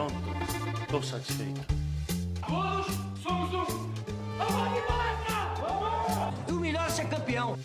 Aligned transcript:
Pronto, 0.00 0.14
estou 0.80 1.02
satisfeito. 1.02 1.60
Todos 2.40 2.86
somos 3.22 3.52
um. 3.52 3.66
Vamos 4.38 4.78
embora! 4.78 6.34
O 6.48 6.52
melhor 6.54 6.86
é 6.86 6.90
ser 6.90 7.06
campeão. 7.06 7.58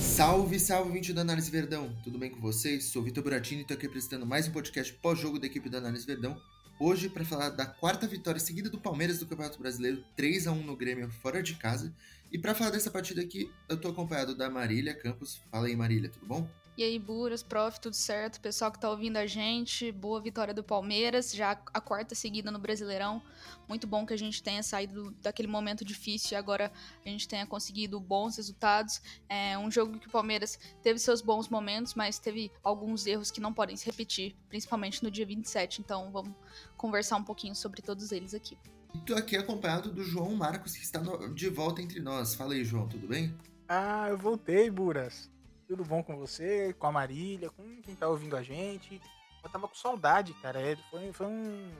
Salve, 0.00 0.58
salve, 0.58 0.92
20 0.92 1.12
da 1.12 1.20
Análise 1.20 1.50
Verdão! 1.50 1.94
Tudo 2.02 2.18
bem 2.18 2.30
com 2.30 2.40
vocês? 2.40 2.86
Sou 2.86 3.02
Vitor 3.02 3.22
Buratini 3.22 3.58
e 3.58 3.62
estou 3.62 3.76
aqui 3.76 3.84
apresentando 3.84 4.24
mais 4.24 4.48
um 4.48 4.52
podcast 4.52 4.90
pós-jogo 4.94 5.38
da 5.38 5.46
equipe 5.46 5.68
da 5.68 5.76
Análise 5.76 6.06
Verdão. 6.06 6.40
Hoje, 6.78 7.08
para 7.08 7.24
falar 7.24 7.48
da 7.48 7.64
quarta 7.64 8.06
vitória 8.06 8.38
seguida 8.38 8.68
do 8.68 8.78
Palmeiras 8.78 9.18
do 9.18 9.26
Campeonato 9.26 9.58
Brasileiro, 9.58 10.04
3 10.14 10.46
a 10.46 10.52
1 10.52 10.62
no 10.62 10.76
Grêmio 10.76 11.10
fora 11.10 11.42
de 11.42 11.54
casa. 11.54 11.90
E 12.30 12.38
para 12.38 12.54
falar 12.54 12.68
dessa 12.68 12.90
partida 12.90 13.22
aqui, 13.22 13.50
eu 13.66 13.76
estou 13.76 13.90
acompanhado 13.90 14.34
da 14.34 14.50
Marília 14.50 14.94
Campos. 14.94 15.40
Fala 15.50 15.68
aí, 15.68 15.74
Marília, 15.74 16.10
tudo 16.10 16.26
bom? 16.26 16.46
E 16.76 16.84
aí, 16.84 16.98
Buras, 16.98 17.42
prof, 17.42 17.80
tudo 17.80 17.96
certo? 17.96 18.38
Pessoal 18.38 18.70
que 18.70 18.78
tá 18.78 18.90
ouvindo 18.90 19.16
a 19.16 19.26
gente, 19.26 19.90
boa 19.90 20.20
vitória 20.20 20.52
do 20.52 20.62
Palmeiras, 20.62 21.32
já 21.32 21.52
a 21.72 21.80
quarta 21.80 22.14
seguida 22.14 22.50
no 22.50 22.58
Brasileirão. 22.58 23.22
Muito 23.66 23.86
bom 23.86 24.04
que 24.04 24.12
a 24.12 24.16
gente 24.16 24.42
tenha 24.42 24.62
saído 24.62 25.10
daquele 25.22 25.48
momento 25.48 25.86
difícil 25.86 26.32
e 26.32 26.36
agora 26.36 26.70
a 27.02 27.08
gente 27.08 27.26
tenha 27.26 27.46
conseguido 27.46 27.98
bons 27.98 28.36
resultados. 28.36 29.00
É 29.26 29.56
um 29.56 29.70
jogo 29.70 29.98
que 29.98 30.06
o 30.06 30.10
Palmeiras 30.10 30.58
teve 30.82 30.98
seus 30.98 31.22
bons 31.22 31.48
momentos, 31.48 31.94
mas 31.94 32.18
teve 32.18 32.52
alguns 32.62 33.06
erros 33.06 33.30
que 33.30 33.40
não 33.40 33.54
podem 33.54 33.74
se 33.74 33.86
repetir, 33.86 34.36
principalmente 34.46 35.02
no 35.02 35.10
dia 35.10 35.24
27. 35.24 35.80
Então 35.80 36.12
vamos 36.12 36.34
conversar 36.76 37.16
um 37.16 37.24
pouquinho 37.24 37.54
sobre 37.54 37.80
todos 37.80 38.12
eles 38.12 38.34
aqui. 38.34 38.58
Estou 38.94 39.16
aqui 39.16 39.34
acompanhado 39.34 39.90
do 39.90 40.04
João 40.04 40.36
Marcos, 40.36 40.76
que 40.76 40.82
está 40.82 41.00
de 41.32 41.48
volta 41.48 41.80
entre 41.80 42.00
nós. 42.00 42.34
Fala 42.34 42.52
aí, 42.52 42.62
João, 42.66 42.86
tudo 42.86 43.08
bem? 43.08 43.34
Ah, 43.66 44.08
eu 44.10 44.18
voltei, 44.18 44.70
Buras. 44.70 45.34
Tudo 45.66 45.84
bom 45.84 46.00
com 46.00 46.16
você, 46.16 46.72
com 46.74 46.86
a 46.86 46.92
Marília, 46.92 47.50
com 47.50 47.82
quem 47.82 47.96
tá 47.96 48.08
ouvindo 48.08 48.36
a 48.36 48.42
gente? 48.42 49.00
Eu 49.42 49.50
tava 49.50 49.66
com 49.66 49.74
saudade, 49.74 50.32
cara. 50.34 50.60
É, 50.60 50.76
foi, 50.90 51.12
foi, 51.12 51.26
um, 51.26 51.72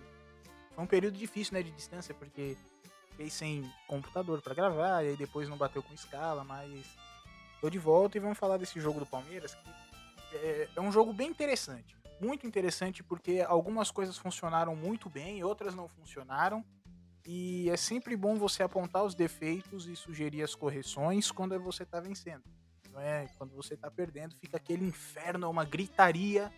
foi 0.74 0.84
um 0.84 0.86
período 0.88 1.16
difícil, 1.16 1.54
né, 1.54 1.62
de 1.62 1.70
distância, 1.70 2.12
porque 2.12 2.56
fiquei 3.10 3.30
sem 3.30 3.72
computador 3.86 4.42
para 4.42 4.54
gravar, 4.54 5.04
e 5.04 5.10
aí 5.10 5.16
depois 5.16 5.48
não 5.48 5.56
bateu 5.56 5.84
com 5.84 5.94
escala, 5.94 6.42
mas 6.42 6.84
tô 7.60 7.70
de 7.70 7.78
volta 7.78 8.16
e 8.16 8.20
vamos 8.20 8.36
falar 8.36 8.56
desse 8.56 8.80
jogo 8.80 8.98
do 8.98 9.06
Palmeiras, 9.06 9.54
que 9.54 10.36
é, 10.36 10.68
é 10.74 10.80
um 10.80 10.90
jogo 10.90 11.12
bem 11.12 11.28
interessante. 11.28 11.96
Muito 12.20 12.44
interessante 12.44 13.04
porque 13.04 13.44
algumas 13.46 13.92
coisas 13.92 14.18
funcionaram 14.18 14.74
muito 14.74 15.08
bem, 15.08 15.44
outras 15.44 15.76
não 15.76 15.86
funcionaram. 15.86 16.64
E 17.24 17.70
é 17.70 17.76
sempre 17.76 18.16
bom 18.16 18.36
você 18.36 18.62
apontar 18.62 19.04
os 19.04 19.14
defeitos 19.14 19.86
e 19.86 19.94
sugerir 19.94 20.42
as 20.42 20.54
correções 20.54 21.30
quando 21.30 21.58
você 21.60 21.84
está 21.84 22.00
vencendo 22.00 22.42
não 22.96 23.02
é? 23.02 23.28
Quando 23.36 23.54
você 23.54 23.76
tá 23.76 23.90
perdendo, 23.90 24.34
fica 24.36 24.56
aquele 24.56 24.84
inferno, 24.84 25.50
uma 25.50 25.64
gritaria 25.64 26.50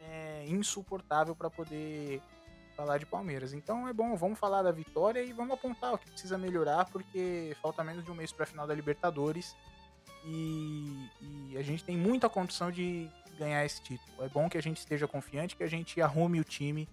é, 0.00 0.44
insuportável 0.48 1.36
para 1.36 1.48
poder 1.48 2.20
falar 2.76 2.98
de 2.98 3.06
Palmeiras. 3.06 3.52
Então 3.52 3.88
é 3.88 3.92
bom, 3.92 4.16
vamos 4.16 4.38
falar 4.38 4.62
da 4.62 4.72
vitória 4.72 5.22
e 5.22 5.32
vamos 5.32 5.54
apontar 5.54 5.94
o 5.94 5.98
que 5.98 6.10
precisa 6.10 6.36
melhorar, 6.36 6.84
porque 6.86 7.56
falta 7.62 7.84
menos 7.84 8.04
de 8.04 8.10
um 8.10 8.14
mês 8.14 8.32
para 8.32 8.42
a 8.42 8.46
final 8.46 8.66
da 8.66 8.74
Libertadores 8.74 9.56
e, 10.24 11.10
e, 11.20 11.56
a 11.56 11.62
gente 11.62 11.84
tem 11.84 11.96
muita 11.96 12.28
condição 12.28 12.72
de 12.72 13.08
ganhar 13.38 13.64
esse 13.64 13.80
título. 13.80 14.24
É 14.24 14.28
bom 14.28 14.48
que 14.48 14.58
a 14.58 14.62
gente 14.62 14.78
esteja 14.78 15.06
confiante, 15.06 15.56
que 15.56 15.62
a 15.62 15.68
gente 15.68 16.00
arrume 16.02 16.40
o 16.40 16.44
time 16.44 16.88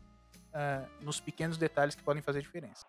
uh, 0.53 1.03
nos 1.03 1.19
pequenos 1.19 1.57
detalhes 1.57 1.95
que 1.95 2.03
podem 2.03 2.21
fazer 2.21 2.41
diferença. 2.41 2.85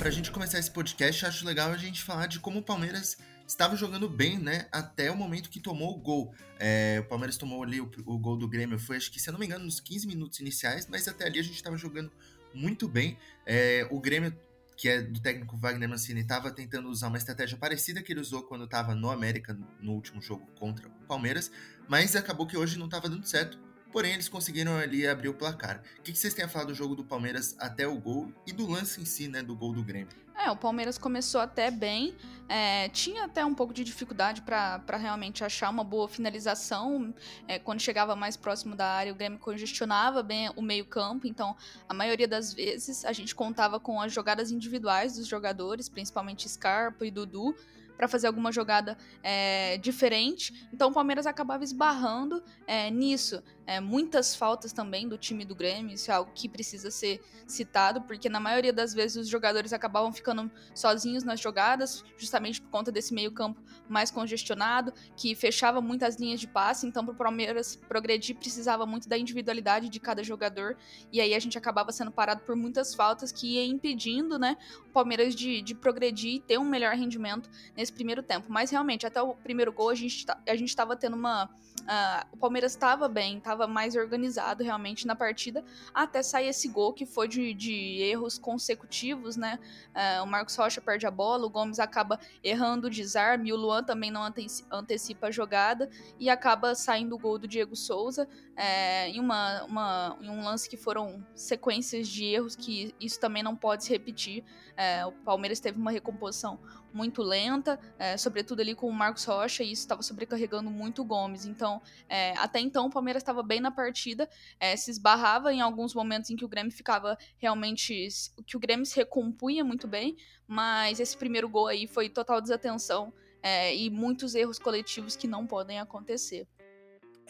Para 0.00 0.08
a 0.08 0.12
gente 0.12 0.30
começar 0.30 0.58
esse 0.58 0.70
podcast, 0.70 1.26
acho 1.26 1.44
legal 1.44 1.70
a 1.70 1.76
gente 1.76 2.02
falar 2.02 2.26
de 2.26 2.40
como 2.40 2.60
o 2.60 2.62
Palmeiras 2.62 3.18
estava 3.46 3.76
jogando 3.76 4.08
bem, 4.08 4.38
né? 4.38 4.66
Até 4.72 5.10
o 5.10 5.14
momento 5.14 5.50
que 5.50 5.60
tomou 5.60 5.94
o 5.94 5.98
gol. 5.98 6.34
É, 6.58 7.02
o 7.04 7.04
Palmeiras 7.04 7.36
tomou 7.36 7.62
ali 7.62 7.82
o, 7.82 7.90
o, 8.06 8.18
gol 8.18 8.38
do 8.38 8.48
Grêmio, 8.48 8.78
foi 8.78 8.96
acho 8.96 9.12
que, 9.12 9.20
se 9.20 9.28
eu 9.28 9.32
não 9.32 9.38
me 9.38 9.44
engano, 9.44 9.66
nos 9.66 9.78
15 9.78 10.06
minutos 10.06 10.40
iniciais, 10.40 10.86
mas 10.86 11.06
até 11.06 11.26
ali 11.26 11.38
a 11.38 11.42
gente 11.42 11.56
estava 11.56 11.76
jogando 11.76 12.10
muito 12.54 12.88
bem. 12.88 13.18
É, 13.44 13.86
o 13.90 14.00
Grêmio, 14.00 14.34
que 14.74 14.88
é 14.88 15.02
do 15.02 15.20
técnico 15.20 15.54
Wagner 15.58 15.86
Mancini, 15.86 16.22
estava 16.22 16.50
tentando 16.50 16.88
usar 16.88 17.08
uma 17.08 17.18
estratégia 17.18 17.58
parecida 17.58 18.02
que 18.02 18.10
ele 18.10 18.20
usou 18.20 18.42
quando 18.44 18.64
estava 18.64 18.94
no 18.94 19.10
América 19.10 19.54
no 19.82 19.92
último 19.92 20.22
jogo 20.22 20.46
contra 20.58 20.88
o 20.88 21.06
Palmeiras, 21.06 21.52
mas 21.86 22.16
acabou 22.16 22.46
que 22.46 22.56
hoje 22.56 22.78
não 22.78 22.86
estava 22.86 23.06
dando 23.06 23.26
certo 23.26 23.58
porém 23.92 24.14
eles 24.14 24.28
conseguiram 24.28 24.76
ali 24.76 25.06
abrir 25.06 25.28
o 25.28 25.34
placar. 25.34 25.82
O 25.98 26.02
que, 26.02 26.14
vocês 26.14 26.34
têm 26.34 26.44
a 26.44 26.48
falar 26.48 26.64
do 26.64 26.74
jogo 26.74 26.94
do 26.94 27.04
Palmeiras 27.04 27.56
até 27.58 27.86
o 27.86 27.98
gol 27.98 28.32
e 28.46 28.52
do 28.52 28.66
lance 28.66 29.00
em 29.00 29.04
si, 29.04 29.28
né, 29.28 29.42
do 29.42 29.54
gol 29.54 29.72
do 29.72 29.82
Grêmio? 29.82 30.20
É, 30.42 30.50
o 30.50 30.56
Palmeiras 30.56 30.96
começou 30.96 31.38
até 31.38 31.70
bem, 31.70 32.14
é, 32.48 32.88
tinha 32.88 33.24
até 33.24 33.44
um 33.44 33.54
pouco 33.54 33.74
de 33.74 33.84
dificuldade 33.84 34.40
para 34.40 34.96
realmente 34.96 35.44
achar 35.44 35.68
uma 35.68 35.84
boa 35.84 36.08
finalização. 36.08 37.12
É, 37.46 37.58
quando 37.58 37.80
chegava 37.80 38.16
mais 38.16 38.38
próximo 38.38 38.74
da 38.74 38.86
área, 38.86 39.12
o 39.12 39.14
Grêmio 39.14 39.38
congestionava 39.38 40.22
bem 40.22 40.50
o 40.56 40.62
meio-campo, 40.62 41.26
então 41.26 41.54
a 41.86 41.92
maioria 41.92 42.26
das 42.26 42.54
vezes 42.54 43.04
a 43.04 43.12
gente 43.12 43.34
contava 43.34 43.78
com 43.78 44.00
as 44.00 44.14
jogadas 44.14 44.50
individuais 44.50 45.16
dos 45.16 45.26
jogadores, 45.26 45.90
principalmente 45.90 46.48
Scarpa 46.48 47.04
e 47.04 47.10
Dudu 47.10 47.54
para 48.00 48.08
fazer 48.08 48.28
alguma 48.28 48.50
jogada 48.50 48.96
é, 49.22 49.76
diferente. 49.76 50.66
Então 50.72 50.88
o 50.88 50.92
Palmeiras 50.92 51.26
acabava 51.26 51.62
esbarrando 51.62 52.42
é, 52.66 52.90
nisso. 52.90 53.42
É, 53.70 53.78
muitas 53.78 54.34
faltas 54.34 54.72
também 54.72 55.08
do 55.08 55.16
time 55.16 55.44
do 55.44 55.54
Grêmio, 55.54 55.94
isso 55.94 56.10
é 56.10 56.14
algo 56.14 56.32
que 56.34 56.48
precisa 56.48 56.90
ser 56.90 57.22
citado, 57.46 58.02
porque 58.02 58.28
na 58.28 58.40
maioria 58.40 58.72
das 58.72 58.92
vezes 58.92 59.16
os 59.16 59.28
jogadores 59.28 59.72
acabavam 59.72 60.12
ficando 60.12 60.50
sozinhos 60.74 61.22
nas 61.22 61.38
jogadas, 61.38 62.04
justamente 62.16 62.60
por 62.60 62.68
conta 62.68 62.90
desse 62.90 63.14
meio-campo 63.14 63.62
mais 63.88 64.10
congestionado, 64.10 64.92
que 65.16 65.36
fechava 65.36 65.80
muitas 65.80 66.16
linhas 66.16 66.40
de 66.40 66.48
passe. 66.48 66.84
Então, 66.84 67.04
para 67.04 67.14
o 67.14 67.16
Palmeiras 67.16 67.76
progredir, 67.76 68.34
precisava 68.34 68.84
muito 68.84 69.08
da 69.08 69.16
individualidade 69.16 69.88
de 69.88 70.00
cada 70.00 70.24
jogador, 70.24 70.76
e 71.12 71.20
aí 71.20 71.32
a 71.32 71.38
gente 71.38 71.56
acabava 71.56 71.92
sendo 71.92 72.10
parado 72.10 72.40
por 72.40 72.56
muitas 72.56 72.92
faltas 72.92 73.30
que 73.30 73.54
ia 73.54 73.64
impedindo 73.64 74.36
né, 74.36 74.56
o 74.84 74.90
Palmeiras 74.90 75.32
de, 75.32 75.62
de 75.62 75.76
progredir 75.76 76.34
e 76.34 76.40
ter 76.40 76.58
um 76.58 76.64
melhor 76.64 76.96
rendimento 76.96 77.48
nesse 77.76 77.92
primeiro 77.92 78.20
tempo. 78.20 78.46
Mas 78.48 78.72
realmente, 78.72 79.06
até 79.06 79.22
o 79.22 79.32
primeiro 79.32 79.72
gol, 79.72 79.90
a 79.90 79.94
gente 79.94 80.26
tá, 80.26 80.36
a 80.44 80.54
estava 80.56 80.96
tendo 80.96 81.14
uma. 81.14 81.44
Uh, 81.80 82.26
o 82.32 82.36
Palmeiras 82.36 82.72
estava 82.72 83.08
bem, 83.08 83.38
estava 83.38 83.59
estava 83.60 83.66
mais 83.66 83.94
organizado 83.94 84.62
realmente 84.64 85.06
na 85.06 85.14
partida, 85.14 85.62
até 85.92 86.22
sair 86.22 86.48
esse 86.48 86.68
gol 86.68 86.92
que 86.92 87.04
foi 87.04 87.28
de, 87.28 87.52
de 87.52 88.00
erros 88.00 88.38
consecutivos, 88.38 89.36
né? 89.36 89.58
Uh, 89.94 90.24
o 90.24 90.26
Marcos 90.26 90.56
Rocha 90.56 90.80
perde 90.80 91.06
a 91.06 91.10
bola, 91.10 91.46
o 91.46 91.50
Gomes 91.50 91.78
acaba 91.78 92.18
errando 92.42 92.86
o 92.86 92.90
desarme, 92.90 93.52
o 93.52 93.56
Luan 93.56 93.84
também 93.84 94.10
não 94.10 94.22
antecipa 94.70 95.26
a 95.26 95.30
jogada 95.30 95.90
e 96.18 96.30
acaba 96.30 96.74
saindo 96.74 97.14
o 97.14 97.18
gol 97.18 97.38
do 97.38 97.46
Diego 97.46 97.76
Souza 97.76 98.26
é, 98.56 99.08
em, 99.08 99.18
uma, 99.18 99.64
uma, 99.64 100.18
em 100.20 100.28
um 100.28 100.44
lance 100.44 100.68
que 100.68 100.76
foram 100.76 101.24
sequências 101.34 102.06
de 102.08 102.24
erros 102.26 102.54
que 102.54 102.94
isso 103.00 103.18
também 103.18 103.42
não 103.42 103.56
pode 103.56 103.84
se 103.84 103.90
repetir. 103.90 104.44
É, 104.76 105.04
o 105.06 105.12
Palmeiras 105.12 105.60
teve 105.60 105.78
uma 105.78 105.90
recomposição 105.90 106.58
muito 106.92 107.22
lenta, 107.22 107.78
é, 107.98 108.16
sobretudo 108.16 108.60
ali 108.60 108.74
com 108.74 108.88
o 108.88 108.92
Marcos 108.92 109.24
Rocha, 109.24 109.62
e 109.62 109.72
isso 109.72 109.82
estava 109.82 110.02
sobrecarregando 110.02 110.70
muito 110.70 111.02
o 111.02 111.04
Gomes. 111.04 111.46
Então, 111.46 111.80
é, 112.08 112.32
até 112.38 112.60
então, 112.60 112.86
o 112.86 112.90
Palmeiras 112.90 113.22
estava 113.22 113.42
bem 113.42 113.60
na 113.60 113.70
partida, 113.70 114.28
é, 114.58 114.76
se 114.76 114.90
esbarrava 114.90 115.52
em 115.52 115.60
alguns 115.60 115.94
momentos 115.94 116.30
em 116.30 116.36
que 116.36 116.44
o 116.44 116.48
Grêmio 116.48 116.72
ficava 116.72 117.16
realmente. 117.38 118.08
que 118.46 118.56
o 118.56 118.60
Grêmio 118.60 118.86
se 118.86 118.96
recompunha 118.96 119.64
muito 119.64 119.86
bem, 119.86 120.16
mas 120.46 121.00
esse 121.00 121.16
primeiro 121.16 121.48
gol 121.48 121.66
aí 121.66 121.86
foi 121.86 122.08
total 122.08 122.40
desatenção 122.40 123.12
é, 123.42 123.74
e 123.74 123.90
muitos 123.90 124.34
erros 124.34 124.58
coletivos 124.58 125.16
que 125.16 125.26
não 125.26 125.46
podem 125.46 125.80
acontecer. 125.80 126.46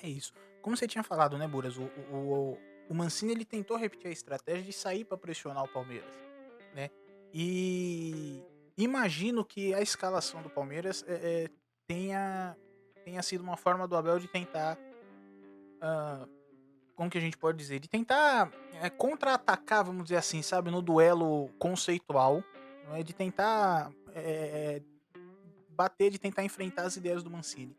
É 0.03 0.09
isso. 0.09 0.33
Como 0.63 0.77
você 0.77 0.87
tinha 0.87 1.03
falado, 1.03 1.39
né, 1.39 1.47
Buras? 1.47 1.77
O, 1.77 1.85
o, 2.13 2.59
o 2.89 2.95
Mancini 2.95 3.33
ele 3.33 3.45
tentou 3.45 3.77
repetir 3.77 4.09
a 4.09 4.13
estratégia 4.13 4.65
de 4.65 4.73
sair 4.73 5.05
para 5.05 5.17
pressionar 5.17 5.65
o 5.65 5.69
Palmeiras, 5.69 6.15
né? 6.75 6.91
E 7.33 8.43
imagino 8.83 9.45
que 9.45 9.75
a 9.75 9.81
escalação 9.81 10.43
do 10.43 10.51
Palmeiras 10.51 11.05
é, 11.07 11.15
é, 11.15 11.49
tenha, 11.87 12.57
tenha 13.05 13.23
sido 13.23 13.43
uma 13.43 13.57
forma 13.57 13.87
do 13.87 13.97
Abel 13.97 14.19
de 14.19 14.29
tentar. 14.29 14.79
Uh, 15.77 16.29
como 16.95 17.09
que 17.11 17.19
a 17.19 17.21
gente 17.21 17.39
pode 17.39 17.57
dizer? 17.57 17.81
De 17.81 17.89
tentar 17.89 18.53
é, 18.83 18.91
contra-atacar, 18.91 19.85
vamos 19.85 20.05
dizer 20.05 20.17
assim, 20.17 20.43
sabe? 20.43 20.71
No 20.71 20.83
duelo 20.83 21.49
conceitual. 21.59 22.45
É? 22.93 23.03
De 23.03 23.15
tentar 23.15 23.93
bater, 25.69 26.11
de 26.11 26.19
tentar 26.19 26.45
enfrentar 26.45 26.83
as 26.83 26.97
ideias 26.97 27.23
do 27.23 27.31
Mancini. 27.31 27.77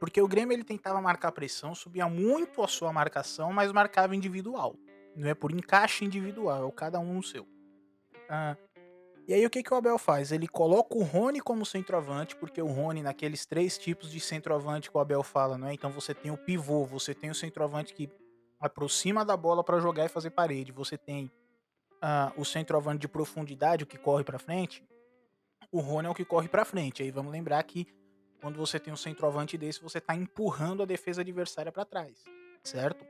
Porque 0.00 0.20
o 0.20 0.26
Grêmio 0.26 0.54
ele 0.54 0.64
tentava 0.64 1.00
marcar 1.00 1.30
pressão, 1.30 1.74
subia 1.74 2.08
muito 2.08 2.62
a 2.62 2.66
sua 2.66 2.92
marcação, 2.92 3.52
mas 3.52 3.70
marcava 3.70 4.16
individual. 4.16 4.74
Não 5.14 5.28
é 5.28 5.34
por 5.34 5.52
encaixe 5.52 6.04
individual, 6.04 6.68
é 6.68 6.72
cada 6.72 6.98
um 6.98 7.14
no 7.14 7.22
seu. 7.22 7.46
Ah, 8.28 8.56
e 9.26 9.34
aí 9.34 9.46
o 9.46 9.50
que, 9.50 9.62
que 9.62 9.72
o 9.72 9.76
Abel 9.76 9.98
faz? 9.98 10.32
Ele 10.32 10.48
coloca 10.48 10.96
o 10.96 11.02
Rony 11.02 11.40
como 11.40 11.64
centroavante, 11.64 12.34
porque 12.36 12.60
o 12.60 12.66
Rony, 12.66 13.02
naqueles 13.02 13.46
três 13.46 13.78
tipos 13.78 14.10
de 14.10 14.20
centroavante 14.20 14.90
que 14.90 14.96
o 14.96 15.00
Abel 15.00 15.22
fala, 15.22 15.56
não 15.56 15.68
é? 15.68 15.74
Então 15.74 15.90
você 15.90 16.12
tem 16.12 16.30
o 16.30 16.36
pivô, 16.36 16.84
você 16.84 17.14
tem 17.14 17.30
o 17.30 17.34
centroavante 17.34 17.94
que 17.94 18.10
aproxima 18.60 19.24
da 19.24 19.36
bola 19.36 19.62
para 19.62 19.78
jogar 19.78 20.04
e 20.06 20.08
fazer 20.08 20.30
parede, 20.30 20.72
você 20.72 20.96
tem 20.96 21.30
ah, 22.00 22.32
o 22.36 22.44
centroavante 22.44 23.00
de 23.00 23.08
profundidade, 23.08 23.84
o 23.84 23.86
que 23.86 23.98
corre 23.98 24.24
para 24.24 24.38
frente, 24.38 24.84
o 25.70 25.80
Rony 25.80 26.08
é 26.08 26.10
o 26.10 26.14
que 26.14 26.24
corre 26.24 26.48
para 26.48 26.64
frente. 26.64 27.02
Aí 27.02 27.10
vamos 27.10 27.32
lembrar 27.32 27.62
que 27.62 27.86
quando 28.40 28.56
você 28.56 28.78
tem 28.80 28.92
um 28.92 28.96
centroavante 28.96 29.56
desse, 29.56 29.80
você 29.80 29.98
está 29.98 30.14
empurrando 30.16 30.82
a 30.82 30.86
defesa 30.86 31.20
adversária 31.20 31.70
para 31.70 31.84
trás, 31.84 32.24
certo? 32.64 33.06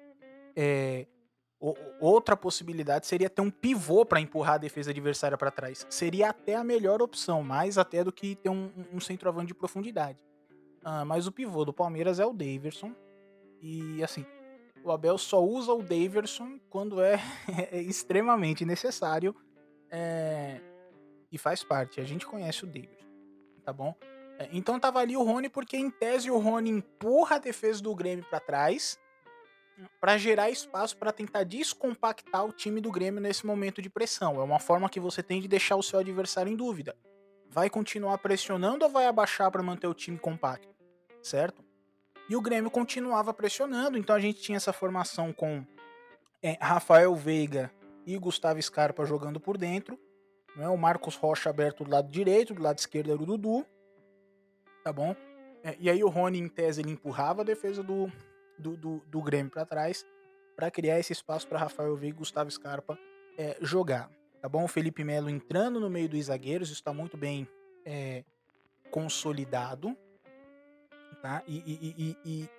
É, 0.54 1.06
outra 2.00 2.36
possibilidade 2.36 3.06
seria 3.06 3.30
ter 3.30 3.40
um 3.40 3.50
pivô 3.50 4.04
para 4.04 4.20
empurrar 4.20 4.54
a 4.54 4.58
defesa 4.58 4.90
adversária 4.90 5.38
para 5.38 5.50
trás. 5.50 5.86
Seria 5.88 6.30
até 6.30 6.56
a 6.56 6.64
melhor 6.64 7.00
opção, 7.00 7.42
mais 7.42 7.78
até 7.78 8.02
do 8.02 8.12
que 8.12 8.34
ter 8.34 8.48
um, 8.48 8.70
um 8.92 8.98
centroavante 8.98 9.48
de 9.48 9.54
profundidade. 9.54 10.18
Ah, 10.84 11.04
mas 11.04 11.26
o 11.28 11.32
pivô 11.32 11.64
do 11.64 11.72
Palmeiras 11.72 12.18
é 12.18 12.26
o 12.26 12.32
Daverson. 12.32 12.92
E 13.60 14.02
assim, 14.02 14.26
o 14.82 14.90
Abel 14.90 15.16
só 15.16 15.40
usa 15.40 15.72
o 15.72 15.82
Daverson 15.82 16.58
quando 16.68 17.00
é, 17.00 17.20
é 17.70 17.80
extremamente 17.80 18.64
necessário. 18.64 19.34
É, 19.88 20.60
e 21.30 21.38
faz 21.38 21.62
parte. 21.62 22.00
A 22.00 22.04
gente 22.04 22.26
conhece 22.26 22.64
o 22.64 22.66
Daverson, 22.66 23.06
tá 23.64 23.72
bom? 23.72 23.94
É, 24.38 24.48
então 24.52 24.80
tava 24.80 24.98
ali 24.98 25.16
o 25.16 25.22
Rony, 25.22 25.48
porque 25.48 25.76
em 25.76 25.90
tese 25.90 26.28
o 26.28 26.38
Rony 26.38 26.70
empurra 26.70 27.36
a 27.36 27.38
defesa 27.38 27.80
do 27.80 27.94
Grêmio 27.94 28.24
para 28.28 28.40
trás 28.40 28.98
para 30.00 30.18
gerar 30.18 30.50
espaço 30.50 30.96
para 30.96 31.12
tentar 31.12 31.44
descompactar 31.44 32.44
o 32.44 32.52
time 32.52 32.80
do 32.80 32.90
Grêmio 32.90 33.20
nesse 33.20 33.46
momento 33.46 33.80
de 33.80 33.88
pressão. 33.88 34.40
É 34.40 34.44
uma 34.44 34.58
forma 34.58 34.88
que 34.88 35.00
você 35.00 35.22
tem 35.22 35.40
de 35.40 35.48
deixar 35.48 35.76
o 35.76 35.82
seu 35.82 35.98
adversário 35.98 36.52
em 36.52 36.56
dúvida. 36.56 36.96
Vai 37.48 37.68
continuar 37.68 38.18
pressionando 38.18 38.84
ou 38.84 38.90
vai 38.90 39.06
abaixar 39.06 39.50
para 39.50 39.62
manter 39.62 39.86
o 39.86 39.94
time 39.94 40.18
compacto? 40.18 40.68
Certo? 41.22 41.62
E 42.28 42.36
o 42.36 42.40
Grêmio 42.40 42.70
continuava 42.70 43.34
pressionando, 43.34 43.98
então 43.98 44.16
a 44.16 44.20
gente 44.20 44.40
tinha 44.40 44.56
essa 44.56 44.72
formação 44.72 45.32
com 45.32 45.64
é, 46.42 46.56
Rafael 46.60 47.14
Veiga 47.14 47.70
e 48.06 48.16
Gustavo 48.16 48.60
Scarpa 48.62 49.04
jogando 49.04 49.38
por 49.38 49.58
dentro. 49.58 49.98
Né? 50.56 50.68
O 50.68 50.76
Marcos 50.76 51.16
Rocha 51.16 51.50
aberto 51.50 51.84
do 51.84 51.90
lado 51.90 52.08
direito, 52.10 52.54
do 52.54 52.62
lado 52.62 52.78
esquerdo 52.78 53.12
era 53.12 53.22
o 53.22 53.26
Dudu. 53.26 53.66
Tá 54.82 54.92
bom? 54.92 55.14
É, 55.62 55.76
e 55.78 55.88
aí 55.88 56.02
o 56.02 56.08
Rony, 56.08 56.38
em 56.38 56.48
tese, 56.48 56.80
ele 56.80 56.90
empurrava 56.90 57.42
a 57.42 57.44
defesa 57.44 57.82
do, 57.82 58.10
do, 58.62 58.76
do, 58.76 59.02
do 59.06 59.20
Grêmio 59.20 59.50
para 59.50 59.66
trás 59.66 60.06
para 60.56 60.70
criar 60.70 60.98
esse 60.98 61.12
espaço 61.12 61.46
para 61.46 61.58
Rafael 61.58 61.96
Veiga 61.96 62.16
e 62.16 62.18
Gustavo 62.18 62.50
Scarpa 62.50 62.98
é, 63.36 63.56
jogar. 63.60 64.10
Tá 64.40 64.48
bom? 64.48 64.64
O 64.64 64.68
Felipe 64.68 65.04
Melo 65.04 65.30
entrando 65.30 65.80
no 65.80 65.88
meio 65.88 66.08
dos 66.08 66.24
zagueiros, 66.24 66.68
isso 66.68 66.80
está 66.80 66.92
muito 66.92 67.16
bem 67.16 67.48
é, 67.84 68.24
consolidado. 68.90 69.96
Tá? 71.20 71.42
E, 71.46 71.58
e, 71.58 71.94
e, 71.96 72.16
e, 72.24 72.50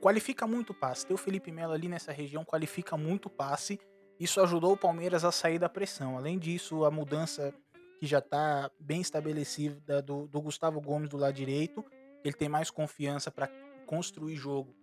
qualifica 0.00 0.46
muito 0.46 0.70
o 0.70 0.74
passe. 0.74 1.06
Ter 1.06 1.14
o 1.14 1.18
Felipe 1.18 1.52
Melo 1.52 1.72
ali 1.72 1.88
nessa 1.88 2.12
região 2.12 2.44
qualifica 2.44 2.96
muito 2.96 3.26
o 3.26 3.30
passe. 3.30 3.78
Isso 4.18 4.40
ajudou 4.40 4.72
o 4.72 4.76
Palmeiras 4.76 5.24
a 5.24 5.32
sair 5.32 5.58
da 5.58 5.68
pressão. 5.68 6.16
Além 6.16 6.38
disso, 6.38 6.84
a 6.84 6.90
mudança 6.90 7.52
que 8.00 8.06
já 8.06 8.18
está 8.18 8.70
bem 8.78 9.00
estabelecida 9.00 10.00
do, 10.00 10.26
do 10.26 10.40
Gustavo 10.40 10.80
Gomes 10.80 11.08
do 11.08 11.16
lado 11.16 11.34
direito. 11.34 11.84
Ele 12.24 12.34
tem 12.34 12.48
mais 12.48 12.70
confiança 12.70 13.30
para 13.30 13.48
construir 13.86 14.36
jogo. 14.36 14.74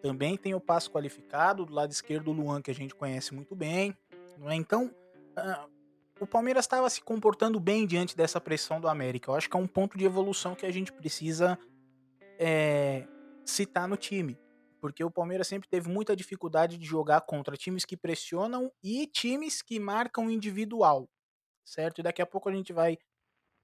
Também 0.00 0.36
tem 0.36 0.54
o 0.54 0.60
passe 0.60 0.88
qualificado 0.88 1.66
do 1.66 1.74
lado 1.74 1.92
esquerdo 1.92 2.24
do 2.24 2.32
Luan, 2.32 2.62
que 2.62 2.70
a 2.70 2.74
gente 2.74 2.94
conhece 2.94 3.34
muito 3.34 3.54
bem. 3.54 3.94
Não 4.38 4.50
é? 4.50 4.54
Então, 4.54 4.86
uh, 4.86 5.70
o 6.20 6.26
Palmeiras 6.26 6.64
estava 6.64 6.88
se 6.88 7.02
comportando 7.02 7.58
bem 7.60 7.86
diante 7.86 8.16
dessa 8.16 8.40
pressão 8.40 8.80
do 8.80 8.88
América. 8.88 9.30
Eu 9.30 9.34
acho 9.34 9.50
que 9.50 9.56
é 9.56 9.60
um 9.60 9.66
ponto 9.66 9.98
de 9.98 10.04
evolução 10.04 10.54
que 10.54 10.64
a 10.64 10.70
gente 10.70 10.92
precisa 10.92 11.58
é, 12.38 13.06
citar 13.44 13.88
no 13.88 13.96
time. 13.96 14.38
Porque 14.80 15.04
o 15.04 15.10
Palmeiras 15.10 15.46
sempre 15.46 15.68
teve 15.68 15.88
muita 15.88 16.16
dificuldade 16.16 16.76
de 16.76 16.84
jogar 16.84 17.20
contra 17.22 17.56
times 17.56 17.84
que 17.84 17.96
pressionam 17.96 18.70
e 18.82 19.06
times 19.06 19.62
que 19.62 19.78
marcam 19.78 20.30
individual. 20.30 21.08
Certo? 21.64 22.00
E 22.00 22.02
daqui 22.02 22.20
a 22.20 22.26
pouco 22.26 22.48
a 22.48 22.52
gente 22.52 22.72
vai 22.72 22.98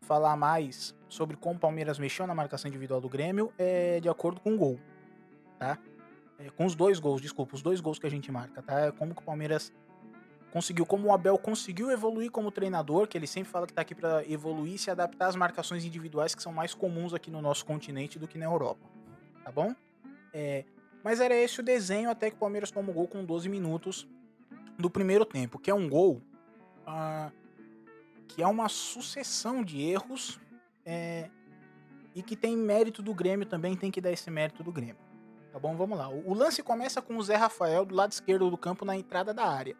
falar 0.01 0.37
mais 0.37 0.95
sobre 1.09 1.37
como 1.37 1.57
o 1.57 1.59
Palmeiras 1.59 1.99
mexeu 1.99 2.27
na 2.27 2.35
marcação 2.35 2.69
individual 2.69 3.01
do 3.01 3.09
Grêmio 3.09 3.53
é 3.59 4.01
de 4.01 4.09
acordo 4.09 4.41
com 4.41 4.55
o 4.55 4.57
gol, 4.57 4.81
tá? 5.59 5.79
É, 6.39 6.51
com 6.51 6.65
os 6.65 6.75
dois 6.75 6.99
gols, 6.99 7.21
desculpa, 7.21 7.55
os 7.55 7.63
dois 7.63 7.81
gols 7.81 7.99
que 7.99 8.07
a 8.07 8.11
gente 8.11 8.31
marca, 8.31 8.63
tá? 8.63 8.81
É 8.81 8.93
como 8.93 9.15
que 9.15 9.21
o 9.21 9.25
Palmeiras 9.25 9.73
conseguiu, 10.51 10.87
como 10.87 11.09
o 11.09 11.13
Abel 11.13 11.37
conseguiu 11.37 11.91
evoluir 11.91 12.31
como 12.31 12.51
treinador, 12.51 13.07
que 13.07 13.19
ele 13.19 13.27
sempre 13.27 13.51
fala 13.51 13.67
que 13.67 13.73
tá 13.73 13.83
aqui 13.83 13.95
para 13.95 14.27
evoluir 14.27 14.75
e 14.75 14.79
se 14.79 14.91
adaptar 14.91 15.29
às 15.29 15.37
marcações 15.37 15.85
individuais 15.85 16.35
que 16.35 16.43
são 16.43 16.53
mais 16.53 16.73
comuns 16.73 17.13
aqui 17.13 17.31
no 17.31 17.43
nosso 17.43 17.67
continente 17.67 18.19
do 18.19 18.27
que 18.27 18.39
na 18.39 18.47
Europa, 18.47 18.87
tá 19.45 19.53
bom? 19.53 19.75
É, 20.33 20.65
mas 21.03 21.21
era 21.21 21.35
esse 21.35 21.61
o 21.61 21.63
desenho 21.63 22.11
até 22.11 22.31
que 22.31 22.37
o 22.37 22.39
Palmeiras 22.39 22.71
toma 22.71 22.91
o 22.91 22.95
gol 22.95 23.09
com 23.09 23.25
12 23.25 23.49
minutos 23.49 24.09
do 24.79 24.89
primeiro 24.89 25.25
tempo, 25.25 25.59
que 25.59 25.71
é 25.71 25.75
um 25.75 25.89
gol 25.89 26.23
uh, 26.87 27.33
que 28.29 28.43
é 28.43 28.47
uma 28.47 28.69
sucessão 28.69 29.65
de 29.65 29.81
erros 29.83 30.39
é, 30.85 31.29
e 32.15 32.23
que 32.23 32.37
tem 32.37 32.57
mérito 32.57 33.03
do 33.03 33.13
Grêmio 33.13 33.47
também, 33.47 33.75
tem 33.75 33.91
que 33.91 34.01
dar 34.01 34.13
esse 34.13 34.31
mérito 34.31 34.63
do 34.63 34.71
Grêmio. 34.71 34.97
Tá 35.53 35.59
bom? 35.59 35.75
Vamos 35.77 35.99
lá. 35.99 36.09
O, 36.09 36.31
o 36.31 36.35
lance 36.35 36.63
começa 36.63 37.03
com 37.03 37.17
o 37.17 37.23
Zé 37.23 37.37
Rafael 37.37 37.85
do 37.85 37.95
lado 37.95 38.13
esquerdo 38.13 38.51
do 38.51 38.57
campo 38.57 38.85
na 38.85 38.97
entrada 38.97 39.35
da 39.35 39.47
área. 39.47 39.77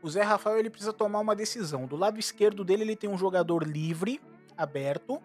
O 0.00 0.08
Zé 0.08 0.22
Rafael 0.22 0.58
ele 0.58 0.70
precisa 0.70 0.92
tomar 0.92 1.18
uma 1.20 1.34
decisão. 1.34 1.86
Do 1.86 1.96
lado 1.96 2.18
esquerdo 2.18 2.64
dele 2.64 2.82
ele 2.82 2.96
tem 2.96 3.10
um 3.10 3.18
jogador 3.18 3.66
livre, 3.66 4.20
aberto, 4.56 5.20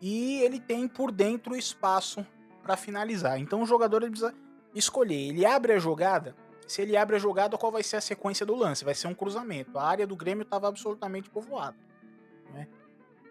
e 0.00 0.40
ele 0.40 0.58
tem 0.58 0.88
por 0.88 1.12
dentro 1.12 1.54
espaço 1.54 2.26
para 2.62 2.76
finalizar. 2.76 3.38
Então 3.38 3.62
o 3.62 3.66
jogador 3.66 4.02
ele 4.02 4.10
precisa 4.10 4.34
escolher. 4.74 5.28
Ele 5.28 5.46
abre 5.46 5.72
a 5.72 5.78
jogada. 5.78 6.34
Se 6.66 6.82
ele 6.82 6.96
abre 6.96 7.16
a 7.16 7.18
jogada, 7.18 7.58
qual 7.58 7.70
vai 7.70 7.82
ser 7.82 7.96
a 7.96 8.00
sequência 8.00 8.46
do 8.46 8.54
lance? 8.54 8.84
Vai 8.84 8.94
ser 8.94 9.06
um 9.06 9.14
cruzamento. 9.14 9.78
A 9.78 9.84
área 9.84 10.06
do 10.06 10.16
Grêmio 10.16 10.42
estava 10.42 10.68
absolutamente 10.68 11.30
povoada. 11.30 11.76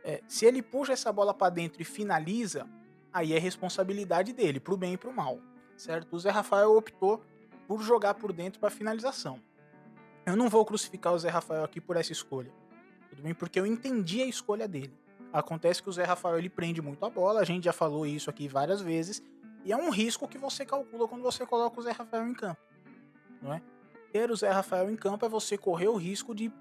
É, 0.04 0.22
se 0.28 0.46
ele 0.46 0.62
puxa 0.62 0.94
essa 0.94 1.12
bola 1.12 1.34
para 1.34 1.50
dentro 1.50 1.82
e 1.82 1.86
finaliza, 1.86 2.68
aí 3.14 3.34
é 3.34 3.40
responsabilidade 3.40 4.34
dele, 4.34 4.60
pro 4.60 4.76
bem 4.78 4.94
e 4.94 4.98
pro 4.98 5.14
mal, 5.14 5.40
certo? 5.78 6.16
O 6.16 6.20
Zé 6.20 6.30
Rafael 6.30 6.76
optou 6.76 7.24
por 7.68 7.82
jogar 7.82 8.16
por 8.16 8.34
dentro 8.34 8.60
para 8.60 8.70
finalização. 8.70 9.40
Eu 10.26 10.36
não 10.36 10.50
vou 10.50 10.66
crucificar 10.66 11.14
o 11.14 11.20
Zé 11.20 11.30
Rafael 11.30 11.64
aqui 11.64 11.80
por 11.80 11.98
essa 11.98 12.12
escolha, 12.12 12.52
tudo 13.10 13.22
bem? 13.22 13.34
Porque 13.34 13.60
eu 13.60 13.66
entendi 13.66 14.22
a 14.22 14.26
escolha 14.26 14.68
dele. 14.68 14.94
Acontece 15.32 15.82
que 15.82 15.90
o 15.90 15.92
Zé 15.92 16.04
Rafael 16.04 16.38
ele 16.38 16.50
prende 16.50 16.82
muito 16.82 17.06
a 17.06 17.10
bola, 17.10 17.40
a 17.40 17.46
gente 17.46 17.64
já 17.66 17.74
falou 17.74 18.06
isso 18.06 18.30
aqui 18.30 18.48
várias 18.48 18.82
vezes, 18.82 19.24
e 19.64 19.72
é 19.72 19.78
um 19.78 19.90
risco 19.90 20.28
que 20.28 20.38
você 20.38 20.66
calcula 20.66 21.08
quando 21.08 21.22
você 21.22 21.46
coloca 21.46 21.80
o 21.80 21.84
Zé 21.84 21.92
Rafael 21.92 22.28
em 22.28 22.34
campo, 22.34 22.62
não 23.42 23.54
é? 23.54 23.62
Ter 24.12 24.30
o 24.30 24.36
Zé 24.36 24.50
Rafael 24.50 24.90
em 24.90 24.96
campo 24.96 25.26
é 25.26 25.30
você 25.30 25.58
correr 25.58 25.88
o 25.88 25.96
risco 25.96 26.36
de 26.36 26.52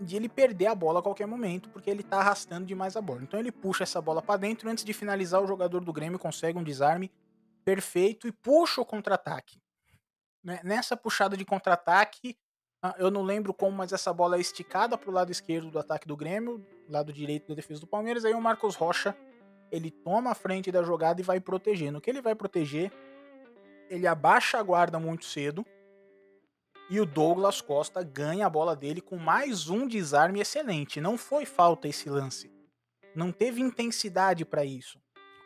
de 0.00 0.16
ele 0.16 0.28
perder 0.28 0.66
a 0.66 0.74
bola 0.74 1.00
a 1.00 1.02
qualquer 1.02 1.26
momento, 1.26 1.68
porque 1.70 1.90
ele 1.90 2.02
tá 2.02 2.18
arrastando 2.18 2.66
demais 2.66 2.96
a 2.96 3.00
bola. 3.00 3.22
Então 3.22 3.38
ele 3.38 3.52
puxa 3.52 3.82
essa 3.82 4.00
bola 4.00 4.22
para 4.22 4.38
dentro, 4.38 4.68
antes 4.68 4.84
de 4.84 4.92
finalizar, 4.92 5.42
o 5.42 5.46
jogador 5.46 5.84
do 5.84 5.92
Grêmio 5.92 6.18
consegue 6.18 6.58
um 6.58 6.62
desarme 6.62 7.10
perfeito 7.64 8.26
e 8.26 8.32
puxa 8.32 8.80
o 8.80 8.84
contra-ataque. 8.84 9.60
Né, 10.42 10.60
nessa 10.62 10.96
puxada 10.96 11.36
de 11.36 11.44
contra-ataque, 11.44 12.36
ah, 12.82 12.94
eu 12.98 13.10
não 13.10 13.22
lembro 13.22 13.52
como, 13.52 13.76
mas 13.76 13.92
essa 13.92 14.12
bola 14.12 14.36
é 14.36 14.40
esticada 14.40 14.96
pro 14.96 15.10
lado 15.10 15.32
esquerdo 15.32 15.70
do 15.70 15.78
ataque 15.78 16.06
do 16.06 16.16
Grêmio, 16.16 16.64
lado 16.88 17.12
direito 17.12 17.48
da 17.48 17.54
defesa 17.54 17.80
do 17.80 17.86
Palmeiras, 17.86 18.24
aí 18.24 18.32
o 18.32 18.40
Marcos 18.40 18.76
Rocha, 18.76 19.16
ele 19.70 19.90
toma 19.90 20.30
a 20.30 20.34
frente 20.34 20.70
da 20.70 20.82
jogada 20.82 21.20
e 21.20 21.24
vai 21.24 21.40
proteger. 21.40 21.90
No 21.90 22.00
que 22.00 22.08
ele 22.08 22.22
vai 22.22 22.34
proteger, 22.34 22.92
ele 23.90 24.06
abaixa 24.06 24.58
a 24.58 24.62
guarda 24.62 24.98
muito 24.98 25.24
cedo, 25.24 25.66
e 26.90 26.98
o 27.00 27.04
Douglas 27.04 27.60
Costa 27.60 28.02
ganha 28.02 28.46
a 28.46 28.50
bola 28.50 28.74
dele 28.74 29.00
com 29.00 29.16
mais 29.16 29.68
um 29.68 29.86
desarme 29.86 30.40
excelente. 30.40 31.00
Não 31.00 31.18
foi 31.18 31.44
falta 31.44 31.86
esse 31.86 32.08
lance. 32.08 32.50
Não 33.14 33.30
teve 33.30 33.60
intensidade 33.60 34.44
para 34.44 34.64
isso, 34.64 34.98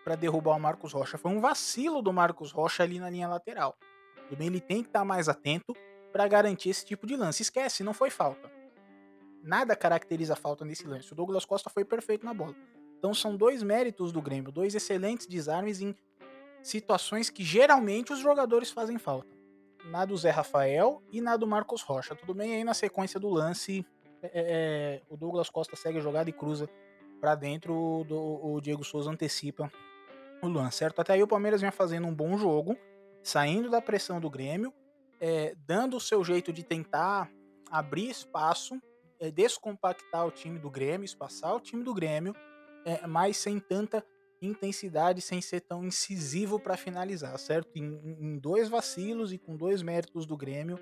para 0.05 0.15
derrubar 0.15 0.57
o 0.57 0.61
Marcos 0.61 0.93
Rocha. 0.93 1.19
Foi 1.19 1.33
um 1.33 1.41
vacilo 1.41 2.01
do 2.01 2.13
Marcos 2.13 2.53
Rocha 2.53 2.85
ali 2.85 3.01
na 3.01 3.11
linha 3.11 3.27
lateral. 3.27 3.77
Tudo 4.29 4.39
bem, 4.39 4.47
ele 4.47 4.61
tem 4.61 4.83
que 4.83 4.89
estar 4.89 5.01
tá 5.01 5.05
mais 5.05 5.29
atento 5.29 5.75
para 6.13 6.29
garantir 6.29 6.69
esse 6.69 6.85
tipo 6.85 7.07
de 7.07 7.17
lance. 7.17 7.43
Esquece, 7.43 7.83
não 7.83 7.93
foi 7.93 8.11
falta. 8.11 8.51
Nada 9.43 9.75
caracteriza 9.75 10.37
falta 10.37 10.65
nesse 10.65 10.87
lance. 10.87 11.13
O 11.13 11.17
Douglas 11.17 11.45
Costa 11.45 11.69
foi 11.69 11.85
perfeito 11.85 12.25
na 12.25 12.33
bola. 12.33 12.55
Então 12.99 13.13
são 13.13 13.37
dois 13.37 13.65
méritos 13.65 14.13
do 14.13 14.23
Grêmio, 14.23 14.53
dois 14.53 14.77
excelentes 14.77 15.27
desarmes 15.27 15.81
em 15.81 15.97
situações 16.63 17.29
que 17.31 17.43
geralmente 17.43 18.13
os 18.13 18.21
jogadores 18.21 18.71
fazem 18.71 18.97
falta 18.97 19.32
na 19.85 20.05
do 20.05 20.17
Zé 20.17 20.31
Rafael 20.31 21.03
e 21.11 21.21
na 21.21 21.37
do 21.37 21.47
Marcos 21.47 21.83
Rocha. 21.83 22.15
Tudo 22.15 22.35
bem 22.35 22.55
aí 22.55 22.65
na 22.65 22.75
sequência 22.75 23.19
do 23.19 23.29
lance, 23.29 23.85
é, 24.23 24.27
é, 24.27 24.33
é 24.35 25.03
o 25.09 25.17
Douglas 25.17 25.51
Costa 25.51 25.77
segue 25.77 25.99
a 25.99 26.01
jogada 26.01 26.31
e 26.31 26.33
cruza 26.33 26.69
para 27.21 27.35
dentro, 27.35 28.05
do, 28.09 28.19
o 28.45 28.61
Diego 28.61 28.85
Souza 28.85 29.11
antecipa 29.11 29.71
o 30.43 30.49
lance, 30.49 30.79
certo? 30.79 31.01
Até 31.01 31.15
aí 31.15 31.23
o 31.23 31.29
Palmeiras 31.29 31.61
vem 31.61 31.71
fazendo 31.71 32.07
um 32.07 32.15
bom 32.15 32.37
jogo, 32.37 32.77
saindo 33.23 33.71
da 33.71 33.81
pressão 33.81 34.21
do 34.21 34.29
Grêmio, 34.29 34.73
é, 35.21 35.55
dando 35.67 35.97
o 35.97 36.01
seu 36.01 36.25
jeito 36.25 36.53
de 36.53 36.65
tentar 36.65 37.31
abrir 37.71 38.11
espaço, 38.11 38.75
é, 39.21 39.31
descompactar 39.31 40.27
o 40.27 40.33
time 40.33 40.59
do 40.59 40.69
Grêmio, 40.69 41.05
espaçar 41.05 41.55
o 41.55 41.61
time 41.61 41.85
do 41.85 41.95
Grêmio, 41.95 42.35
mas 43.09 43.37
sem 43.37 43.61
tanta 43.61 44.05
intensidade 44.47 45.21
sem 45.21 45.41
ser 45.41 45.61
tão 45.61 45.85
incisivo 45.85 46.59
para 46.59 46.77
finalizar, 46.77 47.39
certo? 47.39 47.71
Em, 47.77 48.01
em, 48.21 48.39
dois 48.39 48.69
vacilos 48.69 49.33
e 49.33 49.39
com 49.39 49.57
dois 49.57 49.83
méritos 49.83 50.27
do 50.27 50.37
Grêmio, 50.37 50.79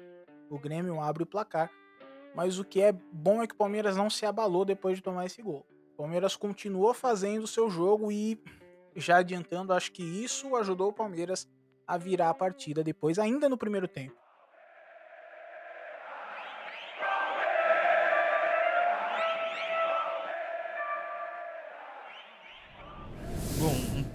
o 0.49 0.59
Grêmio 0.59 1.01
abre 1.01 1.23
o 1.23 1.27
placar. 1.27 1.71
mas 2.35 2.59
o 2.59 2.65
que 2.65 2.81
é 2.81 2.93
bom 2.93 3.43
é 3.43 3.47
que 3.47 3.55
o 3.55 3.59
Palmeiras 3.59 3.97
não 3.97 4.09
se 4.09 4.25
abalou 4.25 4.65
depois 4.65 4.97
de 4.97 5.03
tomar 5.03 5.27
esse 5.27 5.43
gol. 5.43 5.67
O 5.95 5.97
Palmeiras 5.97 6.37
continuou 6.37 6.95
fazendo 6.95 7.45
o 7.45 7.49
seu 7.49 7.69
jogo 7.69 8.11
e, 8.13 8.41
já 8.95 9.19
adiantando, 9.19 9.73
acho 9.73 9.91
que 9.93 10.03
isso 10.03 10.55
ajudou 10.57 10.89
o 10.89 10.93
Palmeiras 10.93 11.49
a 11.87 11.99
virar 11.99 12.31
a 12.31 12.35
partida 12.35 12.85
depois, 12.85 13.19
ainda 13.19 13.49
no 13.49 13.59
primeiro 13.59 13.89
tempo. 13.89 14.20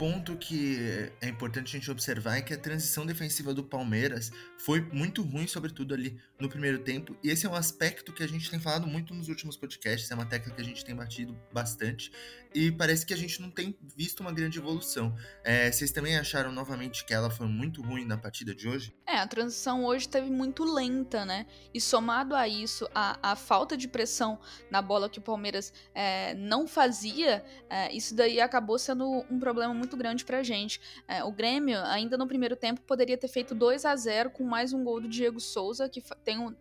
Ponto 0.05 0.37
que 0.37 0.77
é 1.19 1.27
importante 1.27 1.75
a 1.75 1.79
gente 1.79 1.89
observar 1.89 2.37
é 2.37 2.41
que 2.43 2.53
a 2.53 2.57
transição 2.57 3.07
defensiva 3.07 3.55
do 3.55 3.63
Palmeiras 3.63 4.31
foi 4.55 4.79
muito 4.79 5.23
ruim, 5.23 5.47
sobretudo 5.47 5.95
ali 5.95 6.15
no 6.39 6.47
primeiro 6.47 6.77
tempo. 6.77 7.17
E 7.23 7.29
esse 7.31 7.47
é 7.47 7.49
um 7.49 7.55
aspecto 7.55 8.13
que 8.13 8.21
a 8.21 8.27
gente 8.27 8.51
tem 8.51 8.59
falado 8.59 8.85
muito 8.85 9.15
nos 9.15 9.29
últimos 9.29 9.57
podcasts, 9.57 10.11
é 10.11 10.13
uma 10.13 10.27
técnica 10.27 10.57
que 10.57 10.61
a 10.61 10.63
gente 10.63 10.85
tem 10.85 10.95
batido 10.95 11.35
bastante. 11.51 12.11
E 12.55 12.71
parece 12.71 13.05
que 13.05 13.13
a 13.13 13.17
gente 13.17 13.41
não 13.41 13.51
tem 13.51 13.77
visto 13.97 14.21
uma 14.21 14.31
grande 14.31 14.59
evolução. 14.59 15.13
É, 15.43 15.69
vocês 15.69 15.91
também 15.91 16.17
acharam 16.17 16.53
novamente 16.53 17.03
que 17.03 17.13
ela 17.13 17.29
foi 17.29 17.47
muito 17.47 17.81
ruim 17.81 18.05
na 18.05 18.17
partida 18.17 18.55
de 18.55 18.65
hoje? 18.65 18.95
É, 19.05 19.17
a 19.17 19.27
transição 19.27 19.83
hoje 19.83 20.07
teve 20.07 20.31
muito 20.31 20.63
lenta, 20.63 21.25
né? 21.25 21.45
E 21.73 21.81
somado 21.81 22.33
a 22.33 22.47
isso, 22.47 22.87
a, 22.95 23.19
a 23.21 23.35
falta 23.35 23.75
de 23.75 23.89
pressão 23.89 24.39
na 24.71 24.81
bola 24.81 25.09
que 25.09 25.19
o 25.19 25.21
Palmeiras 25.21 25.73
é, 25.93 26.33
não 26.35 26.65
fazia, 26.65 27.43
é, 27.69 27.93
isso 27.93 28.15
daí 28.15 28.39
acabou 28.39 28.79
sendo 28.79 29.05
um 29.29 29.37
problema 29.37 29.73
muito 29.73 29.97
grande 29.97 30.23
pra 30.23 30.41
gente. 30.41 30.79
É, 31.09 31.25
o 31.25 31.33
Grêmio, 31.33 31.77
ainda 31.83 32.17
no 32.17 32.25
primeiro 32.25 32.55
tempo, 32.55 32.79
poderia 32.83 33.17
ter 33.17 33.27
feito 33.27 33.53
2 33.53 33.83
a 33.83 33.93
0 33.97 34.29
com 34.29 34.45
mais 34.45 34.71
um 34.71 34.81
gol 34.81 35.01
do 35.01 35.09
Diego 35.09 35.41
Souza, 35.41 35.89
que 35.89 36.01
tem 36.23 36.39
um. 36.39 36.55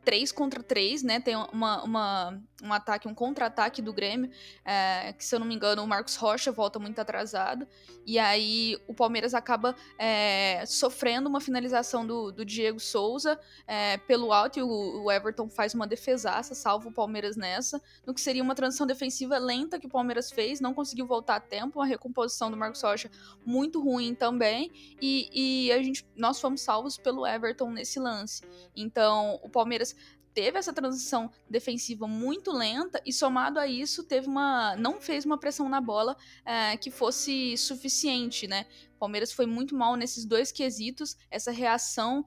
É, 0.00 0.04
3 0.04 0.32
contra 0.32 0.62
3, 0.62 1.02
né? 1.02 1.20
Tem 1.20 1.36
uma, 1.36 1.82
uma, 1.82 2.42
um 2.62 2.72
ataque, 2.72 3.08
um 3.08 3.14
contra-ataque 3.14 3.82
do 3.82 3.92
Grêmio, 3.92 4.30
é, 4.64 5.12
que 5.12 5.24
se 5.24 5.34
eu 5.34 5.38
não 5.38 5.46
me 5.46 5.54
engano 5.54 5.82
o 5.82 5.86
Marcos 5.86 6.16
Rocha 6.16 6.50
volta 6.50 6.78
muito 6.78 7.00
atrasado, 7.00 7.66
e 8.06 8.18
aí 8.18 8.76
o 8.88 8.94
Palmeiras 8.94 9.34
acaba 9.34 9.74
é, 9.98 10.64
sofrendo 10.66 11.28
uma 11.28 11.40
finalização 11.40 12.06
do, 12.06 12.32
do 12.32 12.44
Diego 12.44 12.80
Souza 12.80 13.38
é, 13.66 13.98
pelo 13.98 14.32
alto. 14.32 14.58
E 14.58 14.62
o, 14.62 15.04
o, 15.04 15.12
Everton 15.12 15.48
faz 15.48 15.74
uma 15.74 15.86
defesaça, 15.86 16.54
salva 16.54 16.88
o 16.88 16.92
Palmeiras 16.92 17.36
nessa, 17.36 17.80
no 18.06 18.14
que 18.14 18.20
seria 18.20 18.42
uma 18.42 18.54
transição 18.54 18.86
defensiva 18.86 19.38
lenta 19.38 19.78
que 19.78 19.86
o 19.86 19.90
Palmeiras 19.90 20.30
fez, 20.30 20.60
não 20.60 20.74
conseguiu 20.74 21.06
voltar 21.06 21.36
a 21.36 21.40
tempo, 21.40 21.78
uma 21.78 21.86
recomposição 21.86 22.50
do 22.50 22.56
Marcos 22.56 22.82
Rocha 22.82 23.10
muito 23.44 23.80
ruim 23.80 24.14
também, 24.14 24.70
e, 25.00 25.66
e 25.68 25.72
a 25.72 25.82
gente, 25.82 26.06
nós 26.16 26.40
fomos 26.40 26.62
salvos 26.62 26.96
pelo 26.96 27.26
Everton 27.26 27.70
nesse 27.70 28.00
lance. 28.00 28.42
Então 28.74 29.38
o 29.42 29.48
Palmeiras 29.48 29.89
teve 30.34 30.58
essa 30.58 30.72
transição 30.72 31.30
defensiva 31.48 32.06
muito 32.06 32.52
lenta 32.52 33.00
e 33.04 33.12
somado 33.12 33.58
a 33.58 33.66
isso 33.66 34.04
teve 34.04 34.26
uma 34.26 34.76
não 34.76 35.00
fez 35.00 35.24
uma 35.24 35.38
pressão 35.38 35.68
na 35.68 35.80
bola 35.80 36.16
é, 36.44 36.76
que 36.76 36.90
fosse 36.90 37.56
suficiente, 37.56 38.46
né? 38.46 38.66
O 38.96 38.98
Palmeiras 38.98 39.32
foi 39.32 39.46
muito 39.46 39.74
mal 39.74 39.96
nesses 39.96 40.24
dois 40.24 40.52
quesitos, 40.52 41.16
essa 41.30 41.50
reação 41.50 42.24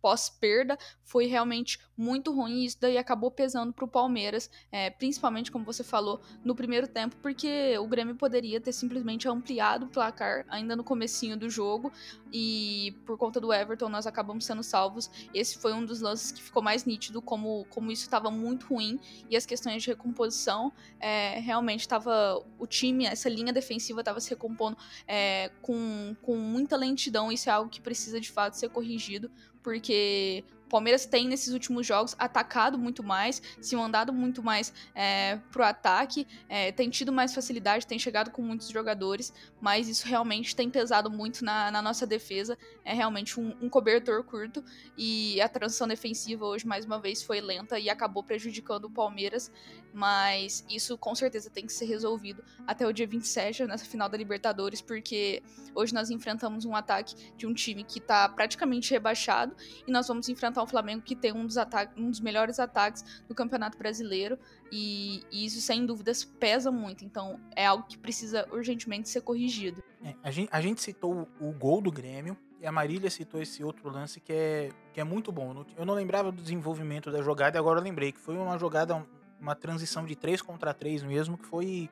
pós-perda 0.00 0.78
foi 1.04 1.26
realmente 1.26 1.78
muito 1.96 2.32
ruim 2.32 2.64
isso 2.64 2.78
daí 2.80 2.96
acabou 2.96 3.30
pesando 3.30 3.72
para 3.72 3.84
o 3.84 3.88
Palmeiras, 3.88 4.50
é, 4.72 4.90
principalmente 4.90 5.52
como 5.52 5.64
você 5.64 5.84
falou 5.84 6.20
no 6.44 6.54
primeiro 6.54 6.88
tempo, 6.88 7.16
porque 7.20 7.76
o 7.78 7.86
Grêmio 7.86 8.14
poderia 8.14 8.60
ter 8.60 8.72
simplesmente 8.72 9.28
ampliado 9.28 9.86
o 9.86 9.88
placar 9.88 10.44
ainda 10.48 10.74
no 10.74 10.82
comecinho 10.82 11.36
do 11.36 11.50
jogo 11.50 11.92
e 12.32 12.94
por 13.04 13.16
conta 13.16 13.40
do 13.40 13.52
Everton 13.52 13.88
nós 13.88 14.06
acabamos 14.06 14.44
sendo 14.44 14.62
salvos. 14.62 15.10
Esse 15.34 15.58
foi 15.58 15.72
um 15.72 15.84
dos 15.84 16.00
lances 16.00 16.32
que 16.32 16.42
ficou 16.42 16.62
mais 16.62 16.84
nítido 16.84 17.20
como, 17.20 17.66
como 17.70 17.90
isso 17.90 18.02
estava 18.02 18.30
muito 18.30 18.66
ruim 18.66 18.98
e 19.28 19.36
as 19.36 19.46
questões 19.46 19.82
de 19.82 19.90
recomposição 19.90 20.72
é, 20.98 21.38
realmente 21.40 21.80
estava 21.80 22.42
o 22.58 22.66
time, 22.66 23.06
essa 23.06 23.28
linha 23.28 23.52
defensiva 23.52 24.00
estava 24.00 24.20
se 24.20 24.30
recompondo 24.30 24.76
é, 25.06 25.50
com, 25.62 26.14
com 26.22 26.36
muita 26.36 26.76
lentidão. 26.76 27.30
Isso 27.32 27.48
é 27.48 27.52
algo 27.52 27.70
que 27.70 27.80
precisa 27.80 28.20
de 28.20 28.30
fato 28.30 28.54
ser 28.54 28.68
corrigido 28.68 29.30
porque 29.62 30.44
Palmeiras 30.70 31.04
tem 31.04 31.28
nesses 31.28 31.52
últimos 31.52 31.86
jogos 31.86 32.14
atacado 32.18 32.78
muito 32.78 33.02
mais, 33.02 33.42
se 33.60 33.74
mandado 33.76 34.12
muito 34.12 34.42
mais 34.42 34.72
é, 34.94 35.36
pro 35.50 35.64
ataque, 35.64 36.26
é, 36.48 36.70
tem 36.72 36.88
tido 36.88 37.12
mais 37.12 37.34
facilidade, 37.34 37.86
tem 37.86 37.98
chegado 37.98 38.30
com 38.30 38.40
muitos 38.40 38.68
jogadores, 38.68 39.32
mas 39.60 39.88
isso 39.88 40.06
realmente 40.06 40.54
tem 40.54 40.70
pesado 40.70 41.10
muito 41.10 41.44
na, 41.44 41.70
na 41.70 41.82
nossa 41.82 42.06
defesa. 42.06 42.56
É 42.84 42.94
realmente 42.94 43.38
um, 43.38 43.54
um, 43.60 43.68
cobertor 43.68 44.22
curto 44.22 44.64
e 44.96 45.40
a 45.40 45.48
transição 45.48 45.88
defensiva 45.88 46.46
hoje, 46.46 46.66
mais 46.66 46.86
uma 46.86 47.00
vez, 47.00 47.22
foi 47.22 47.40
lenta 47.40 47.78
e 47.78 47.90
acabou 47.90 48.22
prejudicando 48.22 48.84
o 48.84 48.90
Palmeiras, 48.90 49.50
mas 49.92 50.64
isso 50.70 50.96
com 50.96 51.14
certeza 51.14 51.50
tem 51.50 51.66
que 51.66 51.72
ser 51.72 51.86
resolvido 51.86 52.44
até 52.66 52.86
o 52.86 52.92
dia 52.92 53.06
27, 53.06 53.64
nessa 53.64 53.84
final 53.84 54.08
da 54.08 54.16
Libertadores, 54.16 54.80
porque 54.80 55.42
hoje 55.74 55.92
nós 55.92 56.10
enfrentamos 56.10 56.64
um 56.64 56.76
ataque 56.76 57.14
de 57.36 57.46
um 57.46 57.52
time 57.52 57.82
que 57.82 57.98
está 57.98 58.28
praticamente 58.28 58.92
rebaixado 58.92 59.56
e 59.86 59.90
nós 59.90 60.06
vamos 60.06 60.28
enfrentar 60.28 60.59
enfrentar 60.60 60.62
o 60.62 60.66
Flamengo 60.66 61.02
que 61.02 61.16
tem 61.16 61.32
um 61.32 61.46
dos, 61.46 61.56
um 61.96 62.10
dos 62.10 62.20
melhores 62.20 62.58
ataques 62.58 63.22
do 63.28 63.34
Campeonato 63.34 63.78
Brasileiro 63.78 64.38
e, 64.70 65.22
e, 65.30 65.44
isso 65.44 65.60
sem 65.60 65.86
dúvidas 65.86 66.24
pesa 66.24 66.70
muito. 66.70 67.04
Então 67.04 67.40
é 67.54 67.66
algo 67.66 67.84
que 67.86 67.98
precisa 67.98 68.46
urgentemente 68.52 69.08
ser 69.08 69.22
corrigido. 69.22 69.82
É, 70.04 70.14
a, 70.22 70.30
gente, 70.30 70.48
a, 70.52 70.60
gente, 70.60 70.80
citou 70.80 71.28
o 71.40 71.52
gol 71.52 71.80
do 71.80 71.90
Grêmio 71.90 72.36
e 72.60 72.66
a 72.66 72.72
Marília 72.72 73.10
citou 73.10 73.40
esse 73.40 73.64
outro 73.64 73.88
lance 73.90 74.20
que 74.20 74.32
é, 74.32 74.70
que 74.92 75.00
é 75.00 75.04
muito 75.04 75.32
bom. 75.32 75.64
Eu 75.76 75.84
não 75.84 75.94
lembrava 75.94 76.30
do 76.30 76.42
desenvolvimento 76.42 77.10
da 77.10 77.22
jogada 77.22 77.56
e 77.56 77.58
agora 77.58 77.80
lembrei 77.80 78.12
que 78.12 78.20
foi 78.20 78.36
uma 78.36 78.58
jogada, 78.58 79.04
uma 79.40 79.54
transição 79.54 80.04
de 80.04 80.14
3 80.14 80.42
contra 80.42 80.74
3 80.74 81.02
mesmo, 81.02 81.38
que 81.38 81.46
foi 81.46 81.90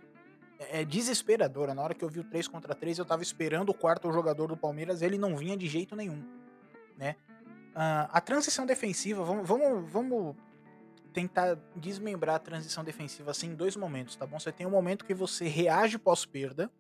é, 0.59 0.83
é 0.83 0.85
desesperadora. 0.85 1.75
Na 1.75 1.83
hora 1.83 1.95
que 1.95 2.05
eu 2.05 2.09
vi 2.09 2.21
o 2.21 2.25
3 2.25 2.49
contra 2.49 2.75
3, 2.75 2.99
eu 2.99 3.05
tava 3.05 3.23
esperando 3.23 3.71
o 3.71 3.75
quarto 3.75 4.13
jogador 4.13 4.49
do 4.49 4.57
Palmeiras, 4.57 5.03
ele 5.03 5.19
não 5.19 5.37
vinha 5.37 5.57
de 5.57 5.67
jeito 5.67 5.97
nenhum, 5.97 6.23
né? 6.97 7.17
Uh, 7.71 8.11
a 8.11 8.21
transição 8.21 8.67
defensiva, 8.67 9.23
vamos, 9.23 9.47
vamos, 9.47 9.91
vamos 9.91 10.37
tentar 11.13 11.57
desmembrar 11.75 12.37
a 12.37 12.39
transição 12.39 12.85
defensiva 12.85 13.31
assim 13.31 13.49
em 13.49 13.55
dois 13.55 13.77
momentos, 13.77 14.17
tá 14.17 14.27
bom? 14.27 14.39
Você 14.39 14.53
tem 14.53 14.67
um 14.67 14.71
momento 14.71 15.05
que 15.05 15.15
você 15.15 15.47
reage 15.47 15.99
pós-perda, 15.99 16.71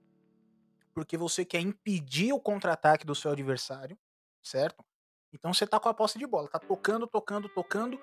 porque 0.93 1.17
você 1.17 1.45
quer 1.45 1.61
impedir 1.61 2.33
o 2.33 2.41
contra-ataque 2.41 3.07
do 3.07 3.15
seu 3.15 3.31
adversário, 3.31 3.97
certo? 4.43 4.85
Então 5.33 5.53
você 5.53 5.67
tá 5.67 5.79
com 5.79 5.89
a 5.89 5.95
posse 5.95 6.19
de 6.19 6.27
bola, 6.27 6.49
tá 6.49 6.59
tocando, 6.59 7.07
tocando, 7.07 7.49
tocando, 7.49 8.01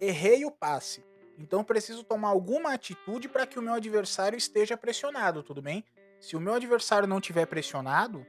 errei 0.00 0.44
o 0.44 0.50
passe. 0.50 1.04
Então 1.38 1.64
preciso 1.64 2.04
tomar 2.04 2.28
alguma 2.28 2.72
atitude 2.72 3.28
para 3.28 3.46
que 3.46 3.58
o 3.58 3.62
meu 3.62 3.74
adversário 3.74 4.36
esteja 4.36 4.76
pressionado, 4.76 5.42
tudo 5.42 5.60
bem? 5.60 5.84
Se 6.20 6.36
o 6.36 6.40
meu 6.40 6.54
adversário 6.54 7.06
não 7.06 7.20
tiver 7.20 7.46
pressionado, 7.46 8.26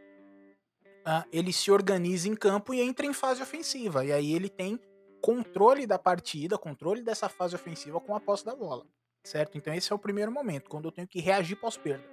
uh, 1.08 1.26
ele 1.32 1.54
se 1.54 1.72
organiza 1.72 2.28
em 2.28 2.36
campo 2.36 2.74
e 2.74 2.82
entra 2.82 3.06
em 3.06 3.14
fase 3.14 3.42
ofensiva. 3.42 4.04
E 4.04 4.12
aí 4.12 4.34
ele 4.34 4.50
tem 4.50 4.80
controle 5.22 5.88
da 5.88 5.98
partida, 5.98 6.58
controle 6.58 7.02
dessa 7.02 7.30
fase 7.30 7.56
ofensiva 7.56 8.00
com 8.02 8.14
a 8.14 8.20
posse 8.20 8.46
da 8.46 8.56
bola. 8.56 8.86
Certo? 9.24 9.58
Então 9.58 9.74
esse 9.74 9.92
é 9.92 9.96
o 9.96 10.00
primeiro 10.00 10.32
momento, 10.32 10.70
quando 10.70 10.86
eu 10.86 10.92
tenho 10.92 11.08
que 11.08 11.20
reagir 11.20 11.56
pós-perda. 11.56 12.04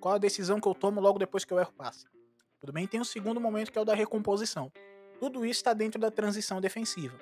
Qual 0.00 0.14
a 0.14 0.18
decisão 0.18 0.58
que 0.58 0.66
eu 0.66 0.74
tomo 0.74 1.00
logo 1.00 1.18
depois 1.18 1.44
que 1.44 1.52
eu 1.52 1.58
erro 1.58 1.72
passe? 1.72 2.06
Tudo 2.58 2.72
bem? 2.72 2.86
Tem 2.86 3.00
o 3.00 3.04
segundo 3.04 3.40
momento 3.40 3.70
que 3.70 3.78
é 3.78 3.80
o 3.80 3.84
da 3.84 3.94
recomposição. 3.94 4.72
Tudo 5.18 5.44
isso 5.44 5.60
está 5.60 5.74
dentro 5.74 6.00
da 6.00 6.10
transição 6.10 6.60
defensiva. 6.60 7.18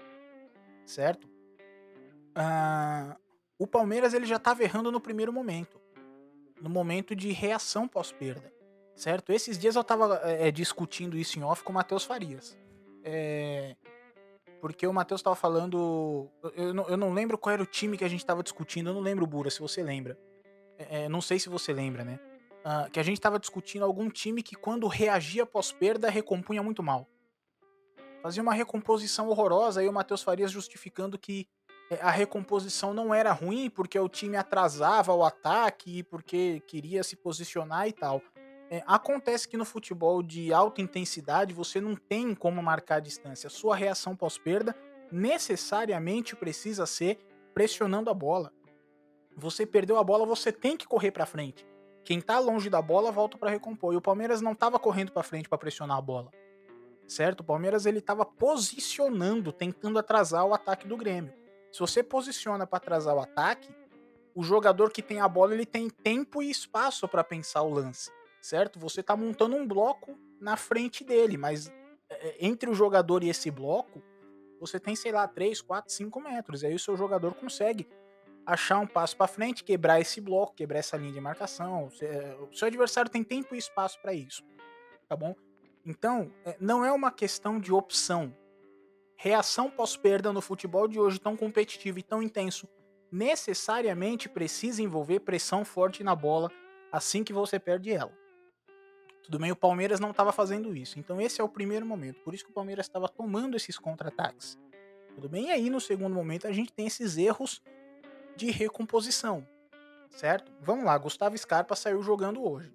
Certo? 0.87 1.29
Uh, 2.37 3.17
o 3.59 3.67
Palmeiras 3.67 4.15
ele 4.15 4.27
já 4.27 4.37
estava 4.37 4.63
errando 4.63 4.91
no 4.93 5.01
primeiro 5.01 5.33
momento. 5.33 5.81
No 6.61 6.71
momento 6.71 7.15
de 7.15 7.31
reação 7.31 7.87
pós-perda 7.87 8.58
certo? 8.99 9.33
Esses 9.33 9.57
dias 9.57 9.76
eu 9.76 9.85
tava 9.85 10.21
é, 10.25 10.50
discutindo 10.50 11.17
isso 11.17 11.38
em 11.38 11.43
off 11.43 11.62
com 11.62 11.71
o 11.71 11.75
Matheus 11.75 12.05
Farias. 12.05 12.59
É, 13.05 13.76
porque 14.61 14.87
o 14.87 14.93
Matheus 14.93 15.23
tava 15.23 15.37
falando. 15.37 16.28
Eu 16.55 16.75
não, 16.75 16.88
eu 16.88 16.97
não, 16.97 17.12
lembro 17.12 17.38
qual 17.38 17.52
era 17.52 17.62
o 17.62 17.67
time 17.67 17.97
que 17.97 18.05
a 18.05 18.09
gente 18.09 18.26
tava 18.26 18.43
discutindo, 18.43 18.90
eu 18.90 18.95
não 18.95 19.00
lembro, 19.00 19.26
Bura, 19.26 19.50
se 19.50 19.61
você 19.61 19.83
lembra. 19.83 20.19
É, 20.76 21.09
não 21.09 21.21
sei 21.21 21.38
se 21.38 21.49
você 21.49 21.73
lembra, 21.73 22.05
né? 22.05 22.19
Uh, 22.59 22.90
que 22.90 23.00
a 23.00 23.02
gente 23.02 23.21
tava 23.21 23.38
discutindo 23.38 23.85
algum 23.85 24.11
time 24.11 24.43
que, 24.43 24.55
quando 24.55 24.87
reagia 24.88 25.47
pós-perda, 25.47 26.11
recompunha 26.11 26.62
muito 26.62 26.83
mal. 26.83 27.09
Fazia 28.21 28.43
uma 28.43 28.52
recomposição 28.52 29.28
horrorosa, 29.28 29.81
aí 29.81 29.88
o 29.88 29.93
Matheus 29.93 30.23
Farias 30.23 30.50
justificando 30.50 31.17
que 31.17 31.49
a 32.02 32.11
recomposição 32.11 32.93
não 32.93 33.14
era 33.14 33.33
ruim 33.33 33.71
porque 33.71 33.99
o 33.99 34.09
time 34.09 34.37
atrasava 34.37 35.14
o 35.14 35.25
ataque, 35.25 36.02
porque 36.02 36.61
queria 36.67 37.02
se 37.02 37.17
posicionar 37.17 37.88
e 37.88 37.93
tal. 37.93 38.21
É, 38.71 38.83
acontece 38.87 39.49
que 39.49 39.57
no 39.57 39.65
futebol 39.65 40.23
de 40.23 40.53
alta 40.53 40.83
intensidade 40.83 41.55
você 41.55 41.81
não 41.81 41.97
tem 41.97 42.35
como 42.35 42.63
marcar 42.63 42.97
a 42.97 43.01
distância. 43.01 43.49
Sua 43.49 43.75
reação 43.75 44.15
pós-perda 44.15 44.77
necessariamente 45.11 46.37
precisa 46.37 46.85
ser 46.85 47.19
pressionando 47.55 48.11
a 48.11 48.15
bola. 48.15 48.53
Você 49.35 49.65
perdeu 49.65 49.97
a 49.97 50.05
bola, 50.05 50.27
você 50.27 50.53
tem 50.53 50.77
que 50.77 50.87
correr 50.87 51.13
para 51.13 51.25
frente. 51.25 51.67
Quem 52.05 52.21
tá 52.21 52.39
longe 52.39 52.69
da 52.69 52.83
bola 52.83 53.11
volta 53.11 53.39
para 53.39 53.51
recompor. 53.51 53.95
E 53.95 53.97
o 53.97 54.01
Palmeiras 54.03 54.41
não 54.41 54.55
tava 54.55 54.79
correndo 54.79 55.13
para 55.13 55.23
frente 55.23 55.49
para 55.49 55.59
pressionar 55.59 55.97
a 55.97 56.01
bola. 56.01 56.31
Certo? 57.07 57.41
O 57.41 57.45
Palmeiras 57.45 57.87
ele 57.87 58.01
tava 58.01 58.25
posicionando, 58.25 59.53
tentando 59.53 59.99
atrasar 59.99 60.45
o 60.45 60.53
ataque 60.53 60.87
do 60.87 60.97
Grêmio. 60.97 61.33
Se 61.73 61.81
você 61.81 62.03
posiciona 62.03 62.67
para 62.67 62.79
atrasar 62.79 63.15
o 63.15 63.21
ataque, 63.21 63.71
o 64.35 64.43
jogador 64.43 64.91
que 64.91 65.03
tem 65.03 65.21
a 65.21 65.29
bola 65.29 65.55
ele 65.55 65.67
tem 65.67 65.89
tempo 65.89 66.43
e 66.43 66.51
espaço 66.51 67.09
para 67.09 67.25
pensar 67.25 67.63
o 67.63 67.71
lance, 67.71 68.11
certo? 68.49 68.78
Você 68.78 69.02
tá 69.02 69.14
montando 69.14 69.57
um 69.57 69.67
bloco 69.67 70.19
na 70.40 70.57
frente 70.57 71.05
dele, 71.05 71.37
mas 71.37 71.71
é, 72.09 72.37
entre 72.40 72.71
o 72.71 72.75
jogador 72.75 73.23
e 73.23 73.28
esse 73.28 73.50
bloco, 73.50 74.02
você 74.59 74.81
tem, 74.81 74.97
sei 74.97 75.12
lá, 75.12 75.28
3, 75.28 75.61
4, 75.61 75.93
5 75.93 76.21
metros. 76.21 76.62
E 76.62 76.67
aí 76.67 76.75
o 76.75 76.78
seu 76.78 76.97
jogador 76.97 77.35
consegue 77.35 77.87
achar 78.47 78.78
um 78.78 78.87
passo 78.87 79.17
para 79.17 79.26
frente, 79.26 79.62
quebrar 79.62 80.00
esse 80.00 80.21
bloco, 80.21 80.55
quebrar 80.55 80.78
essa 80.78 80.97
linha 80.97 81.12
de 81.12 81.21
marcação. 81.21 81.88
O 82.50 82.57
seu 82.57 82.67
adversário 82.67 83.11
tem 83.11 83.23
tempo 83.23 83.55
e 83.55 83.59
espaço 83.59 84.00
para 84.00 84.14
isso, 84.14 84.43
tá 85.07 85.14
bom? 85.14 85.35
Então, 85.85 86.33
é, 86.45 86.57
não 86.59 86.85
é 86.85 86.90
uma 86.90 87.12
questão 87.12 87.61
de 87.61 87.73
opção. 87.73 88.35
Reação 89.17 89.71
pós-perda 89.71 90.33
no 90.33 90.40
futebol 90.40 90.88
de 90.88 90.99
hoje 90.99 91.21
tão 91.21 91.37
competitivo 91.37 91.99
e 91.99 92.02
tão 92.02 92.23
intenso 92.23 92.67
necessariamente 93.11 94.28
precisa 94.28 94.83
envolver 94.83 95.21
pressão 95.21 95.64
forte 95.64 96.02
na 96.02 96.14
bola 96.14 96.50
assim 96.90 97.23
que 97.23 97.33
você 97.33 97.59
perde 97.59 97.90
ela. 97.90 98.18
Tudo 99.29 99.41
bem, 99.41 99.53
o 99.53 99.57
Palmeiras 99.57 100.01
não 100.01 100.11
estava 100.11 100.33
fazendo 100.33 100.75
isso. 100.75 100.99
Então 100.99 101.21
esse 101.21 101.39
é 101.39 101.45
o 101.45 101.49
primeiro 101.51 101.85
momento. 101.85 102.19
Por 102.21 102.33
isso 102.33 102.43
que 102.43 102.51
o 102.51 102.55
Palmeiras 102.55 102.87
estava 102.87 103.07
tomando 103.07 103.59
esses 103.59 103.79
contra-ataques. 103.79 104.59
Tudo 105.15 105.29
bem? 105.29 105.49
E 105.49 105.51
aí 105.51 105.69
no 105.69 105.83
segundo 105.83 106.15
momento 106.15 106.47
a 106.47 106.53
gente 106.53 106.73
tem 106.73 106.87
esses 106.87 107.19
erros 107.19 107.63
de 108.37 108.51
recomposição, 108.51 109.47
certo? 110.09 110.51
Vamos 110.63 110.87
lá, 110.87 110.97
Gustavo 110.97 111.37
Scarpa 111.37 111.77
saiu 111.77 112.03
jogando 112.03 112.43
hoje, 112.43 112.73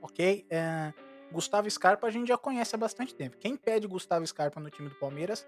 ok? 0.00 0.46
É, 0.48 0.94
Gustavo 1.30 1.70
Scarpa 1.70 2.06
a 2.06 2.10
gente 2.10 2.28
já 2.28 2.38
conhece 2.38 2.74
há 2.74 2.78
bastante 2.78 3.14
tempo. 3.14 3.36
Quem 3.36 3.54
pede 3.54 3.86
Gustavo 3.86 4.26
Scarpa 4.26 4.58
no 4.58 4.70
time 4.70 4.88
do 4.88 4.94
Palmeiras 4.94 5.46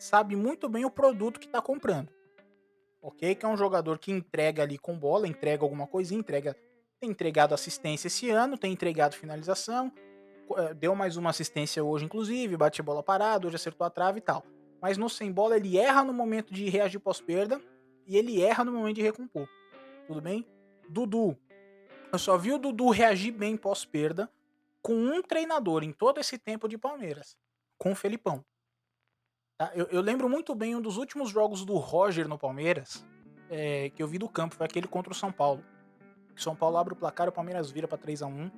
sabe 0.00 0.34
muito 0.34 0.68
bem 0.68 0.84
o 0.84 0.90
produto 0.90 1.38
que 1.38 1.46
está 1.46 1.62
comprando, 1.62 2.10
ok? 3.00 3.36
Que 3.36 3.46
é 3.46 3.48
um 3.48 3.56
jogador 3.56 4.00
que 4.00 4.10
entrega 4.10 4.64
ali 4.64 4.78
com 4.78 4.98
bola, 4.98 5.28
entrega 5.28 5.62
alguma 5.62 5.86
coisinha, 5.86 6.18
entrega, 6.18 6.56
tem 7.00 7.10
entregado 7.10 7.54
assistência 7.54 8.06
esse 8.08 8.30
ano, 8.30 8.56
tem 8.56 8.72
entregado 8.72 9.14
finalização, 9.14 9.92
é, 10.56 10.74
deu 10.74 10.94
mais 10.94 11.16
uma 11.16 11.30
assistência 11.30 11.82
hoje, 11.82 12.04
inclusive, 12.04 12.56
bate 12.56 12.82
bola 12.82 13.02
parada, 13.02 13.46
hoje 13.46 13.56
acertou 13.56 13.86
a 13.86 13.90
trave 13.90 14.18
e 14.18 14.22
tal. 14.22 14.44
Mas 14.80 14.96
no 14.96 15.08
sem 15.08 15.32
bola 15.32 15.56
ele 15.56 15.78
erra 15.78 16.04
no 16.04 16.12
momento 16.12 16.52
de 16.52 16.68
reagir 16.68 17.00
pós-perda 17.00 17.60
e 18.06 18.16
ele 18.16 18.42
erra 18.42 18.64
no 18.64 18.72
momento 18.72 18.96
de 18.96 19.02
recompor. 19.02 19.48
Tudo 20.06 20.20
bem? 20.20 20.46
Dudu. 20.88 21.36
Eu 22.12 22.18
só 22.18 22.36
vi 22.36 22.52
o 22.52 22.58
Dudu 22.58 22.90
reagir 22.90 23.32
bem 23.32 23.56
pós-perda 23.56 24.30
com 24.80 24.94
um 24.94 25.20
treinador 25.20 25.82
em 25.82 25.92
todo 25.92 26.20
esse 26.20 26.38
tempo 26.38 26.68
de 26.68 26.78
Palmeiras, 26.78 27.36
com 27.76 27.90
o 27.90 27.94
Felipão. 27.94 28.44
Tá? 29.58 29.72
Eu, 29.74 29.86
eu, 29.86 30.00
lembro 30.00 30.28
muito 30.28 30.54
bem 30.54 30.76
um 30.76 30.80
dos 30.80 30.96
últimos 30.96 31.30
jogos 31.30 31.64
do 31.64 31.74
Roger 31.76 32.28
no 32.28 32.38
Palmeiras, 32.38 33.04
é, 33.50 33.90
que 33.90 34.02
eu 34.02 34.06
vi 34.06 34.18
do 34.18 34.28
campo, 34.28 34.54
foi 34.54 34.66
aquele 34.66 34.86
contra 34.86 35.12
o 35.12 35.16
São 35.16 35.32
Paulo. 35.32 35.64
São 36.36 36.54
Paulo 36.54 36.76
abre 36.76 36.92
o 36.92 36.96
placar, 36.96 37.28
o 37.28 37.32
Palmeiras 37.32 37.70
vira 37.70 37.88
para 37.88 37.98
3 37.98 38.22
a 38.22 38.26
1 38.26 38.50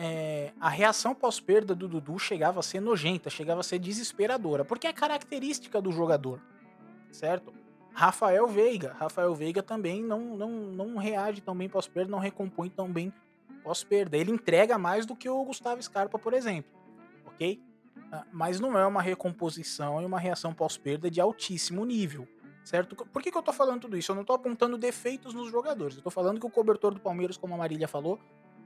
é, 0.00 0.52
a 0.60 0.68
reação 0.68 1.12
pós-perda 1.12 1.74
do 1.74 1.88
Dudu 1.88 2.18
chegava 2.20 2.60
a 2.60 2.62
ser 2.62 2.80
nojenta, 2.80 3.28
chegava 3.28 3.60
a 3.60 3.64
ser 3.64 3.80
desesperadora, 3.80 4.64
porque 4.64 4.86
é 4.86 4.92
característica 4.92 5.80
do 5.80 5.90
jogador, 5.90 6.40
certo? 7.10 7.52
Rafael 7.92 8.46
Veiga. 8.46 8.94
Rafael 8.96 9.34
Veiga 9.34 9.60
também 9.60 10.00
não, 10.00 10.36
não, 10.36 10.50
não 10.50 10.96
reage 10.98 11.40
tão 11.40 11.56
bem 11.56 11.68
pós-perda, 11.68 12.12
não 12.12 12.20
recompõe 12.20 12.70
tão 12.70 12.88
bem 12.88 13.12
pós-perda. 13.64 14.16
Ele 14.16 14.30
entrega 14.30 14.78
mais 14.78 15.04
do 15.04 15.16
que 15.16 15.28
o 15.28 15.44
Gustavo 15.44 15.82
Scarpa, 15.82 16.16
por 16.16 16.32
exemplo. 16.32 16.70
Ok? 17.26 17.60
Ah, 18.12 18.24
mas 18.30 18.60
não 18.60 18.78
é 18.78 18.86
uma 18.86 19.02
recomposição 19.02 20.00
e 20.00 20.04
uma 20.04 20.20
reação 20.20 20.54
pós-perda 20.54 21.10
de 21.10 21.20
altíssimo 21.20 21.84
nível. 21.84 22.28
Certo? 22.68 22.94
Por 22.94 23.22
que, 23.22 23.30
que 23.30 23.38
eu 23.38 23.40
tô 23.40 23.50
falando 23.50 23.80
tudo 23.80 23.96
isso? 23.96 24.12
Eu 24.12 24.16
não 24.16 24.24
tô 24.24 24.34
apontando 24.34 24.76
defeitos 24.76 25.32
nos 25.32 25.50
jogadores. 25.50 25.96
Eu 25.96 26.02
tô 26.02 26.10
falando 26.10 26.38
que 26.38 26.44
o 26.44 26.50
cobertor 26.50 26.92
do 26.92 27.00
Palmeiras, 27.00 27.38
como 27.38 27.54
a 27.54 27.56
Marília 27.56 27.88
falou, 27.88 28.20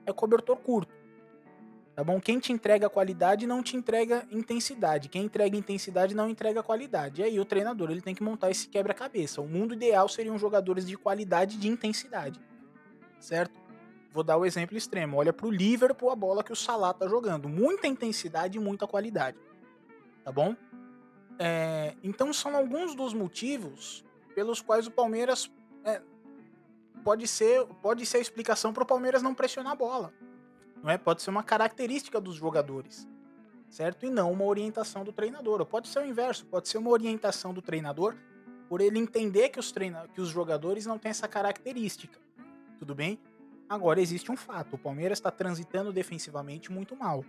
é 0.04 0.12
cobertor 0.12 0.56
curto. 0.56 0.92
Tá 1.94 2.02
bom? 2.02 2.20
Quem 2.20 2.40
te 2.40 2.52
entrega 2.52 2.90
qualidade 2.90 3.46
não 3.46 3.62
te 3.62 3.76
entrega 3.76 4.26
intensidade. 4.28 5.08
Quem 5.08 5.26
entrega 5.26 5.56
intensidade 5.56 6.16
não 6.16 6.28
entrega 6.28 6.64
qualidade. 6.64 7.20
E 7.20 7.24
aí 7.24 7.38
o 7.38 7.44
treinador 7.44 7.92
ele 7.92 8.00
tem 8.00 8.12
que 8.12 8.24
montar 8.24 8.50
esse 8.50 8.66
quebra-cabeça. 8.66 9.40
O 9.40 9.46
mundo 9.46 9.72
ideal 9.72 10.08
seriam 10.08 10.36
jogadores 10.36 10.84
de 10.84 10.96
qualidade 10.96 11.54
e 11.54 11.60
de 11.60 11.68
intensidade. 11.68 12.40
Certo? 13.20 13.56
Vou 14.10 14.24
dar 14.24 14.36
o 14.36 14.44
exemplo 14.44 14.76
extremo. 14.76 15.16
Olha 15.16 15.32
pro 15.32 15.48
Liverpool 15.48 16.10
a 16.10 16.16
bola 16.16 16.42
que 16.42 16.52
o 16.52 16.56
Salah 16.56 16.92
tá 16.92 17.06
jogando. 17.06 17.48
Muita 17.48 17.86
intensidade 17.86 18.58
e 18.58 18.60
muita 18.60 18.84
qualidade. 18.84 19.38
Tá 20.24 20.32
bom? 20.32 20.56
É, 21.44 21.96
então 22.02 22.32
são 22.32 22.54
alguns 22.54 22.94
dos 22.94 23.12
motivos 23.12 24.04
pelos 24.34 24.60
quais 24.60 24.86
o 24.86 24.90
Palmeiras 24.90 25.50
é, 25.84 26.00
pode 27.02 27.26
ser 27.26 27.66
pode 27.82 28.06
ser 28.06 28.18
a 28.18 28.20
explicação 28.20 28.72
para 28.72 28.84
o 28.84 28.86
Palmeiras 28.86 29.22
não 29.22 29.34
pressionar 29.34 29.72
a 29.72 29.76
bola 29.76 30.12
não 30.82 30.90
é? 30.90 30.98
Pode 30.98 31.22
ser 31.22 31.30
uma 31.30 31.42
característica 31.42 32.20
dos 32.20 32.34
jogadores, 32.34 33.08
certo? 33.70 34.04
E 34.04 34.10
não 34.10 34.32
uma 34.32 34.44
orientação 34.44 35.04
do 35.04 35.12
treinador. 35.12 35.60
Ou 35.60 35.66
pode 35.66 35.88
ser 35.88 36.00
o 36.00 36.04
inverso, 36.04 36.44
pode 36.46 36.68
ser 36.68 36.78
uma 36.78 36.90
orientação 36.90 37.54
do 37.54 37.62
treinador 37.62 38.16
por 38.68 38.80
ele 38.80 38.98
entender 38.98 39.50
que 39.50 39.60
os, 39.60 39.70
treina 39.70 40.08
que 40.08 40.20
os 40.20 40.28
jogadores 40.28 40.84
não 40.84 40.98
têm 40.98 41.10
essa 41.10 41.28
característica. 41.28 42.18
Tudo 42.78 42.94
bem? 42.94 43.18
Agora 43.68 44.00
existe 44.00 44.32
um 44.32 44.36
fato: 44.36 44.74
o 44.74 44.78
Palmeiras 44.78 45.18
está 45.18 45.30
transitando 45.30 45.92
defensivamente 45.92 46.72
muito 46.72 46.96
mal. 46.96 47.24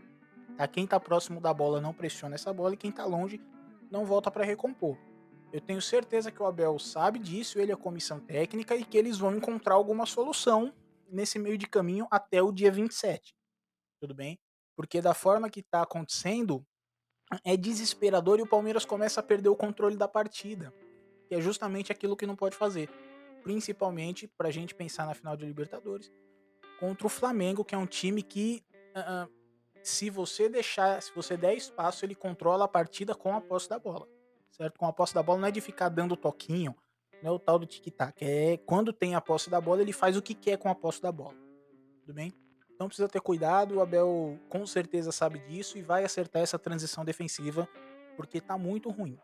Tá? 0.57 0.67
Quem 0.67 0.85
está 0.85 0.99
próximo 0.99 1.39
da 1.39 1.53
bola 1.53 1.79
não 1.79 1.93
pressiona 1.93 2.35
essa 2.35 2.51
bola 2.51 2.73
e 2.73 2.77
quem 2.77 2.89
está 2.89 3.05
longe 3.05 3.39
não 3.93 4.05
volta 4.05 4.29
para 4.29 4.43
recompor. 4.43 4.97
Eu 5.53 5.61
tenho 5.61 5.81
certeza 5.81 6.31
que 6.31 6.41
o 6.41 6.45
Abel 6.45 6.77
sabe 6.79 7.19
disso, 7.19 7.59
ele 7.59 7.71
é 7.71 7.75
a 7.75 7.77
comissão 7.77 8.19
técnica 8.19 8.75
e 8.75 8.83
que 8.83 8.97
eles 8.97 9.17
vão 9.17 9.35
encontrar 9.35 9.75
alguma 9.75 10.05
solução 10.05 10.73
nesse 11.07 11.39
meio 11.39 11.57
de 11.57 11.67
caminho 11.67 12.07
até 12.11 12.41
o 12.41 12.51
dia 12.51 12.71
27 12.71 13.33
tudo 14.03 14.13
bem? 14.13 14.37
Porque 14.75 15.01
da 15.01 15.13
forma 15.13 15.49
que 15.49 15.63
tá 15.63 15.83
acontecendo, 15.83 16.65
é 17.45 17.55
desesperador 17.55 18.37
e 18.37 18.41
o 18.41 18.47
Palmeiras 18.47 18.83
começa 18.83 19.21
a 19.21 19.23
perder 19.23 19.47
o 19.47 19.55
controle 19.55 19.95
da 19.95 20.09
partida. 20.09 20.73
Que 21.29 21.35
é 21.35 21.41
justamente 21.41 21.89
aquilo 21.89 22.17
que 22.17 22.27
não 22.27 22.35
pode 22.35 22.57
fazer. 22.57 22.89
Principalmente 23.43 24.27
pra 24.27 24.51
gente 24.51 24.75
pensar 24.75 25.05
na 25.05 25.13
final 25.13 25.37
de 25.37 25.45
Libertadores 25.45 26.11
contra 26.81 27.07
o 27.07 27.09
Flamengo, 27.09 27.63
que 27.63 27.73
é 27.73 27.77
um 27.77 27.85
time 27.85 28.21
que 28.21 28.61
uh, 28.91 29.31
se 29.83 30.09
você 30.09 30.47
deixar, 30.49 31.01
se 31.01 31.13
você 31.13 31.35
der 31.37 31.55
espaço, 31.55 32.05
ele 32.05 32.15
controla 32.15 32.65
a 32.65 32.67
partida 32.67 33.13
com 33.13 33.35
a 33.35 33.41
posse 33.41 33.69
da 33.69 33.77
bola. 33.77 34.07
Certo? 34.49 34.79
Com 34.79 34.87
a 34.87 34.93
posse 34.93 35.13
da 35.13 35.21
bola 35.21 35.39
não 35.39 35.47
é 35.47 35.51
de 35.51 35.61
ficar 35.61 35.89
dando 35.89 36.15
toquinho, 36.15 36.75
não 37.21 37.31
é 37.31 37.33
o 37.33 37.39
tal 37.39 37.59
do 37.59 37.65
tic-tac, 37.65 38.13
é 38.23 38.57
quando 38.57 38.93
tem 38.93 39.15
a 39.15 39.21
posse 39.21 39.49
da 39.49 39.59
bola, 39.59 39.81
ele 39.81 39.93
faz 39.93 40.15
o 40.15 40.21
que 40.21 40.33
quer 40.33 40.57
com 40.57 40.69
a 40.69 40.75
posse 40.75 41.01
da 41.01 41.11
bola. 41.11 41.35
Tudo 42.01 42.13
bem? 42.13 42.33
Então 42.73 42.87
precisa 42.87 43.07
ter 43.07 43.21
cuidado, 43.21 43.75
o 43.75 43.81
Abel 43.81 44.39
com 44.49 44.65
certeza 44.65 45.11
sabe 45.11 45.39
disso 45.39 45.77
e 45.77 45.81
vai 45.81 46.03
acertar 46.03 46.41
essa 46.41 46.59
transição 46.59 47.03
defensiva, 47.03 47.67
porque 48.15 48.41
tá 48.41 48.57
muito 48.57 48.89
ruim. 48.89 49.17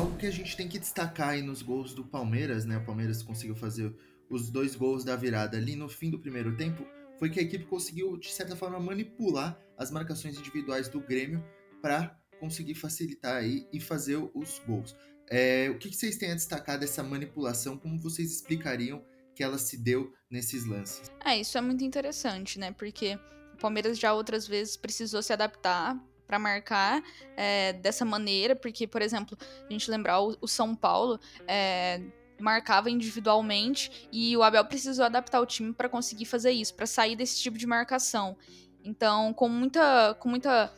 Algo 0.00 0.16
que 0.16 0.26
a 0.26 0.30
gente 0.30 0.56
tem 0.56 0.66
que 0.66 0.78
destacar 0.78 1.30
aí 1.30 1.42
nos 1.42 1.60
gols 1.60 1.92
do 1.92 2.02
Palmeiras, 2.02 2.64
né? 2.64 2.78
O 2.78 2.84
Palmeiras 2.86 3.22
conseguiu 3.22 3.54
fazer 3.54 3.94
os 4.30 4.48
dois 4.48 4.74
gols 4.74 5.04
da 5.04 5.14
virada 5.14 5.58
ali 5.58 5.76
no 5.76 5.90
fim 5.90 6.08
do 6.08 6.18
primeiro 6.18 6.56
tempo, 6.56 6.86
foi 7.18 7.28
que 7.28 7.38
a 7.38 7.42
equipe 7.42 7.66
conseguiu, 7.66 8.16
de 8.16 8.32
certa 8.32 8.56
forma, 8.56 8.80
manipular 8.80 9.60
as 9.76 9.90
marcações 9.90 10.38
individuais 10.38 10.88
do 10.88 11.00
Grêmio 11.00 11.44
para 11.82 12.18
conseguir 12.38 12.76
facilitar 12.76 13.36
aí 13.36 13.68
e 13.70 13.78
fazer 13.78 14.16
os 14.34 14.58
gols. 14.66 14.96
É, 15.28 15.68
o 15.68 15.76
que, 15.76 15.94
vocês 15.94 16.16
têm 16.16 16.32
a 16.32 16.34
destacar 16.34 16.78
dessa 16.78 17.02
manipulação? 17.02 17.76
Como 17.76 18.00
vocês 18.00 18.32
explicariam 18.32 19.04
que 19.34 19.42
ela 19.42 19.58
se 19.58 19.76
deu 19.76 20.14
nesses 20.30 20.64
lances? 20.64 21.12
É, 21.22 21.38
isso 21.38 21.58
é 21.58 21.60
muito 21.60 21.84
interessante, 21.84 22.58
né? 22.58 22.72
Porque 22.72 23.18
o 23.52 23.58
Palmeiras 23.58 23.98
já 23.98 24.14
outras 24.14 24.48
vezes 24.48 24.78
precisou 24.78 25.22
se 25.22 25.34
adaptar 25.34 26.02
para 26.30 26.38
marcar 26.38 27.02
é, 27.36 27.72
dessa 27.72 28.04
maneira, 28.04 28.54
porque, 28.54 28.86
por 28.86 29.02
exemplo, 29.02 29.36
a 29.68 29.72
gente 29.72 29.90
lembrar 29.90 30.20
o, 30.20 30.36
o 30.40 30.46
São 30.46 30.76
Paulo 30.76 31.18
é, 31.48 32.00
marcava 32.38 32.88
individualmente 32.88 34.08
e 34.12 34.36
o 34.36 34.42
Abel 34.44 34.64
precisou 34.64 35.04
adaptar 35.04 35.40
o 35.40 35.46
time 35.46 35.72
para 35.72 35.88
conseguir 35.88 36.26
fazer 36.26 36.52
isso, 36.52 36.72
para 36.72 36.86
sair 36.86 37.16
desse 37.16 37.42
tipo 37.42 37.58
de 37.58 37.66
marcação. 37.66 38.36
Então, 38.84 39.34
com 39.34 39.48
muita, 39.48 40.14
com 40.20 40.28
muita 40.28 40.72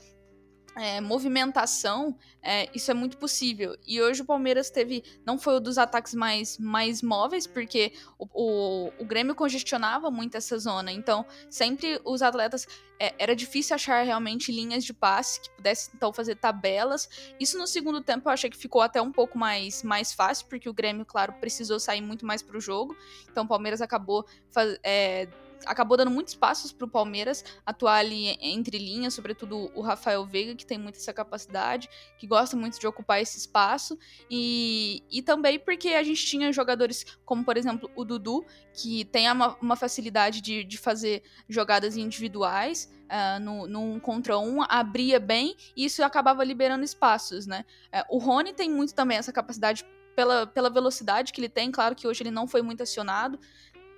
é, 0.76 1.00
movimentação, 1.00 2.16
é, 2.42 2.68
isso 2.74 2.90
é 2.90 2.94
muito 2.94 3.18
possível. 3.18 3.76
E 3.86 4.00
hoje 4.00 4.22
o 4.22 4.24
Palmeiras 4.24 4.70
teve. 4.70 5.04
Não 5.24 5.38
foi 5.38 5.56
um 5.56 5.60
dos 5.60 5.78
ataques 5.78 6.14
mais, 6.14 6.58
mais 6.58 7.02
móveis, 7.02 7.46
porque 7.46 7.92
o, 8.18 8.26
o, 8.32 8.92
o 8.98 9.04
Grêmio 9.04 9.34
congestionava 9.34 10.10
muito 10.10 10.36
essa 10.36 10.58
zona. 10.58 10.90
Então, 10.90 11.24
sempre 11.50 12.00
os 12.04 12.22
atletas. 12.22 12.66
É, 12.98 13.14
era 13.18 13.34
difícil 13.34 13.74
achar 13.74 14.04
realmente 14.04 14.52
linhas 14.52 14.84
de 14.84 14.92
passe 14.92 15.40
que 15.40 15.50
pudessem 15.50 15.92
então 15.94 16.12
fazer 16.12 16.36
tabelas. 16.36 17.08
Isso 17.38 17.58
no 17.58 17.66
segundo 17.66 18.00
tempo 18.00 18.28
eu 18.28 18.32
achei 18.32 18.48
que 18.48 18.56
ficou 18.56 18.80
até 18.80 19.02
um 19.02 19.10
pouco 19.10 19.36
mais, 19.36 19.82
mais 19.82 20.12
fácil, 20.12 20.46
porque 20.46 20.68
o 20.68 20.72
Grêmio, 20.72 21.04
claro, 21.04 21.32
precisou 21.34 21.80
sair 21.80 22.00
muito 22.00 22.24
mais 22.24 22.42
para 22.42 22.56
o 22.56 22.60
jogo. 22.60 22.96
Então 23.28 23.44
o 23.44 23.48
Palmeiras 23.48 23.82
acabou. 23.82 24.24
Acabou 25.66 25.96
dando 25.96 26.10
muitos 26.10 26.34
passos 26.34 26.72
para 26.72 26.86
o 26.86 26.88
Palmeiras 26.88 27.44
atuar 27.64 27.96
ali 27.96 28.36
entre 28.40 28.78
linhas, 28.78 29.14
sobretudo 29.14 29.70
o 29.74 29.80
Rafael 29.80 30.24
Veiga, 30.24 30.54
que 30.54 30.66
tem 30.66 30.78
muita 30.78 30.98
essa 30.98 31.12
capacidade, 31.12 31.88
que 32.18 32.26
gosta 32.26 32.56
muito 32.56 32.78
de 32.78 32.86
ocupar 32.86 33.20
esse 33.20 33.38
espaço, 33.38 33.98
e, 34.30 35.02
e 35.10 35.22
também 35.22 35.58
porque 35.58 35.90
a 35.90 36.02
gente 36.02 36.24
tinha 36.24 36.52
jogadores 36.52 37.04
como, 37.24 37.44
por 37.44 37.56
exemplo, 37.56 37.90
o 37.94 38.04
Dudu, 38.04 38.44
que 38.74 39.04
tem 39.06 39.30
uma, 39.30 39.56
uma 39.60 39.76
facilidade 39.76 40.40
de, 40.40 40.64
de 40.64 40.78
fazer 40.78 41.22
jogadas 41.48 41.96
individuais, 41.96 42.90
uh, 43.12 43.40
no, 43.40 43.66
num 43.66 44.00
contra 44.00 44.38
um, 44.38 44.62
abria 44.62 45.20
bem, 45.20 45.56
e 45.76 45.84
isso 45.84 46.02
acabava 46.02 46.42
liberando 46.44 46.84
espaços, 46.84 47.46
né? 47.46 47.64
Uh, 47.92 48.16
o 48.16 48.18
Rony 48.18 48.52
tem 48.52 48.70
muito 48.70 48.94
também 48.94 49.18
essa 49.18 49.32
capacidade 49.32 49.84
pela, 50.14 50.46
pela 50.46 50.70
velocidade 50.70 51.32
que 51.32 51.40
ele 51.40 51.48
tem, 51.48 51.70
claro 51.70 51.94
que 51.94 52.06
hoje 52.06 52.22
ele 52.22 52.30
não 52.30 52.46
foi 52.46 52.62
muito 52.62 52.82
acionado, 52.82 53.38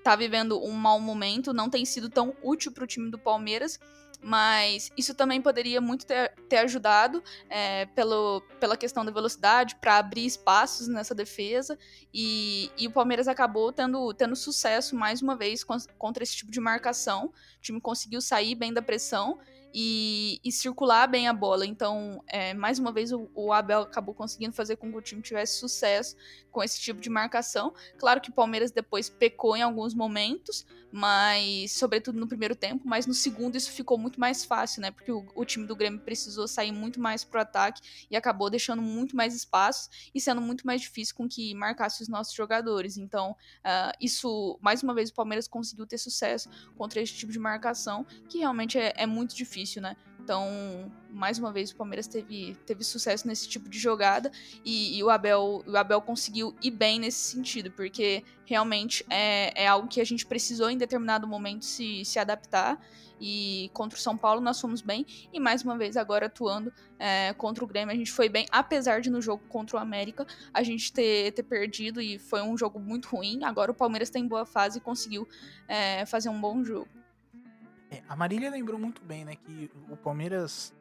tá 0.05 0.15
vivendo 0.15 0.63
um 0.63 0.73
mau 0.73 1.01
momento, 1.01 1.53
não 1.53 1.71
tem 1.71 1.85
sido 1.85 2.11
tão 2.11 2.37
útil 2.43 2.71
para 2.71 2.85
o 2.85 2.87
time 2.87 3.11
do 3.11 3.19
Palmeiras, 3.19 3.81
mas 4.25 4.91
isso 4.97 5.15
também 5.15 5.41
poderia 5.43 5.81
muito 5.81 6.07
ter, 6.07 6.33
ter 6.49 6.59
ajudado 6.59 7.23
é, 7.49 7.85
pelo, 7.87 8.41
pela 8.59 8.77
questão 8.77 9.05
da 9.05 9.11
velocidade 9.11 9.77
para 9.77 9.99
abrir 9.99 10.25
espaços 10.25 10.89
nessa 10.89 11.15
defesa 11.15 11.79
e, 12.13 12.71
e, 12.79 12.87
o 12.87 12.91
Palmeiras 12.91 13.29
acabou 13.29 13.71
tendo, 13.71 14.15
tendo 14.15 14.35
sucesso 14.35 14.97
mais 14.97 15.21
uma 15.21 15.37
vez 15.37 15.63
contra 15.99 16.23
esse 16.23 16.37
tipo 16.37 16.51
de 16.51 16.59
marcação. 16.59 17.27
O 17.59 17.61
time 17.61 17.81
conseguiu 17.81 18.21
sair 18.23 18.55
bem 18.55 18.73
da 18.73 18.81
pressão 18.81 19.39
e, 19.75 20.39
e, 20.45 20.53
circular 20.53 21.09
bem 21.09 21.27
a 21.27 21.33
bola. 21.33 21.67
Então, 21.67 22.23
é, 22.29 22.55
mais 22.55 22.79
uma 22.79 22.93
vez, 22.93 23.11
o, 23.11 23.29
o, 23.35 23.53
Abel 23.53 23.81
acabou 23.81 24.15
conseguindo 24.15 24.55
fazer 24.55 24.77
com 24.77 24.89
que 24.89 24.97
o 24.97 25.03
time 25.03 25.21
tivesse 25.21 25.59
sucesso 25.59 26.15
com 26.53 26.63
esse 26.63 26.81
tipo 26.81 27.01
de 27.01 27.11
marcação. 27.11 27.75
Claro 27.99 28.21
que 28.21 28.31
o 28.31 28.33
Palmeiras 28.33 28.71
depois 28.71 29.09
pecou 29.09 29.57
em 29.57 29.63
alguns 29.63 29.93
momentos, 29.93 30.65
mas, 30.93 31.73
sobretudo 31.73 32.21
no 32.21 32.29
primeiro 32.29 32.55
tempo, 32.55 32.87
mas 32.87 33.05
no 33.05 33.13
segundo 33.13 33.57
isso 33.57 33.73
ficou 33.73 33.99
muito 33.99 34.21
mais 34.21 34.45
fácil, 34.45 34.81
né? 34.81 34.93
Porque 34.93 35.11
o, 35.11 35.27
o 35.35 35.45
time 35.45 35.67
do 35.67 35.75
Grêmio 35.75 35.99
precisou 35.99 36.47
sair 36.47 36.71
muito 36.71 37.01
mais 37.01 37.25
pro 37.25 37.41
ataque 37.41 37.83
e 38.09 38.15
acabou 38.15 38.49
deixando 38.49 38.81
muito 38.81 39.17
mais 39.17 39.35
espaços 39.35 40.11
e 40.15 40.21
sendo 40.21 40.41
muito 40.41 40.65
mais 40.65 40.83
difícil 40.83 41.17
com 41.17 41.29
que 41.29 41.53
marcasse 41.53 42.01
os 42.01 42.09
nossos 42.09 42.33
jogadores. 42.33 42.97
Então, 42.97 43.33
uh, 43.33 43.93
isso, 44.01 44.57
mais 44.63 44.85
uma 44.85 44.95
vez, 44.95 45.11
o 45.11 45.15
Palmeiras 45.15 45.49
conseguiu 45.49 45.85
ter 45.85 45.99
sucesso 45.99 46.49
contra 46.77 47.01
esse 47.01 47.13
tipo 47.13 47.33
de 47.33 47.41
marcação, 47.41 48.07
que 48.29 48.39
realmente 48.39 48.79
é, 48.79 48.93
é 48.97 49.07
muito 49.07 49.35
difícil 49.35 49.64
difícil, 49.65 49.81
né? 49.83 49.97
Então, 50.23 50.91
mais 51.11 51.39
uma 51.39 51.53
vez, 51.53 51.71
o 51.71 51.77
Palmeiras 51.77 52.07
teve, 52.07 52.57
teve 52.67 52.85
sucesso 52.85 53.27
nesse 53.27 53.49
tipo 53.49 53.69
de 53.69 53.79
jogada 53.79 54.31
e, 54.65 54.97
e, 54.97 55.03
o, 55.03 55.11
Abel, 55.11 55.63
o 55.67 55.77
Abel 55.77 56.01
conseguiu 56.01 56.55
ir 56.63 56.71
bem 56.71 56.99
nesse 56.99 57.19
sentido, 57.19 57.71
porque 57.71 58.23
realmente 58.47 59.05
é, 59.11 59.65
é 59.65 59.67
algo 59.67 59.89
que 59.89 60.01
a 60.01 60.05
gente 60.05 60.25
precisou 60.25 60.71
em 60.71 60.79
determinado 60.79 61.27
momento 61.27 61.65
se, 61.65 62.05
se 62.05 62.19
adaptar. 62.19 62.79
E 63.21 63.71
contra 63.73 63.97
o 63.97 64.01
São 64.01 64.17
Paulo 64.17 64.41
nós 64.41 64.61
fomos 64.61 64.83
bem, 64.83 65.07
e 65.33 65.39
mais 65.39 65.63
uma 65.63 65.79
vez 65.79 65.97
agora 65.97 66.27
atuando 66.27 66.73
é, 66.99 67.33
contra 67.35 67.63
o 67.63 67.67
Grêmio 67.67 67.95
a 67.95 67.97
gente 67.97 68.11
foi 68.11 68.29
bem, 68.29 68.45
apesar 68.51 69.01
de 69.01 69.09
no 69.09 69.23
jogo 69.23 69.43
contra 69.49 69.77
o 69.77 69.81
América 69.81 70.27
a 70.53 70.65
gente 70.65 70.93
ter, 70.93 71.33
ter 71.33 71.45
perdido 71.45 72.01
e 72.01 72.19
foi 72.19 72.43
um 72.43 72.59
jogo 72.59 72.81
muito 72.81 73.09
ruim. 73.09 73.45
Agora 73.45 73.71
o 73.71 73.75
Palmeiras 73.75 74.09
está 74.09 74.19
em 74.19 74.27
boa 74.27 74.45
fase 74.45 74.79
e 74.79 74.81
conseguiu 74.81 75.29
é, 75.69 76.05
fazer 76.07 76.29
um 76.29 76.41
bom 76.41 76.65
jogo. 76.65 76.89
É, 77.95 78.03
a 78.09 78.17
Marília 78.17 78.51
lembrou 78.51 78.79
muito 78.79 79.03
bem, 79.03 79.25
né, 79.25 79.37
que 79.37 79.71
o 79.89 79.97
Palmeiras 79.97 80.75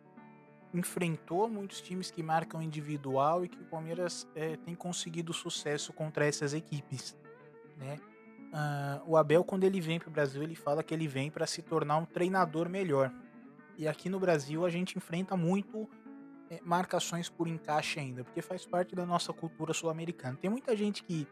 enfrentou 0.73 1.47
muitos 1.47 1.79
times 1.79 2.09
que 2.09 2.23
marcam 2.23 2.61
individual 2.61 3.45
e 3.45 3.47
que 3.47 3.59
o 3.59 3.65
Palmeiras 3.65 4.27
é, 4.35 4.57
tem 4.57 4.73
conseguido 4.73 5.31
sucesso 5.31 5.93
contra 5.93 6.25
essas 6.25 6.53
equipes, 6.53 7.15
né? 7.77 7.99
Uh, 8.53 9.11
o 9.11 9.17
Abel, 9.17 9.43
quando 9.43 9.63
ele 9.63 9.81
vem 9.81 9.99
para 9.99 10.09
o 10.09 10.11
Brasil, 10.11 10.43
ele 10.43 10.53
fala 10.53 10.83
que 10.83 10.93
ele 10.93 11.07
vem 11.07 11.31
para 11.31 11.47
se 11.47 11.63
tornar 11.63 11.97
um 11.97 12.05
treinador 12.05 12.69
melhor. 12.69 13.11
E 13.75 13.87
aqui 13.87 14.09
no 14.09 14.19
Brasil 14.19 14.63
a 14.63 14.69
gente 14.69 14.95
enfrenta 14.95 15.35
muito 15.35 15.89
é, 16.51 16.59
marcações 16.63 17.29
por 17.29 17.47
encaixe 17.47 17.99
ainda, 17.99 18.23
porque 18.23 18.43
faz 18.43 18.63
parte 18.63 18.95
da 18.95 19.07
nossa 19.07 19.33
cultura 19.33 19.73
sul-americana. 19.73 20.37
Tem 20.39 20.51
muita 20.51 20.75
gente 20.75 21.03
que 21.03 21.27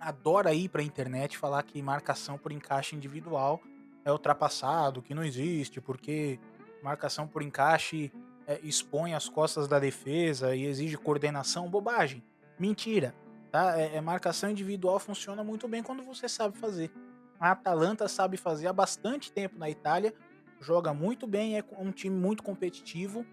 adora 0.00 0.52
ir 0.52 0.68
para 0.68 0.82
a 0.82 0.84
internet 0.84 1.38
falar 1.38 1.62
que 1.62 1.80
marcação 1.80 2.36
por 2.36 2.50
encaixe 2.50 2.96
individual 2.96 3.62
é 4.08 4.12
ultrapassado, 4.12 5.02
que 5.02 5.14
não 5.14 5.22
existe, 5.22 5.80
porque 5.80 6.38
marcação 6.82 7.26
por 7.26 7.42
encaixe 7.42 8.12
é, 8.46 8.58
expõe 8.62 9.14
as 9.14 9.28
costas 9.28 9.68
da 9.68 9.78
defesa 9.78 10.54
e 10.54 10.64
exige 10.64 10.96
coordenação. 10.96 11.68
Bobagem. 11.68 12.24
Mentira. 12.58 13.14
Tá? 13.50 13.78
É, 13.78 13.96
é, 13.96 14.00
marcação 14.00 14.50
individual 14.50 14.98
funciona 14.98 15.44
muito 15.44 15.68
bem 15.68 15.82
quando 15.82 16.02
você 16.02 16.28
sabe 16.28 16.56
fazer. 16.58 16.90
A 17.38 17.52
Atalanta 17.52 18.08
sabe 18.08 18.36
fazer 18.36 18.66
há 18.66 18.72
bastante 18.72 19.30
tempo 19.30 19.58
na 19.58 19.70
Itália, 19.70 20.12
joga 20.60 20.92
muito 20.92 21.26
bem, 21.26 21.56
é 21.56 21.64
um 21.78 21.92
time 21.92 22.14
muito 22.14 22.42
competitivo. 22.42 23.24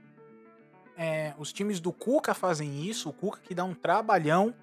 É, 0.98 1.34
os 1.38 1.52
times 1.52 1.80
do 1.80 1.92
Cuca 1.92 2.34
fazem 2.34 2.86
isso, 2.86 3.10
o 3.10 3.14
Cuca 3.14 3.40
que 3.42 3.56
dá 3.56 3.64
um 3.64 3.74
trabalhão. 3.74 4.54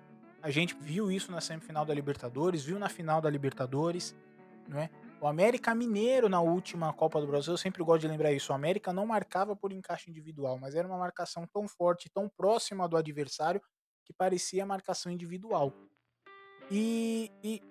A 0.41 0.51
gente 0.51 0.77
viu 0.81 1.11
isso 1.11 1.31
na 1.31 1.41
semifinal 1.41 1.85
da 1.85 1.93
Libertadores, 1.93 2.65
viu 2.65 2.79
na 2.79 2.89
final 2.89 3.21
da 3.21 3.29
Libertadores, 3.29 4.15
não 4.69 4.79
é? 4.79 4.91
O 5.23 5.29
América 5.29 5.73
Mineiro 5.73 6.29
na 6.29 6.41
última 6.41 6.93
Copa 6.93 7.21
do 7.21 7.29
Brasil, 7.29 7.53
eu 7.53 7.57
sempre 7.57 7.81
gosto 7.85 8.01
de 8.01 8.09
lembrar 8.09 8.33
isso. 8.33 8.51
O 8.51 8.57
América 8.57 8.93
não 8.93 9.07
marcava 9.07 9.55
por 9.55 9.71
encaixe 9.71 10.11
individual, 10.11 10.59
mas 10.59 10.75
era 10.75 10.89
uma 10.89 10.99
marcação 10.99 11.47
tão 11.47 11.69
forte, 11.69 12.11
tão 12.13 12.29
próxima 12.29 12.89
do 12.89 12.97
adversário, 12.97 13.63
que 14.05 14.13
parecia 14.13 14.67
marcação 14.67 15.13
individual. 15.13 15.73
E, 16.69 17.31
e 17.41 17.63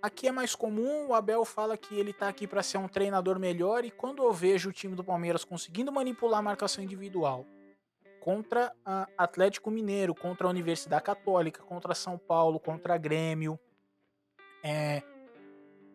aqui 0.00 0.28
é 0.28 0.32
mais 0.32 0.54
comum, 0.54 1.08
o 1.08 1.14
Abel 1.14 1.44
fala 1.44 1.76
que 1.76 1.94
ele 1.94 2.10
tá 2.10 2.26
aqui 2.26 2.46
para 2.46 2.62
ser 2.62 2.78
um 2.78 2.88
treinador 2.88 3.38
melhor, 3.38 3.84
e 3.84 3.90
quando 3.90 4.22
eu 4.22 4.32
vejo 4.32 4.70
o 4.70 4.72
time 4.72 4.96
do 4.96 5.04
Palmeiras 5.04 5.44
conseguindo 5.44 5.92
manipular 5.92 6.38
a 6.38 6.42
marcação 6.42 6.82
individual 6.82 7.44
contra 8.18 8.72
Atlético 9.18 9.70
Mineiro, 9.70 10.14
contra 10.14 10.46
a 10.46 10.50
Universidade 10.50 11.04
Católica, 11.04 11.62
contra 11.62 11.94
São 11.94 12.16
Paulo, 12.16 12.58
contra 12.58 12.96
Grêmio, 12.96 13.60
é, 14.64 15.02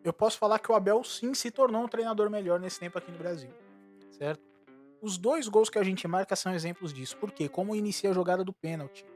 eu 0.04 0.12
posso 0.12 0.38
falar 0.38 0.58
que 0.58 0.70
o 0.70 0.74
Abel 0.74 1.02
sim 1.04 1.34
se 1.34 1.50
tornou 1.50 1.82
um 1.82 1.88
treinador 1.88 2.30
melhor 2.30 2.60
nesse 2.60 2.78
tempo 2.78 2.98
aqui 2.98 3.10
no 3.10 3.18
Brasil, 3.18 3.50
certo? 4.10 4.42
Os 5.00 5.16
dois 5.16 5.48
gols 5.48 5.70
que 5.70 5.78
a 5.78 5.84
gente 5.84 6.06
marca 6.08 6.34
são 6.34 6.52
exemplos 6.52 6.92
disso. 6.92 7.16
Por 7.16 7.30
quê? 7.30 7.48
Como 7.48 7.74
inicia 7.74 8.10
a 8.10 8.12
jogada 8.12 8.42
do 8.42 8.52
pênalti. 8.52 9.06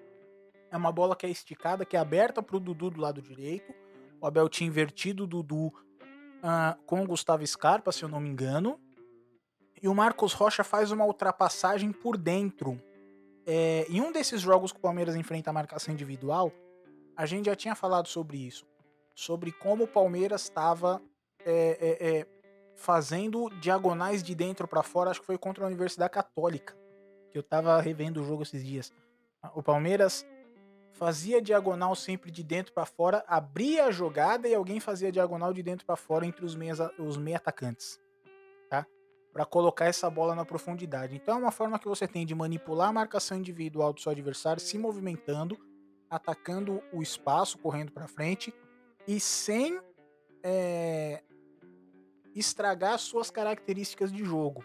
É 0.71 0.77
uma 0.77 0.93
bola 0.93 1.17
que 1.17 1.27
é 1.27 1.29
esticada, 1.29 1.85
que 1.85 1.97
é 1.97 2.01
aberta 2.01 2.43
para 2.43 2.57
o 2.57 2.61
Dudu 2.61 2.91
do 2.91 3.01
lado 3.01 3.21
direito. 3.21 3.75
O 4.21 4.27
Abel 4.27 4.49
tinha 4.49 4.69
invertido 4.69 5.25
o 5.25 5.27
Dudu 5.27 5.67
uh, 5.67 6.81
com 6.87 7.03
o 7.03 7.07
Gustavo 7.07 7.45
Scarpa, 7.47 7.91
se 7.91 8.05
eu 8.05 8.09
não 8.09 8.21
me 8.21 8.29
engano. 8.29 8.81
E 9.83 9.89
o 9.89 9.95
Marcos 9.95 10.33
Rocha 10.33 10.63
faz 10.63 10.93
uma 10.93 11.05
ultrapassagem 11.05 11.91
por 11.91 12.17
dentro. 12.17 12.81
É, 13.45 13.85
em 13.89 14.01
um 14.01 14.13
desses 14.13 14.41
jogos 14.41 14.71
que 14.71 14.79
o 14.79 14.83
Palmeiras 14.83 15.17
enfrenta 15.17 15.51
a 15.51 15.53
marcação 15.53 15.93
individual, 15.93 16.53
a 17.17 17.27
gente 17.27 17.47
já 17.47 17.57
tinha 17.57 17.75
falado 17.75 18.07
sobre 18.07 18.39
isso 18.39 18.65
sobre 19.15 19.53
como 19.53 19.85
o 19.85 19.89
Palmeiras 19.89 20.43
estava 20.43 21.01
é, 21.45 21.79
é, 21.81 22.19
é, 22.19 22.27
fazendo 22.77 23.49
diagonais 23.61 24.23
de 24.23 24.35
dentro 24.35 24.67
para 24.67 24.83
fora, 24.83 25.11
acho 25.11 25.21
que 25.21 25.27
foi 25.27 25.39
contra 25.39 25.65
a 25.65 25.67
Universidade 25.67 26.13
Católica, 26.13 26.77
que 27.31 27.39
eu 27.39 27.41
estava 27.41 27.81
revendo 27.81 28.21
o 28.21 28.25
jogo 28.25 28.43
esses 28.43 28.65
dias. 28.65 28.93
O 29.55 29.63
Palmeiras 29.63 30.25
fazia 30.93 31.43
diagonal 31.43 31.95
sempre 31.95 32.31
de 32.31 32.43
dentro 32.43 32.73
para 32.73 32.87
fora, 32.87 33.25
abria 33.27 33.87
a 33.87 33.91
jogada 33.91 34.47
e 34.47 34.55
alguém 34.55 34.79
fazia 34.79 35.11
diagonal 35.11 35.53
de 35.53 35.63
dentro 35.63 35.87
para 35.87 35.97
fora 35.97 36.27
entre 36.27 36.45
os 36.45 36.55
meias, 36.55 36.79
os 36.99 37.17
meia 37.17 37.39
atacantes, 37.39 38.01
tá? 38.69 38.87
Para 39.33 39.45
colocar 39.45 39.87
essa 39.87 40.09
bola 40.11 40.35
na 40.35 40.45
profundidade. 40.45 41.17
Então 41.17 41.37
é 41.37 41.39
uma 41.39 41.51
forma 41.51 41.79
que 41.79 41.89
você 41.89 42.07
tem 42.07 42.27
de 42.27 42.35
manipular 42.35 42.91
a 42.91 42.93
marcação 42.93 43.39
individual 43.39 43.93
do 43.93 44.01
seu 44.01 44.13
adversário, 44.13 44.61
se 44.61 44.79
movimentando, 44.79 45.59
atacando 46.11 46.83
o 46.93 47.03
espaço, 47.03 47.59
correndo 47.59 47.91
para 47.91 48.07
frente 48.07 48.55
e 49.07 49.19
sem 49.19 49.81
é, 50.43 51.23
estragar 52.35 52.99
suas 52.99 53.31
características 53.31 54.13
de 54.13 54.25
jogo. 54.25 54.65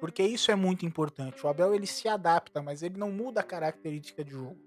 Porque 0.00 0.22
isso 0.22 0.50
é 0.50 0.54
muito 0.54 0.84
importante. 0.84 1.44
O 1.44 1.48
Abel 1.48 1.74
ele 1.74 1.86
se 1.86 2.08
adapta, 2.08 2.60
mas 2.60 2.82
ele 2.82 2.98
não 2.98 3.10
muda 3.10 3.40
a 3.40 3.44
característica 3.44 4.24
de 4.24 4.32
jogo, 4.32 4.58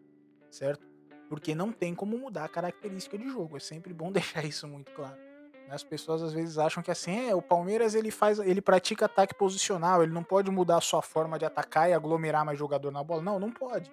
certo? 0.50 0.88
Porque 1.30 1.54
não 1.54 1.72
tem 1.72 1.94
como 1.94 2.18
mudar 2.18 2.46
a 2.46 2.50
característica 2.50 3.18
de 3.18 3.30
jogo. 3.30 3.58
É 3.58 3.60
sempre 3.60 3.94
bom 3.94 4.12
deixar 4.14 4.44
isso 4.46 4.68
muito 4.68 4.92
claro. 4.94 5.18
As 5.70 5.84
pessoas 5.84 6.24
às 6.24 6.32
vezes 6.32 6.58
acham 6.58 6.82
que 6.82 6.90
assim, 6.90 7.30
é, 7.30 7.36
o 7.36 7.42
Palmeiras 7.42 7.94
ele 7.94 8.10
faz, 8.10 8.40
ele 8.40 8.62
pratica 8.62 9.06
ataque 9.06 9.36
posicional, 9.36 10.02
ele 10.02 10.14
não 10.14 10.24
pode 10.24 10.50
mudar 10.50 10.78
a 10.78 10.82
sua 10.82 11.02
forma 11.02 11.38
de 11.38 11.44
atacar 11.44 11.90
e 11.90 11.94
aglomerar 11.94 12.46
mais 12.46 12.58
jogador 12.58 12.90
na 12.90 13.04
bola. 13.04 13.22
Não, 13.22 13.38
não 13.38 13.52
pode. 13.52 13.92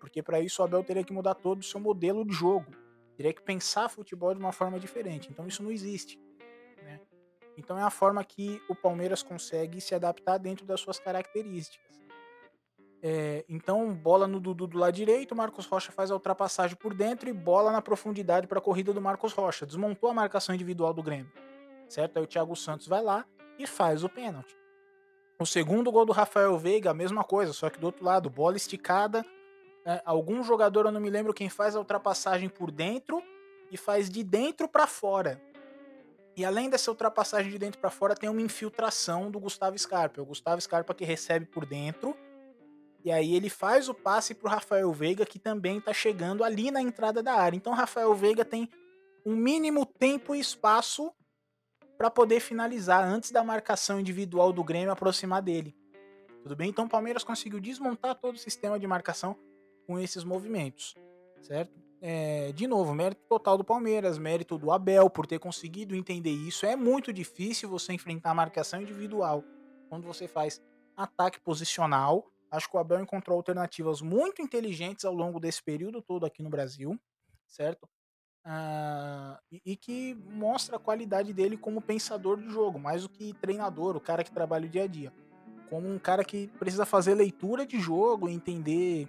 Porque 0.00 0.22
para 0.22 0.40
isso 0.40 0.60
o 0.60 0.64
Abel 0.64 0.82
teria 0.82 1.04
que 1.04 1.12
mudar 1.12 1.34
todo 1.34 1.60
o 1.60 1.64
seu 1.64 1.78
modelo 1.78 2.24
de 2.24 2.32
jogo. 2.34 2.66
Teria 3.16 3.32
que 3.32 3.42
pensar 3.42 3.88
futebol 3.88 4.34
de 4.34 4.40
uma 4.40 4.52
forma 4.52 4.78
diferente. 4.78 5.28
Então 5.30 5.46
isso 5.46 5.62
não 5.62 5.70
existe. 5.70 6.20
Né? 6.82 7.00
Então 7.56 7.78
é 7.78 7.82
a 7.82 7.90
forma 7.90 8.22
que 8.24 8.60
o 8.68 8.74
Palmeiras 8.74 9.22
consegue 9.22 9.80
se 9.80 9.94
adaptar 9.94 10.38
dentro 10.38 10.66
das 10.66 10.80
suas 10.80 10.98
características. 10.98 11.84
É, 13.06 13.44
então, 13.50 13.92
bola 13.92 14.26
no 14.26 14.40
Dudu 14.40 14.66
do 14.66 14.78
lado 14.78 14.94
direito, 14.94 15.36
Marcos 15.36 15.66
Rocha 15.66 15.92
faz 15.92 16.10
a 16.10 16.14
ultrapassagem 16.14 16.74
por 16.74 16.94
dentro 16.94 17.28
e 17.28 17.34
bola 17.34 17.70
na 17.70 17.82
profundidade 17.82 18.46
para 18.46 18.58
a 18.58 18.62
corrida 18.62 18.94
do 18.94 19.00
Marcos 19.00 19.34
Rocha. 19.34 19.66
Desmontou 19.66 20.08
a 20.08 20.14
marcação 20.14 20.54
individual 20.54 20.94
do 20.94 21.02
Grêmio. 21.02 21.30
certo? 21.86 22.16
Aí 22.16 22.22
o 22.22 22.26
Thiago 22.26 22.56
Santos 22.56 22.86
vai 22.88 23.02
lá 23.02 23.26
e 23.58 23.66
faz 23.66 24.04
o 24.04 24.08
pênalti. 24.08 24.56
O 25.38 25.44
segundo 25.44 25.92
gol 25.92 26.06
do 26.06 26.12
Rafael 26.12 26.56
Veiga, 26.56 26.92
a 26.92 26.94
mesma 26.94 27.22
coisa, 27.22 27.52
só 27.52 27.68
que 27.68 27.78
do 27.78 27.84
outro 27.84 28.02
lado, 28.02 28.30
bola 28.30 28.56
esticada. 28.56 29.22
É, 29.84 30.00
algum 30.04 30.42
jogador, 30.42 30.86
eu 30.86 30.92
não 30.92 31.00
me 31.00 31.10
lembro 31.10 31.34
quem 31.34 31.50
faz 31.50 31.76
a 31.76 31.78
ultrapassagem 31.78 32.48
por 32.48 32.70
dentro 32.70 33.22
e 33.70 33.76
faz 33.76 34.08
de 34.08 34.24
dentro 34.24 34.68
para 34.68 34.86
fora. 34.86 35.40
E 36.36 36.44
além 36.44 36.68
dessa 36.70 36.90
ultrapassagem 36.90 37.50
de 37.50 37.58
dentro 37.58 37.78
para 37.78 37.90
fora, 37.90 38.14
tem 38.14 38.28
uma 38.28 38.40
infiltração 38.40 39.30
do 39.30 39.38
Gustavo 39.38 39.78
Scarpa. 39.78 40.20
É 40.20 40.22
o 40.22 40.26
Gustavo 40.26 40.60
Scarpa 40.60 40.94
que 40.94 41.04
recebe 41.04 41.46
por 41.46 41.64
dentro. 41.64 42.16
E 43.04 43.12
aí 43.12 43.34
ele 43.34 43.50
faz 43.50 43.88
o 43.88 43.94
passe 43.94 44.34
pro 44.34 44.48
Rafael 44.48 44.90
Veiga, 44.92 45.26
que 45.26 45.38
também 45.38 45.80
tá 45.80 45.92
chegando 45.92 46.42
ali 46.42 46.70
na 46.70 46.80
entrada 46.80 47.22
da 47.22 47.34
área. 47.34 47.56
Então 47.56 47.72
o 47.72 47.76
Rafael 47.76 48.12
Veiga 48.14 48.44
tem 48.44 48.68
um 49.24 49.36
mínimo 49.36 49.84
tempo 49.84 50.34
e 50.34 50.40
espaço 50.40 51.12
para 51.96 52.10
poder 52.10 52.40
finalizar 52.40 53.04
antes 53.04 53.30
da 53.30 53.44
marcação 53.44 54.00
individual 54.00 54.52
do 54.52 54.64
Grêmio 54.64 54.90
aproximar 54.90 55.42
dele. 55.42 55.76
Tudo 56.42 56.56
bem? 56.56 56.70
Então 56.70 56.86
o 56.86 56.88
Palmeiras 56.88 57.22
conseguiu 57.22 57.60
desmontar 57.60 58.14
todo 58.16 58.34
o 58.34 58.38
sistema 58.38 58.78
de 58.78 58.86
marcação 58.86 59.36
com 59.86 59.98
esses 59.98 60.24
movimentos, 60.24 60.94
certo? 61.42 61.84
É, 62.06 62.52
de 62.52 62.66
novo, 62.66 62.94
mérito 62.94 63.22
total 63.26 63.56
do 63.56 63.64
Palmeiras, 63.64 64.18
mérito 64.18 64.58
do 64.58 64.70
Abel 64.70 65.08
por 65.08 65.26
ter 65.26 65.38
conseguido 65.38 65.96
entender 65.96 66.32
isso. 66.32 66.66
É 66.66 66.76
muito 66.76 67.12
difícil 67.12 67.68
você 67.68 67.94
enfrentar 67.94 68.32
a 68.32 68.34
marcação 68.34 68.82
individual 68.82 69.42
quando 69.88 70.06
você 70.06 70.28
faz 70.28 70.60
ataque 70.94 71.40
posicional. 71.40 72.30
Acho 72.50 72.68
que 72.70 72.76
o 72.76 72.78
Abel 72.80 73.00
encontrou 73.00 73.36
alternativas 73.36 74.02
muito 74.02 74.42
inteligentes 74.42 75.04
ao 75.04 75.14
longo 75.14 75.40
desse 75.40 75.62
período 75.62 76.02
todo 76.02 76.26
aqui 76.26 76.42
no 76.42 76.50
Brasil, 76.50 77.00
certo? 77.46 77.88
Uh, 78.46 79.40
e, 79.64 79.74
que 79.74 80.14
mostra 80.26 80.76
a 80.76 80.78
qualidade 80.78 81.32
dele 81.32 81.56
como 81.56 81.80
pensador 81.80 82.38
de 82.38 82.50
jogo, 82.50 82.78
mais 82.78 83.02
do 83.04 83.08
que 83.08 83.32
treinador, 83.40 83.96
o 83.96 84.00
cara 84.00 84.22
que 84.22 84.30
trabalha 84.30 84.66
o 84.66 84.68
dia 84.68 84.84
a 84.84 84.86
dia. 84.86 85.10
Como 85.70 85.88
um 85.88 85.98
cara 85.98 86.22
que 86.22 86.48
precisa 86.58 86.84
fazer 86.84 87.14
leitura 87.14 87.64
de 87.64 87.80
jogo, 87.80 88.28
entender 88.28 89.08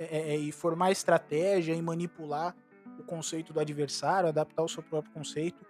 é, 0.00 0.32
é, 0.32 0.36
e 0.36 0.50
formar 0.50 0.90
estratégia 0.90 1.74
e 1.74 1.82
manipular 1.82 2.56
o 2.98 3.02
conceito 3.02 3.52
do 3.52 3.60
adversário, 3.60 4.30
adaptar 4.30 4.62
o 4.62 4.68
seu 4.68 4.82
próprio 4.82 5.12
conceito. 5.12 5.62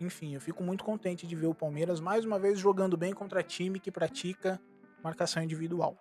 Enfim, 0.00 0.34
eu 0.34 0.40
fico 0.40 0.62
muito 0.62 0.82
contente 0.82 1.26
de 1.26 1.36
ver 1.36 1.48
o 1.48 1.54
Palmeiras 1.54 2.00
mais 2.00 2.24
uma 2.24 2.38
vez 2.38 2.58
jogando 2.58 2.96
bem 2.96 3.12
contra 3.12 3.42
time 3.42 3.78
que 3.78 3.90
pratica 3.90 4.58
marcação 5.02 5.42
individual. 5.42 5.98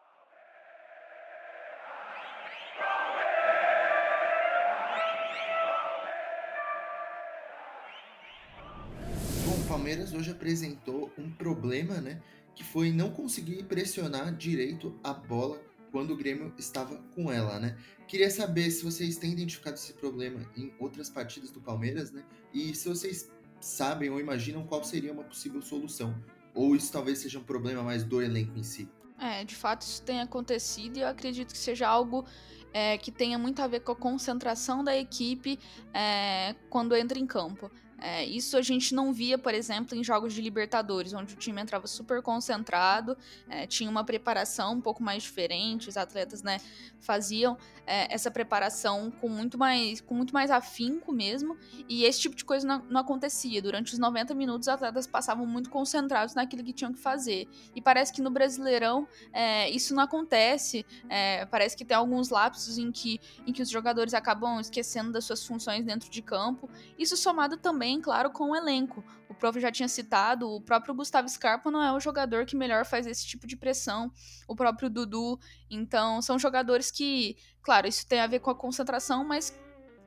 Bom, 9.46 9.60
o 9.62 9.68
Palmeiras 9.68 10.14
hoje 10.14 10.32
apresentou 10.32 11.12
um 11.18 11.30
problema, 11.30 12.00
né? 12.00 12.22
Que 12.56 12.64
foi 12.64 12.94
não 12.94 13.12
conseguir 13.12 13.64
pressionar 13.64 14.34
direito 14.34 14.98
a 15.04 15.14
bola 15.14 15.60
quando 15.94 16.10
o 16.10 16.18
Grêmio 16.18 16.52
estava 16.58 16.98
com 17.14 17.32
ela, 17.32 17.60
né? 17.60 17.78
Queria 18.08 18.32
saber 18.32 18.72
se 18.72 18.84
vocês 18.84 19.16
têm 19.16 19.32
identificado 19.32 19.76
esse 19.76 19.94
problema 19.94 20.44
em 20.58 20.74
outras 20.80 21.08
partidas 21.08 21.52
do 21.52 21.62
Palmeiras, 21.62 22.12
né? 22.12 22.24
E 22.52 22.74
se 22.74 22.90
vocês 22.90 23.30
sabem 23.62 24.10
ou 24.10 24.20
imaginam 24.20 24.66
qual 24.66 24.84
seria 24.84 25.14
uma 25.14 25.24
possível 25.24 25.62
solução. 25.62 26.20
Ou 26.56 26.76
isso 26.76 26.92
talvez 26.92 27.20
seja 27.20 27.38
um 27.38 27.44
problema 27.44 27.84
mais 27.84 28.04
do 28.04 28.24
elenco 28.24 28.58
em 28.58 28.64
si. 28.64 28.90
É, 29.20 29.46
de 29.46 29.56
fato 29.56 29.84
isso 29.84 30.02
tem 30.02 30.20
acontecido 30.20 30.98
e 30.98 31.02
eu 31.02 31.08
acredito 31.08 31.52
que 31.52 31.60
seja 31.60 31.88
algo 31.88 32.26
é, 32.74 32.98
que 32.98 33.12
tenha 33.12 33.38
muito 33.38 33.62
a 33.62 33.68
ver 33.68 33.82
com 33.82 33.92
a 33.92 33.96
concentração 33.96 34.84
da 34.84 34.98
equipe 34.98 35.60
é, 35.94 36.56
quando 36.72 36.96
entra 36.96 37.20
em 37.20 37.28
campo. 37.28 37.70
É, 38.00 38.26
isso 38.26 38.58
a 38.58 38.62
gente 38.62 38.94
não 38.94 39.14
via, 39.14 39.38
por 39.38 39.54
exemplo, 39.54 39.98
em 39.98 40.04
jogos 40.04 40.34
de 40.34 40.42
Libertadores, 40.42 41.14
onde 41.14 41.34
o 41.34 41.38
time 41.38 41.62
entrava 41.62 41.88
super 41.88 42.22
concentrado, 42.22 43.18
é, 43.50 43.66
tinha 43.66 43.90
uma 43.90 44.04
preparação 44.04 44.74
um 44.74 44.82
pouco 44.82 45.02
mais 45.02 45.24
diferente, 45.24 45.88
os 45.88 45.96
atletas 45.96 46.44
né, 46.44 46.60
faziam 47.00 47.58
é, 47.86 48.14
essa 48.14 48.32
preparação 48.32 49.12
com 49.12 49.30
muito, 49.30 49.58
mais, 49.58 50.02
com 50.02 50.14
muito 50.16 50.34
mais 50.34 50.52
afinco 50.52 51.12
mesmo, 51.12 51.58
e 51.88 52.04
esse 52.04 52.20
tipo 52.20 52.36
de 52.36 52.44
coisa 52.44 52.68
não, 52.68 52.84
não, 52.90 53.02
acontecia. 53.02 53.62
Durante 53.62 53.94
os 53.94 54.00
90 54.00 54.34
minutos, 54.34 54.68
os 54.68 54.74
atletas 54.74 55.08
passavam 55.08 55.46
muito 55.46 55.70
concentrados 55.70 56.34
naquilo 56.36 56.64
que 56.64 56.74
tinham 56.74 56.92
que 56.94 57.00
fazer. 57.00 57.48
E 57.76 57.82
parece 57.82 58.12
que 58.12 58.22
no 58.22 58.30
Brasileirão 58.30 59.08
é, 59.32 59.70
isso 59.70 59.94
não 59.94 60.04
acontece, 60.04 60.86
é, 61.10 61.46
parece 61.46 61.76
que 61.76 61.86
tem 61.86 61.96
alguns 61.96 62.30
lapsos 62.30 62.78
em 62.78 62.92
que, 62.92 63.20
em 63.46 63.54
que 63.54 63.62
os 63.62 63.70
jogadores 63.70 64.14
acabam 64.14 64.60
esquecendo 64.60 65.12
das 65.12 65.26
suas 65.26 65.46
funções 65.46 65.86
dentro 65.86 66.10
de 66.10 66.22
campo. 66.22 66.70
Isso 66.98 67.16
somado 67.18 67.58
também 67.58 67.83
também, 67.84 68.00
claro, 68.00 68.32
com 68.32 68.52
o 68.52 68.56
elenco. 68.56 69.04
O 69.28 69.34
prof 69.34 69.60
já 69.60 69.70
tinha 69.70 69.90
citado, 69.90 70.50
o 70.50 70.62
próprio 70.62 70.96
Gustavo 70.96 71.28
Scarpa 71.28 71.70
não 71.70 71.84
é 71.84 71.92
o 71.92 72.00
jogador 72.00 72.46
que 72.46 72.56
melhor 72.56 72.86
faz 72.86 73.06
esse 73.06 73.26
tipo 73.28 73.46
de 73.46 73.58
pressão, 73.58 74.10
o 74.48 74.56
próprio 74.56 74.90
Dudu. 74.90 75.38
Então, 75.70 76.22
são 76.22 76.40
jogadores 76.40 76.90
que, 76.90 77.36
claro, 77.62 77.86
isso 77.88 78.08
tem 78.08 78.22
a 78.22 78.28
ver 78.28 78.40
com 78.40 78.50
a 78.50 78.56
concentração, 78.56 79.26
mas 79.26 79.54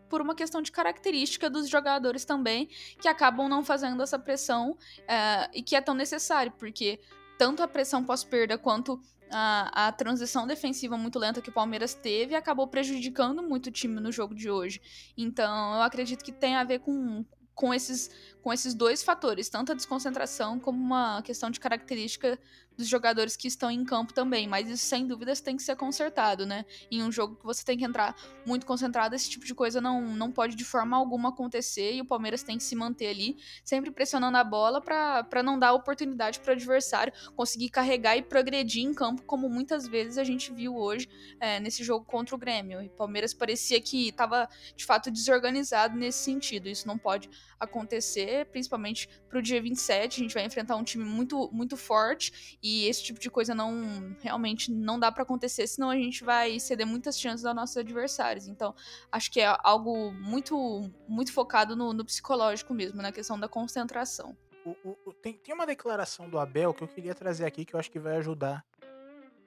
por 0.09 0.23
uma 0.23 0.35
questão 0.35 0.63
de 0.63 0.73
característica 0.73 1.51
dos 1.51 1.69
jogadores 1.69 2.25
também, 2.25 2.69
que 3.01 3.09
acabam 3.09 3.49
não 3.49 3.63
fazendo 3.63 4.03
essa 4.03 4.19
pressão 4.19 4.79
é, 5.07 5.51
e 5.53 5.63
que 5.63 5.77
é 5.77 5.81
tão 5.83 5.95
necessário, 5.95 6.53
porque 6.53 6.99
tanto 7.37 7.63
a 7.63 7.69
pressão 7.69 8.03
pós-perda 8.03 8.57
quanto 8.57 8.99
a, 9.31 9.89
a, 9.89 9.93
transição 9.93 10.47
defensiva 10.47 10.97
muito 10.97 11.19
lenta 11.19 11.41
que 11.41 11.49
o 11.49 11.53
Palmeiras 11.53 11.95
teve 11.95 12.35
acabou 12.35 12.67
prejudicando 12.67 13.43
muito 13.43 13.67
o 13.67 13.73
time 13.73 14.01
no 14.01 14.13
jogo 14.13 14.35
de 14.35 14.51
hoje. 14.51 14.81
Então, 15.17 15.75
eu 15.75 15.83
acredito 15.83 16.25
que 16.25 16.33
tem 16.33 16.57
a 16.57 16.65
ver 16.65 16.81
com, 16.81 17.25
com 17.57 17.75
esses, 17.75 18.11
com 18.43 18.53
esses 18.53 18.75
dois 18.75 19.03
fatores, 19.03 19.49
tanto 19.49 19.73
a 19.73 19.75
desconcentração 19.75 20.61
como 20.61 20.79
uma 20.79 21.23
questão 21.23 21.51
de 21.51 21.59
característica 21.59 22.39
dos 22.77 22.89
jogadores 22.89 23.37
que 23.37 23.49
estão 23.49 23.71
em 23.71 23.85
campo 23.85 24.13
também, 24.13 24.47
mas 24.47 24.69
isso 24.69 24.85
sem 24.85 25.07
dúvidas 25.07 25.41
tem 25.41 25.57
que 25.57 25.63
ser 25.63 25.77
consertado, 25.77 26.45
né? 26.45 26.65
Em 26.91 27.03
um 27.03 27.11
jogo 27.11 27.37
que 27.37 27.45
você 27.45 27.65
tem 27.65 27.77
que 27.79 27.85
entrar 27.85 28.15
muito 28.45 28.67
concentrado, 28.67 29.15
esse 29.15 29.31
tipo 29.31 29.45
de 29.45 29.55
coisa 29.55 29.81
não, 29.81 30.03
não 30.03 30.31
pode 30.31 30.55
de 30.55 30.65
forma 30.65 30.97
alguma 30.97 31.31
acontecer 31.31 31.95
e 31.95 32.01
o 32.01 32.05
Palmeiras 32.05 32.43
tem 32.43 32.59
que 32.59 32.65
se 32.65 32.77
manter 32.77 33.09
ali, 33.09 33.37
sempre 33.65 33.91
pressionando 33.91 34.37
a 34.37 34.45
bola 34.45 34.81
para 34.81 35.43
não 35.43 35.59
dar 35.59 35.73
oportunidade 35.73 36.41
para 36.41 36.51
o 36.51 36.53
adversário 36.55 37.13
conseguir 37.35 37.71
carregar 37.71 38.17
e 38.17 38.23
progredir 38.23 38.85
em 38.85 38.95
campo, 38.95 39.23
como 39.23 39.49
muitas 39.49 39.87
vezes 39.87 40.19
a 40.19 40.25
gente 40.25 40.53
viu 40.53 40.77
hoje 40.77 41.09
é, 41.41 41.61
nesse 41.61 41.83
jogo 41.83 42.05
contra 42.05 42.35
o 42.35 42.39
Grêmio. 42.39 42.83
E 42.83 42.87
o 42.87 42.91
Palmeiras 42.91 43.33
parecia 43.33 43.81
que 43.81 44.09
estava 44.09 44.49
de 44.75 44.85
fato 44.85 45.11
desorganizado 45.11 45.97
nesse 45.97 46.19
sentido. 46.19 46.69
Isso 46.69 46.87
não 46.87 46.99
pode 46.99 47.29
acontecer, 47.59 48.47
principalmente 48.47 49.09
para 49.29 49.39
o 49.39 49.43
dia 49.43 49.61
27. 49.61 50.21
A 50.21 50.23
gente 50.23 50.35
vai 50.35 50.45
enfrentar 50.45 50.77
um 50.77 50.85
time 50.85 51.05
muito, 51.05 51.51
muito 51.53 51.77
forte 51.77 52.59
e 52.63 52.87
esse 52.87 53.03
tipo 53.03 53.19
de 53.19 53.31
coisa 53.31 53.55
não 53.55 54.17
realmente 54.21 54.71
não 54.71 54.99
dá 54.99 55.11
para 55.11 55.23
acontecer, 55.23 55.67
senão 55.67 55.91
a 55.91 55.97
gente 55.97 56.25
vai 56.25 56.59
ceder 56.61 56.87
muitas 56.87 57.19
chances 57.19 57.45
aos 57.45 57.55
nossos 57.55 57.77
adversários. 57.77 58.47
Então, 58.47 58.75
acho 59.11 59.31
que 59.31 59.41
é 59.41 59.57
algo 59.63 60.13
muito, 60.13 60.91
muito 61.09 61.33
focado 61.33 61.75
no, 61.75 61.93
no 61.93 62.05
psicológico 62.05 62.75
mesmo, 62.75 63.01
na 63.03 63.13
questão 63.13 63.39
da 63.39 63.49
concentração. 63.49 64.37
O, 64.65 64.97
o, 65.05 65.13
tem, 65.13 65.35
tem 65.35 65.55
uma 65.55 65.67
declaração 65.67 66.29
do 66.29 66.39
Abel 66.39 66.75
que 66.75 66.83
eu 66.83 66.89
queria 66.89 67.15
trazer 67.15 67.45
aqui 67.45 67.65
que 67.65 67.75
eu 67.75 67.79
acho 67.79 67.91
que 67.91 68.01
vai 68.01 68.17
ajudar 68.17 68.65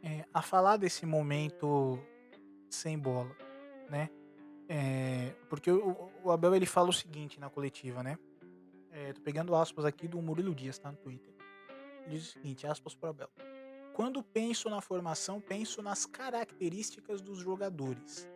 é, 0.01 0.25
a 0.33 0.41
falar 0.41 0.77
desse 0.77 1.05
momento 1.05 1.99
sem 2.69 2.97
bola, 2.97 3.35
né? 3.89 4.09
É, 4.71 5.33
porque 5.49 5.71
o, 5.71 6.11
o, 6.23 6.31
Abel 6.31 6.53
ele 6.53 6.67
fala 6.67 6.89
o 6.89 6.93
seguinte 6.93 7.39
na 7.39 7.49
coletiva, 7.49 8.03
né? 8.03 8.19
É, 8.91 9.13
tô 9.13 9.21
pegando 9.21 9.55
aspas 9.55 9.83
aqui 9.83 10.07
do 10.07 10.21
Murilo 10.21 10.53
Dias, 10.53 10.77
tá 10.77 10.91
no 10.91 10.97
Twitter. 10.97 11.33
Ele 12.05 12.17
diz 12.17 12.29
o 12.29 12.31
seguinte, 12.33 12.67
aspas 12.67 12.93
para 12.93 13.09
Abel. 13.09 13.29
Quando 13.93 14.21
penso 14.21 14.69
na 14.69 14.79
formação, 14.79 15.41
penso 15.41 15.81
nas 15.81 16.05
características 16.05 17.19
dos 17.19 17.39
jogadores. 17.39 18.29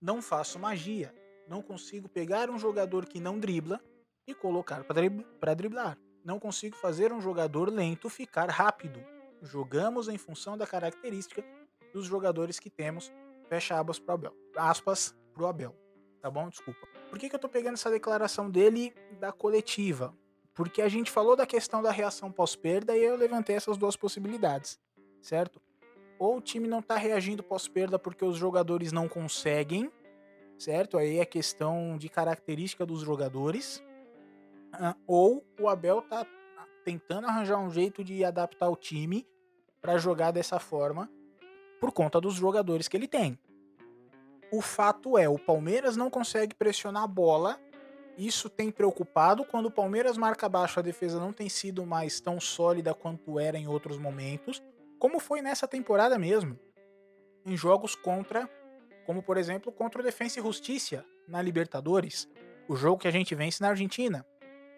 Não 0.00 0.22
faço 0.22 0.58
magia. 0.58 1.14
Não 1.46 1.60
consigo 1.62 2.08
pegar 2.08 2.48
um 2.48 2.58
jogador 2.58 3.04
que 3.04 3.20
não 3.20 3.38
dribla 3.38 3.80
e 4.26 4.34
colocar 4.34 4.82
para 4.84 5.54
driblar. 5.54 5.98
Não 6.24 6.38
consigo 6.38 6.76
fazer 6.76 7.12
um 7.12 7.20
jogador 7.20 7.70
lento 7.70 8.08
ficar 8.08 8.48
rápido. 8.48 9.04
Jogamos 9.42 10.08
em 10.08 10.16
função 10.16 10.56
da 10.56 10.66
característica 10.66 11.44
dos 11.92 12.06
jogadores 12.06 12.58
que 12.58 12.70
temos. 12.70 13.12
Fecha 13.50 13.80
aspas 13.80 13.98
para 13.98 14.14
Abel. 14.14 14.36
Aspas 14.56 15.16
pro 15.34 15.48
Abel. 15.48 15.74
Tá 16.22 16.30
bom? 16.30 16.48
Desculpa. 16.48 16.86
Por 17.08 17.18
que, 17.18 17.28
que 17.28 17.34
eu 17.34 17.38
tô 17.38 17.48
pegando 17.48 17.74
essa 17.74 17.90
declaração 17.90 18.48
dele 18.48 18.94
da 19.18 19.32
coletiva? 19.32 20.16
Porque 20.54 20.80
a 20.80 20.88
gente 20.88 21.10
falou 21.10 21.34
da 21.34 21.44
questão 21.44 21.82
da 21.82 21.90
reação 21.90 22.30
pós-perda 22.30 22.96
e 22.96 23.02
eu 23.02 23.16
levantei 23.16 23.56
essas 23.56 23.76
duas 23.76 23.96
possibilidades, 23.96 24.78
certo? 25.20 25.60
Ou 26.16 26.36
o 26.36 26.40
time 26.40 26.68
não 26.68 26.80
tá 26.80 26.96
reagindo 26.96 27.42
pós-perda 27.42 27.98
porque 27.98 28.24
os 28.24 28.36
jogadores 28.36 28.92
não 28.92 29.08
conseguem, 29.08 29.90
certo? 30.56 30.96
Aí 30.96 31.18
é 31.18 31.24
questão 31.24 31.96
de 31.98 32.08
característica 32.08 32.86
dos 32.86 33.00
jogadores. 33.00 33.82
Ah, 34.72 34.94
ou 35.08 35.44
o 35.58 35.68
Abel 35.68 36.02
tá 36.02 36.24
tentando 36.84 37.26
arranjar 37.26 37.58
um 37.58 37.70
jeito 37.70 38.04
de 38.04 38.24
adaptar 38.24 38.68
o 38.68 38.76
time 38.76 39.26
para 39.80 39.98
jogar 39.98 40.30
dessa 40.30 40.60
forma 40.60 41.10
por 41.80 41.92
conta 41.92 42.20
dos 42.20 42.34
jogadores 42.34 42.86
que 42.86 42.96
ele 42.96 43.08
tem. 43.08 43.38
O 44.52 44.60
fato 44.60 45.16
é, 45.16 45.28
o 45.28 45.38
Palmeiras 45.38 45.96
não 45.96 46.10
consegue 46.10 46.54
pressionar 46.54 47.04
a 47.04 47.06
bola 47.06 47.58
isso 48.22 48.50
tem 48.50 48.70
preocupado 48.70 49.46
quando 49.46 49.66
o 49.66 49.70
Palmeiras 49.70 50.18
marca 50.18 50.46
baixo, 50.46 50.78
a 50.78 50.82
defesa 50.82 51.18
não 51.18 51.32
tem 51.32 51.48
sido 51.48 51.86
mais 51.86 52.20
tão 52.20 52.38
sólida 52.38 52.92
quanto 52.92 53.40
era 53.40 53.56
em 53.56 53.66
outros 53.66 53.96
momentos, 53.96 54.62
como 54.98 55.18
foi 55.18 55.40
nessa 55.40 55.66
temporada 55.66 56.18
mesmo. 56.18 56.58
Em 57.46 57.56
jogos 57.56 57.94
contra, 57.94 58.46
como 59.06 59.22
por 59.22 59.38
exemplo, 59.38 59.72
contra 59.72 60.02
o 60.02 60.04
Defensa 60.04 60.38
e 60.38 60.42
Justiça 60.42 61.02
na 61.26 61.40
Libertadores, 61.40 62.28
o 62.68 62.76
jogo 62.76 63.00
que 63.00 63.08
a 63.08 63.10
gente 63.10 63.34
vence 63.34 63.62
na 63.62 63.70
Argentina. 63.70 64.26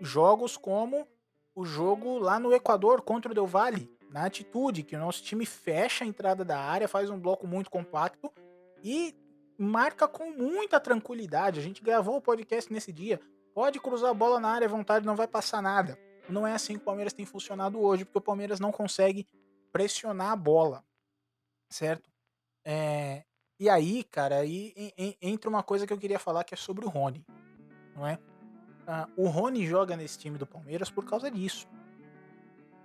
Jogos 0.00 0.56
como 0.56 1.08
o 1.52 1.64
jogo 1.64 2.18
lá 2.18 2.38
no 2.38 2.54
Equador 2.54 3.02
contra 3.02 3.32
o 3.32 3.34
Del 3.34 3.46
Valle, 3.46 3.90
na 4.12 4.26
atitude, 4.26 4.82
que 4.82 4.94
o 4.94 4.98
nosso 4.98 5.22
time 5.22 5.46
fecha 5.46 6.04
a 6.04 6.06
entrada 6.06 6.44
da 6.44 6.58
área, 6.58 6.86
faz 6.86 7.08
um 7.08 7.18
bloco 7.18 7.46
muito 7.46 7.70
compacto 7.70 8.30
e 8.82 9.14
marca 9.58 10.06
com 10.06 10.30
muita 10.30 10.78
tranquilidade. 10.78 11.58
A 11.58 11.62
gente 11.62 11.82
gravou 11.82 12.16
o 12.16 12.22
podcast 12.22 12.72
nesse 12.72 12.92
dia. 12.92 13.20
Pode 13.54 13.80
cruzar 13.80 14.10
a 14.10 14.14
bola 14.14 14.38
na 14.38 14.48
área 14.48 14.66
à 14.66 14.70
vontade, 14.70 15.06
não 15.06 15.16
vai 15.16 15.26
passar 15.26 15.62
nada. 15.62 15.98
Não 16.28 16.46
é 16.46 16.52
assim 16.52 16.74
que 16.74 16.82
o 16.82 16.84
Palmeiras 16.84 17.12
tem 17.12 17.26
funcionado 17.26 17.80
hoje, 17.80 18.04
porque 18.04 18.18
o 18.18 18.22
Palmeiras 18.22 18.60
não 18.60 18.70
consegue 18.70 19.26
pressionar 19.72 20.30
a 20.30 20.36
bola, 20.36 20.84
certo? 21.68 22.10
É, 22.64 23.24
e 23.58 23.68
aí, 23.68 24.04
cara, 24.04 24.36
aí 24.38 24.74
entra 25.20 25.48
uma 25.48 25.62
coisa 25.62 25.86
que 25.86 25.92
eu 25.92 25.98
queria 25.98 26.18
falar 26.18 26.44
que 26.44 26.54
é 26.54 26.56
sobre 26.56 26.84
o 26.84 26.88
Rony, 26.88 27.24
não 27.94 28.06
é? 28.06 28.18
Ah, 28.86 29.08
o 29.16 29.28
Rony 29.28 29.66
joga 29.66 29.96
nesse 29.96 30.18
time 30.18 30.36
do 30.36 30.46
Palmeiras 30.46 30.90
por 30.90 31.04
causa 31.04 31.30
disso, 31.30 31.66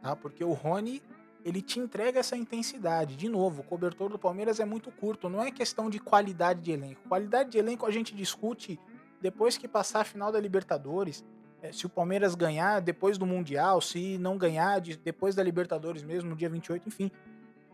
tá? 0.02 0.16
Porque 0.16 0.44
o 0.44 0.54
Rony 0.54 1.02
ele 1.48 1.62
te 1.62 1.80
entrega 1.80 2.20
essa 2.20 2.36
intensidade. 2.36 3.16
De 3.16 3.30
novo, 3.30 3.62
o 3.62 3.64
cobertor 3.64 4.10
do 4.10 4.20
Palmeiras 4.20 4.60
é 4.60 4.66
muito 4.66 4.92
curto, 4.92 5.30
não 5.30 5.42
é 5.42 5.50
questão 5.50 5.90
de 5.90 5.98
qualidade 5.98 6.60
de 6.60 6.74
elenco. 6.74 7.08
Qualidade 7.08 7.52
de 7.52 7.58
elenco 7.58 7.86
a 7.86 7.92
gente 7.92 8.14
discute 8.14 8.78
depois 9.22 9.58
que 9.58 9.66
passar 9.66 10.02
a 10.02 10.04
final 10.04 10.30
da 10.30 10.42
Libertadores. 10.42 11.24
É, 11.62 11.72
se 11.72 11.86
o 11.86 11.90
Palmeiras 11.90 12.36
ganhar 12.36 12.82
depois 12.82 13.18
do 13.18 13.26
Mundial, 13.26 13.80
se 13.80 14.18
não 14.18 14.38
ganhar 14.38 14.82
depois 14.82 15.36
da 15.36 15.42
Libertadores 15.42 16.04
mesmo, 16.04 16.32
no 16.32 16.36
dia 16.36 16.50
28, 16.50 16.86
enfim. 16.86 17.10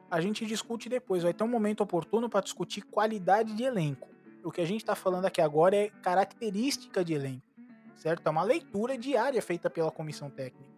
A 0.10 0.22
gente 0.22 0.46
discute 0.46 0.88
depois. 0.88 1.24
Vai 1.24 1.34
ter 1.34 1.44
um 1.44 1.48
momento 1.48 1.82
oportuno 1.82 2.30
para 2.30 2.42
discutir 2.42 2.84
qualidade 2.84 3.56
de 3.56 3.64
elenco. 3.64 4.08
O 4.44 4.52
que 4.52 4.62
a 4.62 4.66
gente 4.66 4.82
está 4.82 4.94
falando 4.94 5.26
aqui 5.26 5.42
agora 5.42 5.76
é 5.76 5.90
característica 5.90 7.04
de 7.04 7.16
elenco, 7.16 7.48
certo? 7.96 8.28
É 8.28 8.30
uma 8.30 8.44
leitura 8.44 8.96
diária 9.00 9.42
feita 9.42 9.68
pela 9.68 9.90
comissão 9.90 10.30
técnica. 10.30 10.72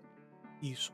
Isso? 0.61 0.93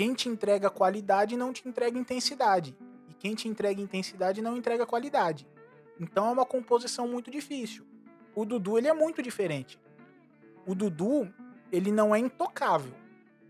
Quem 0.00 0.14
te 0.14 0.30
entrega 0.30 0.70
qualidade 0.70 1.36
não 1.36 1.52
te 1.52 1.68
entrega 1.68 1.98
intensidade. 1.98 2.74
E 3.06 3.12
quem 3.12 3.34
te 3.34 3.46
entrega 3.48 3.82
intensidade 3.82 4.40
não 4.40 4.56
entrega 4.56 4.86
qualidade. 4.86 5.46
Então 6.00 6.26
é 6.28 6.30
uma 6.30 6.46
composição 6.46 7.06
muito 7.06 7.30
difícil. 7.30 7.84
O 8.34 8.46
Dudu 8.46 8.78
ele 8.78 8.88
é 8.88 8.94
muito 8.94 9.22
diferente. 9.22 9.78
O 10.66 10.74
Dudu 10.74 11.30
ele 11.70 11.92
não 11.92 12.14
é 12.14 12.18
intocável. 12.18 12.94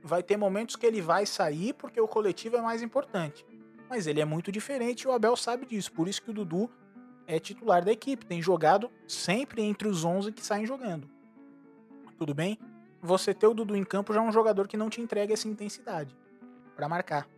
Vai 0.03 0.25
ter 0.25 0.37
momentos 0.37 0.75
que 0.75 0.85
ele 0.85 1.01
vai 1.01 1.25
sair 1.25 1.73
porque 1.73 2.01
o 2.01 2.09
coletivo 2.09 2.57
é 2.57 2.61
mais 2.61 2.83
importante. 2.83 3.47
Mas 3.89 4.09
ele 4.09 4.21
é 4.21 4.25
muito 4.25 4.51
diferente 4.51 5.03
e 5.03 5.07
o 5.07 5.13
Abel 5.13 5.37
sabe 5.37 5.67
disso. 5.67 5.93
Por 5.93 6.09
isso 6.09 6.21
que 6.21 6.33
o 6.33 6.35
Dudu 6.35 6.69
é 7.29 7.39
titular 7.39 7.85
da 7.85 7.93
equipe. 7.93 8.27
Tem 8.27 8.43
jogado 8.43 8.91
sempre 9.07 9.63
entre 9.63 9.87
os 9.87 10.05
11 10.05 10.33
que 10.33 10.45
saem 10.45 10.67
jogando. 10.67 11.09
Tudo 12.19 12.35
bem? 12.35 12.59
Você 13.01 13.33
ter 13.33 13.47
o 13.47 13.55
Dudu 13.55 13.77
em 13.77 13.85
campo 13.85 14.13
já 14.13 14.19
é 14.19 14.23
um 14.25 14.33
jogador 14.33 14.67
que 14.67 14.77
não 14.77 14.91
te 14.91 15.01
entrega 15.01 15.33
essa 15.33 15.47
intensidade 15.47 16.19
para 16.81 16.89
marcar, 16.89 17.29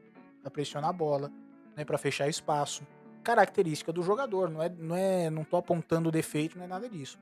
para 0.41 0.51
pressionar 0.53 0.91
a 0.91 0.93
bola, 0.93 1.29
né, 1.77 1.85
para 1.85 1.99
fechar 1.99 2.29
espaço. 2.29 2.87
Característica 3.25 3.93
do 3.93 4.01
jogador, 4.01 4.49
não 4.49 4.63
é, 4.63 4.69
não 4.69 4.97
é, 4.97 5.31
não 5.31 5.43
tô 5.43 5.57
apontando 5.57 6.13
defeito, 6.13 6.57
não 6.57 6.65
é 6.65 6.69
nada 6.69 6.89
disso, 6.89 7.19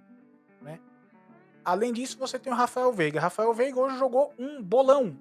né? 0.60 0.78
Além 1.64 1.92
disso, 1.92 2.18
você 2.18 2.38
tem 2.38 2.52
o 2.52 2.56
Rafael 2.56 2.92
Veiga. 2.92 3.20
Rafael 3.20 3.52
Veiga 3.54 3.80
hoje 3.80 3.96
jogou 3.96 4.34
um 4.38 4.62
bolão. 4.62 5.16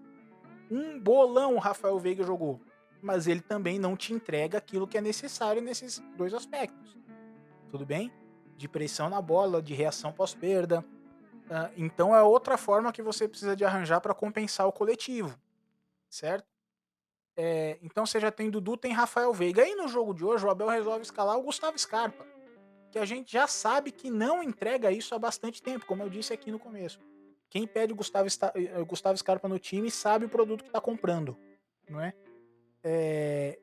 Um 0.70 1.00
bolão 1.00 1.58
Rafael 1.58 1.98
Veiga 2.00 2.24
jogou. 2.24 2.60
Mas 3.02 3.28
ele 3.28 3.42
também 3.42 3.78
não 3.78 3.96
te 3.96 4.14
entrega 4.14 4.58
aquilo 4.58 4.88
que 4.88 4.98
é 4.98 5.02
necessário 5.02 5.62
nesses 5.62 6.02
dois 6.18 6.34
aspectos. 6.34 6.98
Tudo 7.70 7.86
bem? 7.86 8.12
De 8.58 8.68
pressão 8.70 9.10
na 9.10 9.22
bola, 9.22 9.62
de 9.62 9.74
reação 9.74 10.14
pós-perda. 10.14 10.80
Uh, 11.46 11.72
então 11.76 12.16
é 12.16 12.22
outra 12.24 12.58
forma 12.58 12.92
que 12.92 13.02
você 13.02 13.28
precisa 13.28 13.56
de 13.56 13.66
arranjar 13.66 14.00
para 14.00 14.14
compensar 14.14 14.66
o 14.66 14.72
coletivo. 14.72 15.38
Certo? 16.10 16.59
É, 17.42 17.78
então 17.82 18.06
você 18.06 18.20
já 18.20 18.30
tem 18.30 18.50
Dudu, 18.50 18.76
tem 18.76 18.92
Rafael 18.92 19.32
Veiga. 19.32 19.64
Aí 19.64 19.74
no 19.74 19.88
jogo 19.88 20.14
de 20.14 20.26
hoje, 20.26 20.46
o 20.46 20.50
Abel 20.50 20.68
resolve 20.68 21.04
escalar 21.04 21.38
o 21.38 21.42
Gustavo 21.42 21.80
Scarpa, 21.80 22.28
que 22.92 23.00
a 23.00 23.06
gente 23.06 23.32
já 23.32 23.48
sabe 23.48 23.94
que 23.94 24.12
não 24.12 24.44
entrega 24.44 24.92
isso 24.92 25.16
há 25.16 25.20
bastante 25.20 25.64
tempo, 25.64 25.86
como 25.86 26.04
eu 26.04 26.10
disse 26.10 26.34
aqui 26.34 26.52
no 26.52 26.60
começo. 26.60 27.00
Quem 27.50 27.66
pede 27.66 27.94
Gustavo, 27.94 28.28
eh, 28.56 28.84
Gustavo 28.84 29.18
Scarpa 29.18 29.48
no 29.48 29.58
time 29.58 29.90
sabe 29.90 30.26
o 30.26 30.30
produto 30.30 30.64
que 30.64 30.70
está 30.70 30.82
comprando, 30.82 31.38
não 31.90 32.02
é? 32.02 32.14
é? 32.84 33.58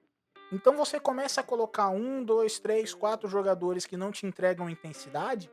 Então 0.51 0.75
você 0.75 0.99
começa 0.99 1.43
a 1.43 1.45
colocar 1.45 1.91
um, 1.91 2.25
dois, 2.25 2.59
três, 2.59 2.95
quatro 2.95 3.29
jogadores 3.29 3.85
que 3.85 3.97
não 3.97 4.11
te 4.11 4.25
entregam 4.25 4.71
intensidade. 4.71 5.51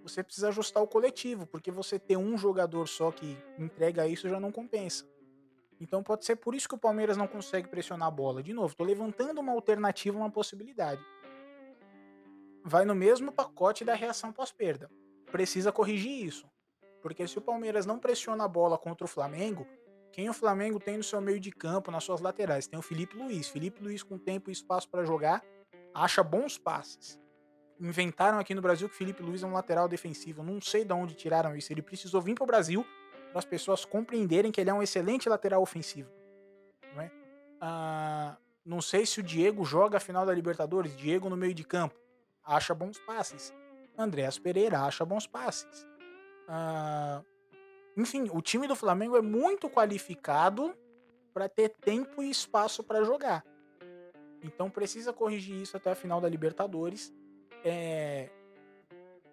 Você 0.00 0.22
precisa 0.22 0.46
ajustar 0.46 0.80
o 0.80 0.86
coletivo, 0.86 1.44
porque 1.44 1.72
você 1.72 1.98
ter 1.98 2.16
um 2.16 2.38
jogador 2.38 2.86
só 2.86 3.10
que 3.10 3.36
entrega 3.58 4.06
isso 4.06 4.28
já 4.28 4.38
não 4.38 4.52
compensa. 4.52 5.04
Então 5.84 6.02
pode 6.02 6.24
ser 6.24 6.36
por 6.36 6.54
isso 6.54 6.66
que 6.66 6.74
o 6.74 6.78
Palmeiras 6.78 7.14
não 7.14 7.26
consegue 7.26 7.68
pressionar 7.68 8.08
a 8.08 8.10
bola. 8.10 8.42
De 8.42 8.54
novo, 8.54 8.68
estou 8.68 8.86
levantando 8.86 9.38
uma 9.38 9.52
alternativa, 9.52 10.16
uma 10.16 10.30
possibilidade. 10.30 11.04
Vai 12.64 12.86
no 12.86 12.94
mesmo 12.94 13.30
pacote 13.30 13.84
da 13.84 13.94
reação 13.94 14.32
pós-perda. 14.32 14.90
Precisa 15.30 15.70
corrigir 15.70 16.24
isso. 16.24 16.48
Porque 17.02 17.28
se 17.28 17.36
o 17.36 17.42
Palmeiras 17.42 17.84
não 17.84 17.98
pressiona 17.98 18.44
a 18.44 18.48
bola 18.48 18.78
contra 18.78 19.04
o 19.04 19.08
Flamengo, 19.08 19.66
quem 20.10 20.26
o 20.30 20.32
Flamengo 20.32 20.80
tem 20.80 20.96
no 20.96 21.04
seu 21.04 21.20
meio 21.20 21.38
de 21.38 21.50
campo, 21.50 21.90
nas 21.90 22.02
suas 22.02 22.22
laterais? 22.22 22.66
Tem 22.66 22.78
o 22.78 22.82
Felipe 22.82 23.14
Luiz. 23.14 23.48
Felipe 23.48 23.82
Luiz 23.82 24.02
com 24.02 24.16
tempo 24.16 24.48
e 24.48 24.54
espaço 24.54 24.88
para 24.88 25.04
jogar, 25.04 25.44
acha 25.94 26.22
bons 26.22 26.56
passes. 26.56 27.20
Inventaram 27.78 28.38
aqui 28.38 28.54
no 28.54 28.62
Brasil 28.62 28.88
que 28.88 28.96
Felipe 28.96 29.22
Luiz 29.22 29.42
é 29.42 29.46
um 29.46 29.52
lateral 29.52 29.86
defensivo. 29.86 30.42
Não 30.42 30.62
sei 30.62 30.82
de 30.82 30.94
onde 30.94 31.14
tiraram 31.14 31.54
isso. 31.54 31.70
Ele 31.70 31.82
precisou 31.82 32.22
vir 32.22 32.34
para 32.34 32.44
o 32.44 32.46
Brasil 32.46 32.86
para 33.34 33.40
as 33.40 33.44
pessoas 33.44 33.84
compreenderem 33.84 34.52
que 34.52 34.60
ele 34.60 34.70
é 34.70 34.72
um 34.72 34.80
excelente 34.80 35.28
lateral 35.28 35.60
ofensivo. 35.60 36.08
Não, 36.94 37.02
é? 37.02 37.10
ah, 37.60 38.36
não 38.64 38.80
sei 38.80 39.04
se 39.04 39.18
o 39.18 39.24
Diego 39.24 39.64
joga 39.64 39.96
a 39.96 40.00
final 40.00 40.24
da 40.24 40.32
Libertadores. 40.32 40.96
Diego 40.96 41.28
no 41.28 41.36
meio 41.36 41.52
de 41.52 41.64
campo 41.64 41.96
acha 42.44 42.72
bons 42.72 42.96
passes. 43.00 43.52
Andréas 43.98 44.38
Pereira 44.38 44.82
acha 44.82 45.04
bons 45.04 45.26
passes. 45.26 45.84
Ah, 46.46 47.24
enfim, 47.96 48.30
o 48.32 48.40
time 48.40 48.68
do 48.68 48.76
Flamengo 48.76 49.16
é 49.16 49.20
muito 49.20 49.68
qualificado 49.68 50.72
para 51.32 51.48
ter 51.48 51.70
tempo 51.70 52.22
e 52.22 52.30
espaço 52.30 52.84
para 52.84 53.02
jogar. 53.02 53.44
Então 54.44 54.70
precisa 54.70 55.12
corrigir 55.12 55.60
isso 55.60 55.76
até 55.76 55.90
a 55.90 55.96
final 55.96 56.20
da 56.20 56.28
Libertadores. 56.28 57.12
É, 57.64 58.30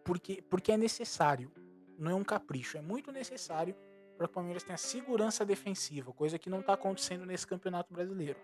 porque, 0.04 0.42
porque 0.50 0.72
é 0.72 0.78
necessário. 0.78 1.52
Não 2.00 2.10
é 2.10 2.16
um 2.16 2.24
capricho, 2.24 2.80
é 2.80 2.82
muito 2.82 3.12
necessário 3.12 3.76
para 4.22 4.28
que 4.28 4.32
o 4.34 4.36
Palmeiras 4.36 4.62
tenha 4.62 4.78
segurança 4.78 5.44
defensiva, 5.44 6.14
coisa 6.14 6.38
que 6.38 6.50
não 6.50 6.60
está 6.60 6.74
acontecendo 6.74 7.26
nesse 7.26 7.48
campeonato 7.48 7.92
brasileiro. 7.92 8.40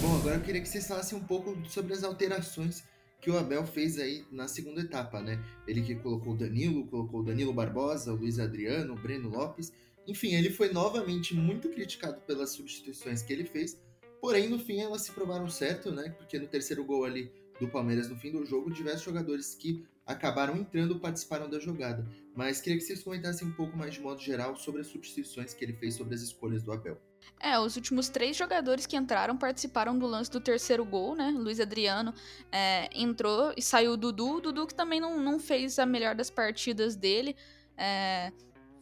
Bom, 0.00 0.16
agora 0.16 0.36
eu 0.36 0.40
queria 0.40 0.62
que 0.62 0.68
vocês 0.68 0.86
falassem 0.88 1.18
um 1.18 1.22
pouco 1.22 1.54
sobre 1.68 1.92
as 1.92 2.02
alterações 2.02 2.84
que 3.20 3.30
o 3.30 3.36
Abel 3.36 3.66
fez 3.66 3.98
aí 3.98 4.24
na 4.32 4.48
segunda 4.48 4.80
etapa, 4.80 5.20
né? 5.20 5.44
Ele 5.68 5.82
que 5.82 5.94
colocou 5.94 6.32
o 6.32 6.36
Danilo, 6.38 6.86
colocou 6.86 7.20
o 7.20 7.22
Danilo 7.22 7.52
Barbosa, 7.52 8.14
o 8.14 8.16
Luiz 8.16 8.38
Adriano, 8.38 8.94
o 8.94 8.96
Breno 8.96 9.28
Lopes. 9.28 9.70
Enfim, 10.06 10.34
ele 10.34 10.48
foi 10.48 10.72
novamente 10.72 11.34
muito 11.34 11.68
criticado 11.68 12.22
pelas 12.22 12.52
substituições 12.52 13.22
que 13.22 13.30
ele 13.30 13.44
fez, 13.44 13.78
Porém, 14.20 14.48
no 14.48 14.58
fim, 14.58 14.80
elas 14.80 15.02
se 15.02 15.12
provaram 15.12 15.48
certo, 15.48 15.90
né? 15.90 16.10
Porque 16.10 16.38
no 16.38 16.46
terceiro 16.46 16.84
gol 16.84 17.04
ali 17.04 17.32
do 17.60 17.68
Palmeiras, 17.68 18.08
no 18.08 18.16
fim 18.16 18.30
do 18.30 18.44
jogo, 18.44 18.70
diversos 18.70 19.04
jogadores 19.04 19.54
que 19.54 19.84
acabaram 20.06 20.56
entrando 20.56 20.98
participaram 20.98 21.48
da 21.48 21.58
jogada. 21.58 22.06
Mas 22.34 22.60
queria 22.60 22.78
que 22.78 22.84
vocês 22.84 23.02
comentassem 23.02 23.46
um 23.46 23.52
pouco 23.52 23.76
mais 23.76 23.94
de 23.94 24.00
modo 24.00 24.20
geral 24.20 24.56
sobre 24.56 24.80
as 24.80 24.88
substituições 24.88 25.54
que 25.54 25.64
ele 25.64 25.72
fez 25.72 25.94
sobre 25.94 26.14
as 26.14 26.22
escolhas 26.22 26.62
do 26.62 26.72
Abel. 26.72 27.00
É, 27.38 27.58
os 27.58 27.76
últimos 27.76 28.08
três 28.08 28.36
jogadores 28.36 28.86
que 28.86 28.96
entraram 28.96 29.36
participaram 29.36 29.98
do 29.98 30.06
lance 30.06 30.30
do 30.30 30.40
terceiro 30.40 30.84
gol, 30.84 31.14
né? 31.14 31.30
Luiz 31.36 31.60
Adriano 31.60 32.14
é, 32.50 32.88
entrou 32.94 33.52
e 33.56 33.62
saiu 33.62 33.92
o 33.92 33.96
Dudu. 33.96 34.40
Dudu 34.40 34.66
que 34.66 34.74
também 34.74 35.00
não, 35.00 35.18
não 35.18 35.38
fez 35.38 35.78
a 35.78 35.86
melhor 35.86 36.14
das 36.14 36.30
partidas 36.30 36.96
dele. 36.96 37.36
É, 37.76 38.32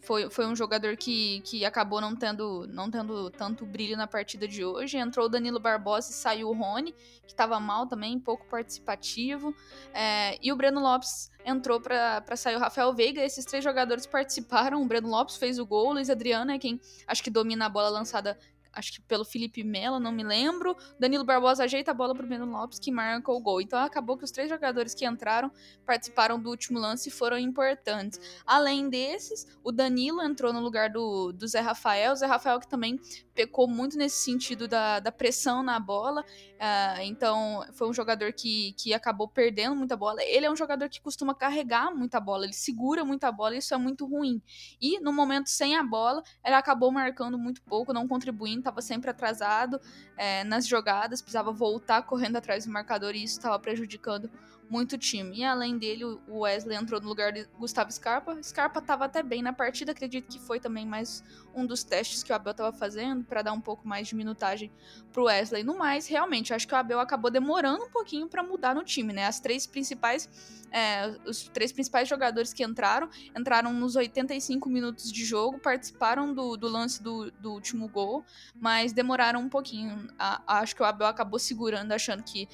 foi, 0.01 0.31
foi 0.31 0.47
um 0.47 0.55
jogador 0.55 0.97
que, 0.97 1.41
que 1.41 1.65
acabou 1.65 2.01
não 2.01 2.15
tendo, 2.15 2.67
não 2.69 2.91
tendo 2.91 3.31
tanto 3.31 3.67
brilho 3.67 3.97
na 3.97 4.07
partida 4.07 4.47
de 4.47 4.65
hoje. 4.65 4.97
Entrou 4.97 5.27
o 5.27 5.29
Danilo 5.29 5.61
Barbosa 5.61 6.11
e 6.11 6.15
saiu 6.15 6.49
o 6.49 6.55
Rony, 6.55 6.93
que 7.27 7.33
estava 7.33 7.59
mal 7.61 7.87
também, 7.87 8.19
pouco 8.19 8.47
participativo. 8.47 9.55
É, 9.93 10.39
e 10.43 10.53
o 10.53 10.57
Breno 10.57 10.81
Lopes 10.81 11.31
entrou 11.45 11.81
para 11.81 12.37
sair 12.37 12.57
o 12.57 12.59
Rafael 12.59 12.93
Veiga. 12.93 13.23
Esses 13.23 13.45
três 13.45 13.63
jogadores 13.63 14.07
participaram. 14.07 14.83
O 14.83 14.87
Breno 14.87 15.09
Lopes 15.09 15.37
fez 15.37 15.59
o 15.59 15.67
gol, 15.67 15.89
o 15.89 15.93
Luiz 15.95 16.11
Adriano 16.11 16.51
é 16.53 16.59
quem 16.59 16.81
acho 17.07 17.23
que 17.23 17.31
domina 17.31 17.67
a 17.67 17.69
bola 17.69 17.89
lançada 17.89 18.39
acho 18.79 18.93
que 18.93 19.01
pelo 19.03 19.25
Felipe 19.25 19.65
Melo, 19.65 19.99
não 19.99 20.13
me 20.13 20.23
lembro. 20.23 20.77
Danilo 20.99 21.25
Barbosa 21.25 21.65
ajeita 21.65 21.91
a 21.91 21.95
bola 21.95 22.15
pro 22.15 22.27
Breno 22.27 22.47
Lopes, 22.47 22.79
que 22.79 22.93
marca 22.93 23.33
o 23.33 23.41
gol. 23.41 23.61
Então 23.61 23.79
acabou 23.79 24.17
que 24.17 24.25
os 24.25 24.31
três 24.31 24.49
jogadores 24.49 24.95
que 24.95 25.05
entraram 25.05 25.51
participaram 25.85 26.41
do 26.41 26.49
último 26.49 26.79
lance 26.79 27.09
e 27.09 27.13
foram 27.13 27.39
importantes. 27.39 28.21
Além 28.47 28.89
desses, 28.89 29.47
o 29.65 29.73
Danilo 29.73 30.23
entrou 30.23 30.53
no 30.53 30.61
lugar 30.61 30.91
do, 30.91 31.33
do 31.33 31.47
Zé 31.47 31.61
Rafael. 31.61 32.13
O 32.13 32.17
Zé 32.17 32.27
Rafael 32.27 32.61
que 32.61 32.69
também 32.69 33.01
pecou 33.39 33.69
muito 33.69 33.97
nesse 33.97 34.17
sentido 34.25 34.67
da, 34.67 34.99
da 34.99 35.13
pressão 35.13 35.63
na 35.63 35.79
bola. 35.79 36.23
Uh, 36.23 37.03
então, 37.03 37.65
foi 37.73 37.89
um 37.89 37.95
jogador 37.95 38.33
que, 38.33 38.73
que 38.73 38.93
acabou 38.93 39.29
perdendo 39.29 39.77
muita 39.77 39.97
bola. 39.97 40.21
Ele 40.25 40.45
é 40.45 40.51
um 40.51 40.57
jogador 40.57 40.89
que 40.89 41.01
costuma 41.01 41.33
carregar 41.33 41.95
muita 41.95 42.19
bola, 42.19 42.45
ele 42.45 42.53
segura 42.53 43.05
muita 43.05 43.31
bola 43.31 43.55
isso 43.55 43.73
é 43.73 43.79
muito 43.79 44.05
ruim. 44.07 44.43
E 44.83 44.99
no 44.99 45.13
momento 45.13 45.51
sem 45.51 45.77
a 45.77 45.85
bola, 45.85 46.21
ele 46.45 46.57
acabou 46.57 46.91
marcando 46.91 47.39
muito 47.39 47.63
pouco, 47.63 47.93
não 47.93 48.09
contribuindo, 48.09 48.59
estava 48.59 48.83
sempre 48.83 49.09
atrasado 49.09 49.81
é, 50.17 50.43
nas 50.43 50.67
jogadas, 50.67 51.23
precisava 51.23 51.53
voltar 51.53 52.03
correndo 52.03 52.39
atrás 52.39 52.67
do 52.67 52.73
marcador 52.73 53.15
e 53.15 53.23
isso 53.23 53.39
estava 53.39 53.57
prejudicando 53.61 54.29
muito 54.71 54.95
o 54.95 54.99
time. 54.99 55.39
E 55.39 55.45
além 55.45 55.79
dele, 55.79 56.05
o 56.05 56.41
Wesley 56.41 56.77
entrou 56.77 57.01
no 57.01 57.09
lugar 57.09 57.33
de 57.33 57.47
Gustavo 57.59 57.91
Scarpa. 57.91 58.41
Scarpa 58.43 58.81
estava 58.81 59.05
até 59.05 59.23
bem 59.23 59.43
na 59.43 59.53
partida, 59.53 59.93
acredito 59.93 60.29
que 60.29 60.39
foi 60.39 60.61
também 60.61 60.87
mais 60.87 61.25
um 61.55 61.67
dos 61.67 61.83
testes 61.83 62.23
que 62.23 62.33
o 62.33 62.35
Abel 62.35 62.53
estava 62.53 62.73
fazendo 62.77 63.25
para 63.25 63.43
dar 63.43 63.53
um 63.53 63.61
pouco 63.61 63.87
mais 63.87 64.09
de 64.09 64.15
minutagem 64.15 64.71
pro 65.13 65.25
Wesley. 65.25 65.65
No 65.65 65.77
mais, 65.77 66.07
realmente, 66.07 66.53
acho 66.53 66.69
que 66.69 66.75
o 66.75 66.77
Abel 66.77 67.01
acabou 67.01 67.31
demorando 67.31 67.85
um 67.85 67.91
pouquinho 67.91 68.29
para 68.29 68.43
mudar 68.43 68.75
no 68.75 68.85
time, 68.85 69.13
né? 69.13 69.27
As 69.27 69.41
três 69.41 69.67
principais, 69.67 70.29
é, 70.71 71.17
os 71.27 71.49
três 71.49 71.73
principais 71.73 72.09
jogadores 72.09 72.53
que 72.53 72.63
entraram, 72.63 73.09
entraram 73.37 73.73
nos 73.73 73.97
85 73.97 74.69
minutos 74.69 75.11
de 75.11 75.25
jogo, 75.25 75.59
participaram 75.59 76.33
do, 76.33 76.57
do 76.57 76.69
lance 76.69 77.03
do, 77.03 77.31
do 77.33 77.53
último 77.53 77.89
gol, 77.89 78.25
mas 78.55 78.93
demoraram 78.93 79.41
um 79.41 79.49
pouquinho. 79.49 80.09
A, 80.19 80.61
acho 80.61 80.77
que 80.77 80.83
o 80.83 80.85
Abel 80.85 81.07
acabou 81.07 81.39
segurando, 81.39 81.93
achando 81.93 82.23
que 82.23 82.49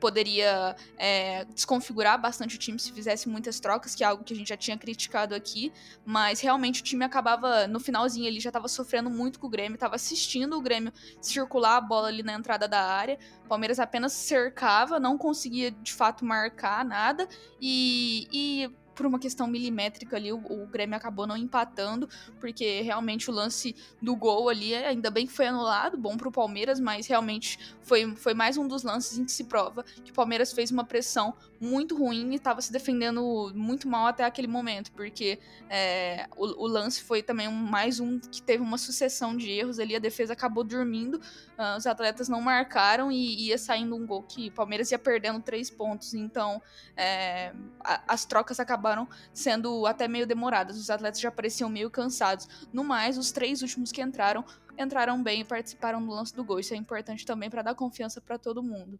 poderia 0.00 0.76
é, 0.96 1.44
desconfigurar 1.46 2.20
bastante 2.20 2.56
o 2.56 2.58
time 2.58 2.78
se 2.78 2.92
fizesse 2.92 3.28
muitas 3.28 3.60
trocas, 3.60 3.94
que 3.94 4.04
é 4.04 4.06
algo 4.06 4.24
que 4.24 4.32
a 4.32 4.36
gente 4.36 4.48
já 4.48 4.56
tinha 4.56 4.76
criticado 4.76 5.34
aqui, 5.34 5.72
mas 6.04 6.40
realmente 6.40 6.80
o 6.80 6.84
time 6.84 7.04
acabava, 7.04 7.66
no 7.66 7.80
finalzinho 7.80 8.26
ele 8.26 8.40
já 8.40 8.50
estava 8.50 8.68
sofrendo 8.68 9.10
muito 9.10 9.38
com 9.38 9.46
o 9.46 9.50
Grêmio, 9.50 9.74
estava 9.74 9.96
assistindo 9.96 10.56
o 10.56 10.60
Grêmio 10.60 10.92
circular 11.20 11.76
a 11.76 11.80
bola 11.80 12.08
ali 12.08 12.22
na 12.22 12.34
entrada 12.34 12.68
da 12.68 12.82
área, 12.82 13.18
o 13.44 13.48
Palmeiras 13.48 13.78
apenas 13.78 14.12
cercava, 14.12 14.98
não 14.98 15.18
conseguia 15.18 15.70
de 15.70 15.92
fato 15.92 16.24
marcar 16.24 16.84
nada, 16.84 17.28
e, 17.60 18.28
e 18.32 18.70
por 18.98 19.06
uma 19.06 19.20
questão 19.20 19.46
milimétrica 19.46 20.16
ali, 20.16 20.32
o, 20.32 20.38
o, 20.38 20.66
Grêmio 20.66 20.96
acabou 20.96 21.24
não 21.24 21.36
empatando, 21.36 22.08
porque 22.40 22.82
realmente 22.82 23.30
o 23.30 23.32
lance 23.32 23.76
do 24.02 24.16
gol 24.16 24.48
ali, 24.48 24.74
ainda 24.74 25.08
bem 25.08 25.24
que 25.24 25.32
foi 25.32 25.46
anulado, 25.46 25.96
bom 25.96 26.16
pro 26.16 26.32
Palmeiras, 26.32 26.80
mas 26.80 27.06
realmente 27.06 27.60
foi, 27.80 28.16
foi 28.16 28.34
mais 28.34 28.56
um 28.56 28.66
dos 28.66 28.82
lances 28.82 29.16
em 29.16 29.24
que 29.24 29.30
se 29.30 29.44
prova 29.44 29.84
que 30.04 30.10
o 30.10 30.14
Palmeiras 30.14 30.52
fez 30.52 30.72
uma 30.72 30.82
pressão 30.82 31.32
muito 31.60 31.96
ruim 31.96 32.32
e 32.32 32.36
estava 32.36 32.60
se 32.60 32.72
defendendo 32.72 33.52
muito 33.54 33.88
mal 33.88 34.06
até 34.06 34.24
aquele 34.24 34.48
momento, 34.48 34.90
porque 34.92 35.38
é, 35.70 36.26
o, 36.36 36.64
o, 36.64 36.66
lance 36.66 37.02
foi 37.02 37.22
também 37.22 37.46
um, 37.46 37.52
mais 37.52 38.00
um 38.00 38.18
que 38.18 38.42
teve 38.42 38.62
uma 38.62 38.78
sucessão 38.78 39.36
de 39.36 39.50
erros 39.50 39.78
ali, 39.78 39.94
a 39.94 40.00
defesa 40.00 40.32
acabou 40.32 40.64
dormindo, 40.64 41.14
uh, 41.14 41.76
os 41.76 41.86
atletas 41.86 42.28
não 42.28 42.40
marcaram 42.40 43.10
e 43.10 43.46
ia 43.46 43.58
saindo 43.58 43.94
um 43.94 44.06
gol 44.06 44.22
que 44.22 44.48
o 44.48 44.52
Palmeiras 44.52 44.90
ia 44.90 44.98
perdendo 44.98 45.40
três 45.40 45.70
pontos, 45.70 46.14
então 46.14 46.60
é, 46.96 47.52
a, 47.80 48.02
as 48.08 48.24
trocas 48.24 48.60
acabaram 48.60 48.87
sendo 49.32 49.86
até 49.86 50.06
meio 50.08 50.26
demoradas, 50.26 50.76
os 50.78 50.90
atletas 50.90 51.20
já 51.20 51.30
pareciam 51.30 51.68
meio 51.68 51.90
cansados. 51.90 52.48
No 52.72 52.84
mais, 52.84 53.18
os 53.18 53.32
três 53.32 53.62
últimos 53.62 53.92
que 53.92 54.02
entraram 54.02 54.44
entraram 54.78 55.20
bem 55.22 55.40
e 55.40 55.44
participaram 55.44 56.04
do 56.04 56.10
lance 56.10 56.34
do 56.34 56.44
gol. 56.44 56.60
Isso 56.60 56.72
é 56.72 56.76
importante 56.76 57.26
também 57.26 57.50
para 57.50 57.62
dar 57.62 57.74
confiança 57.74 58.20
para 58.20 58.38
todo 58.38 58.62
mundo. 58.62 58.98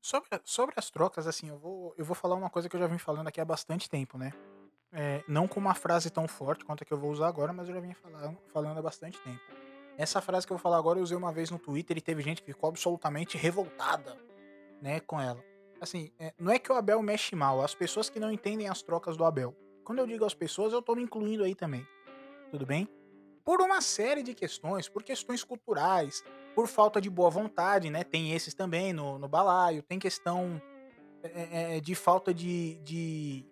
Sobre, 0.00 0.28
sobre 0.44 0.74
as 0.78 0.90
trocas, 0.90 1.26
assim, 1.26 1.48
eu 1.48 1.58
vou, 1.58 1.94
eu 1.96 2.04
vou 2.04 2.14
falar 2.14 2.36
uma 2.36 2.50
coisa 2.50 2.68
que 2.68 2.76
eu 2.76 2.80
já 2.80 2.86
vim 2.86 2.98
falando 2.98 3.26
aqui 3.28 3.40
há 3.40 3.44
bastante 3.44 3.88
tempo, 3.88 4.16
né? 4.16 4.32
É, 4.92 5.24
não 5.26 5.48
com 5.48 5.58
uma 5.58 5.74
frase 5.74 6.10
tão 6.10 6.28
forte 6.28 6.64
quanto 6.64 6.82
a 6.82 6.86
que 6.86 6.92
eu 6.92 6.98
vou 6.98 7.10
usar 7.10 7.26
agora, 7.26 7.52
mas 7.52 7.68
eu 7.68 7.74
já 7.74 7.80
vim 7.80 7.92
falando, 7.92 8.38
falando 8.52 8.78
há 8.78 8.82
bastante 8.82 9.18
tempo. 9.20 9.40
Essa 9.98 10.20
frase 10.20 10.46
que 10.46 10.52
eu 10.52 10.56
vou 10.56 10.62
falar 10.62 10.78
agora 10.78 10.98
eu 10.98 11.02
usei 11.02 11.16
uma 11.16 11.32
vez 11.32 11.50
no 11.50 11.58
Twitter 11.58 11.96
e 11.96 12.00
teve 12.00 12.22
gente 12.22 12.42
que 12.42 12.52
ficou 12.52 12.68
absolutamente 12.68 13.36
revoltada, 13.36 14.16
né, 14.80 15.00
com 15.00 15.20
ela. 15.20 15.42
Assim, 15.80 16.10
é, 16.18 16.32
não 16.38 16.52
é 16.52 16.58
que 16.58 16.72
o 16.72 16.74
Abel 16.74 17.02
mexe 17.02 17.36
mal, 17.36 17.62
as 17.62 17.74
pessoas 17.74 18.08
que 18.08 18.18
não 18.18 18.32
entendem 18.32 18.68
as 18.68 18.82
trocas 18.82 19.16
do 19.16 19.24
Abel. 19.24 19.54
Quando 19.84 19.98
eu 19.98 20.06
digo 20.06 20.24
as 20.24 20.34
pessoas, 20.34 20.72
eu 20.72 20.82
tô 20.82 20.94
me 20.94 21.02
incluindo 21.02 21.44
aí 21.44 21.54
também. 21.54 21.86
Tudo 22.50 22.66
bem? 22.66 22.88
Por 23.44 23.60
uma 23.60 23.80
série 23.80 24.22
de 24.22 24.34
questões, 24.34 24.88
por 24.88 25.02
questões 25.02 25.44
culturais, 25.44 26.24
por 26.54 26.66
falta 26.66 27.00
de 27.00 27.08
boa 27.08 27.30
vontade, 27.30 27.90
né? 27.90 28.02
Tem 28.02 28.32
esses 28.32 28.54
também 28.54 28.92
no, 28.92 29.18
no 29.18 29.28
balaio, 29.28 29.82
tem 29.82 29.98
questão 29.98 30.60
é, 31.22 31.76
é, 31.76 31.80
de 31.80 31.94
falta 31.94 32.32
de, 32.32 32.76
de, 32.82 33.44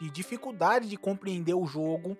de, 0.00 0.10
dificuldade 0.10 0.88
de 0.88 0.96
compreender 0.96 1.54
o 1.54 1.64
jogo, 1.64 2.18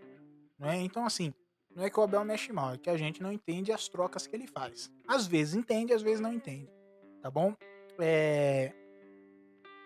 né? 0.59 0.77
Então, 0.77 1.05
assim, 1.05 1.35
não 1.75 1.85
é 1.85 1.91
que 1.91 1.99
o 1.99 2.03
Abel 2.03 2.25
mexe 2.25 2.53
mal, 2.53 2.75
é 2.75 2.79
que 2.79 2.89
a 2.89 2.97
gente 2.97 3.23
não 3.23 3.33
entende 3.33 3.73
as 3.73 3.89
trocas 3.89 4.27
que 4.27 4.35
ele 4.35 4.47
faz. 4.47 4.91
Às 5.07 5.27
vezes 5.27 5.55
entende, 5.55 5.93
às 5.93 6.03
vezes 6.03 6.21
não 6.21 6.33
entende, 6.33 6.71
tá 7.21 7.31
bom? 7.31 7.55
É... 7.99 8.73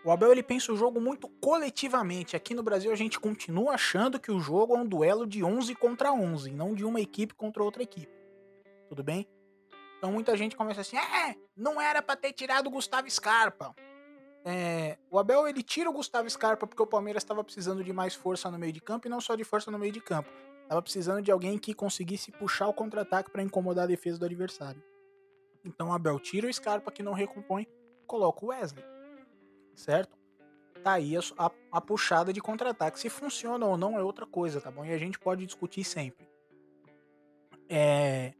O 0.06 0.12
Abel 0.12 0.30
ele 0.30 0.42
pensa 0.42 0.72
o 0.72 0.76
jogo 0.76 1.00
muito 1.00 1.28
coletivamente. 1.28 2.36
Aqui 2.36 2.54
no 2.54 2.62
Brasil 2.62 2.92
a 2.92 2.94
gente 2.94 3.18
continua 3.18 3.72
achando 3.72 4.20
que 4.20 4.30
o 4.30 4.38
jogo 4.38 4.76
é 4.76 4.78
um 4.78 4.86
duelo 4.86 5.26
de 5.26 5.42
11 5.42 5.74
contra 5.74 6.12
11, 6.12 6.52
não 6.52 6.74
de 6.74 6.84
uma 6.84 7.00
equipe 7.00 7.34
contra 7.34 7.60
outra 7.60 7.82
equipe. 7.82 8.12
Tudo 8.88 9.02
bem? 9.02 9.26
Então 9.98 10.12
muita 10.12 10.36
gente 10.36 10.54
começa 10.54 10.82
assim, 10.82 10.96
é, 10.96 11.34
não 11.56 11.80
era 11.80 12.00
para 12.00 12.14
ter 12.14 12.32
tirado 12.32 12.68
o 12.68 12.70
Gustavo 12.70 13.10
Scarpa. 13.10 13.74
É, 14.44 14.96
o 15.10 15.18
Abel 15.18 15.48
ele 15.48 15.60
tira 15.60 15.90
o 15.90 15.92
Gustavo 15.92 16.30
Scarpa 16.30 16.68
porque 16.68 16.84
o 16.84 16.86
Palmeiras 16.86 17.24
estava 17.24 17.42
precisando 17.42 17.82
de 17.82 17.92
mais 17.92 18.14
força 18.14 18.48
no 18.48 18.60
meio 18.60 18.72
de 18.72 18.80
campo 18.80 19.08
e 19.08 19.10
não 19.10 19.20
só 19.20 19.34
de 19.34 19.42
força 19.42 19.72
no 19.72 19.78
meio 19.78 19.90
de 19.90 20.00
campo. 20.00 20.30
Estava 20.62 20.80
precisando 20.80 21.20
de 21.20 21.32
alguém 21.32 21.58
que 21.58 21.74
conseguisse 21.74 22.30
puxar 22.30 22.68
o 22.68 22.72
contra-ataque 22.72 23.28
para 23.28 23.42
incomodar 23.42 23.82
a 23.82 23.88
defesa 23.88 24.20
do 24.20 24.24
adversário. 24.24 24.80
Então 25.64 25.88
o 25.88 25.92
Abel 25.92 26.20
tira 26.20 26.46
o 26.46 26.52
Scarpa 26.52 26.92
que 26.92 27.02
não 27.02 27.12
recompõe, 27.12 27.66
coloca 28.06 28.44
o 28.44 28.50
Wesley. 28.50 28.95
Certo? 29.76 30.18
Tá 30.82 30.94
aí 30.94 31.16
a, 31.16 31.20
a, 31.38 31.50
a 31.70 31.80
puxada 31.80 32.32
de 32.32 32.40
contra-ataque. 32.40 32.98
Se 32.98 33.08
funciona 33.08 33.64
ou 33.64 33.76
não 33.76 33.96
é 33.96 34.02
outra 34.02 34.26
coisa, 34.26 34.60
tá 34.60 34.70
bom? 34.70 34.84
E 34.84 34.92
a 34.92 34.98
gente 34.98 35.18
pode 35.18 35.46
discutir 35.46 35.84
sempre. 35.84 36.26
É, 37.68 38.32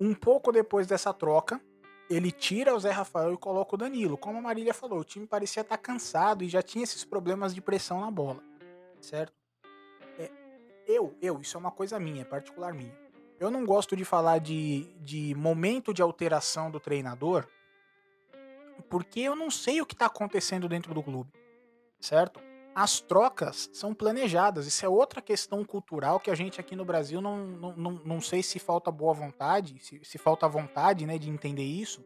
um 0.00 0.14
pouco 0.14 0.52
depois 0.52 0.86
dessa 0.86 1.12
troca, 1.12 1.60
ele 2.08 2.30
tira 2.30 2.74
o 2.74 2.80
Zé 2.80 2.90
Rafael 2.90 3.34
e 3.34 3.36
coloca 3.36 3.74
o 3.74 3.78
Danilo. 3.78 4.16
Como 4.16 4.38
a 4.38 4.42
Marília 4.42 4.72
falou, 4.72 5.00
o 5.00 5.04
time 5.04 5.26
parecia 5.26 5.60
estar 5.60 5.76
tá 5.76 5.82
cansado 5.82 6.42
e 6.42 6.48
já 6.48 6.62
tinha 6.62 6.84
esses 6.84 7.04
problemas 7.04 7.54
de 7.54 7.60
pressão 7.60 8.00
na 8.00 8.10
bola, 8.10 8.42
certo? 9.00 9.34
É, 10.18 10.30
eu, 10.86 11.14
eu, 11.20 11.40
isso 11.40 11.56
é 11.56 11.60
uma 11.60 11.70
coisa 11.70 11.98
minha, 11.98 12.24
particular 12.24 12.72
minha. 12.72 12.96
Eu 13.38 13.50
não 13.50 13.64
gosto 13.64 13.94
de 13.94 14.04
falar 14.04 14.38
de, 14.38 14.84
de 15.00 15.34
momento 15.34 15.92
de 15.92 16.02
alteração 16.02 16.70
do 16.70 16.80
treinador, 16.80 17.46
porque 18.88 19.20
eu 19.20 19.36
não 19.36 19.50
sei 19.50 19.80
o 19.80 19.86
que 19.86 19.94
está 19.94 20.06
acontecendo 20.06 20.68
dentro 20.68 20.94
do 20.94 21.02
clube, 21.02 21.30
certo? 22.00 22.40
as 22.78 23.00
trocas 23.00 23.68
são 23.72 23.92
planejadas. 23.92 24.64
Isso 24.64 24.86
é 24.86 24.88
outra 24.88 25.20
questão 25.20 25.64
cultural 25.64 26.20
que 26.20 26.30
a 26.30 26.34
gente 26.36 26.60
aqui 26.60 26.76
no 26.76 26.84
Brasil 26.84 27.20
não, 27.20 27.44
não, 27.44 27.76
não, 27.76 27.90
não 28.04 28.20
sei 28.20 28.40
se 28.40 28.60
falta 28.60 28.88
boa 28.88 29.12
vontade, 29.12 29.76
se, 29.80 30.00
se 30.04 30.16
falta 30.16 30.46
vontade 30.46 31.04
né, 31.04 31.18
de 31.18 31.28
entender 31.28 31.64
isso, 31.64 32.04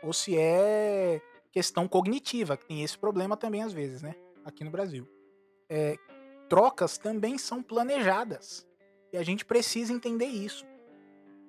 ou 0.00 0.12
se 0.12 0.38
é 0.38 1.20
questão 1.50 1.88
cognitiva, 1.88 2.56
que 2.56 2.64
tem 2.64 2.84
esse 2.84 2.96
problema 2.96 3.36
também 3.36 3.60
às 3.64 3.72
vezes, 3.72 4.00
né? 4.00 4.14
Aqui 4.44 4.62
no 4.62 4.70
Brasil. 4.70 5.04
É, 5.68 5.96
trocas 6.48 6.96
também 6.96 7.36
são 7.36 7.60
planejadas. 7.60 8.64
E 9.12 9.16
a 9.16 9.24
gente 9.24 9.44
precisa 9.44 9.92
entender 9.92 10.26
isso. 10.26 10.64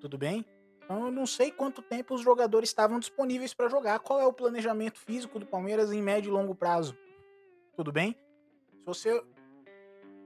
Tudo 0.01 0.17
bem? 0.17 0.43
Então 0.89 1.05
eu 1.05 1.11
não 1.11 1.27
sei 1.27 1.51
quanto 1.51 1.83
tempo 1.83 2.15
os 2.15 2.21
jogadores 2.21 2.69
estavam 2.69 2.99
disponíveis 2.99 3.53
para 3.53 3.69
jogar. 3.69 3.99
Qual 3.99 4.19
é 4.19 4.25
o 4.25 4.33
planejamento 4.33 4.97
físico 4.97 5.37
do 5.37 5.45
Palmeiras 5.45 5.91
em 5.91 6.01
médio 6.01 6.29
e 6.29 6.31
longo 6.31 6.55
prazo? 6.55 6.97
Tudo 7.75 7.91
bem? 7.91 8.17
Se 8.71 8.83
você 8.83 9.23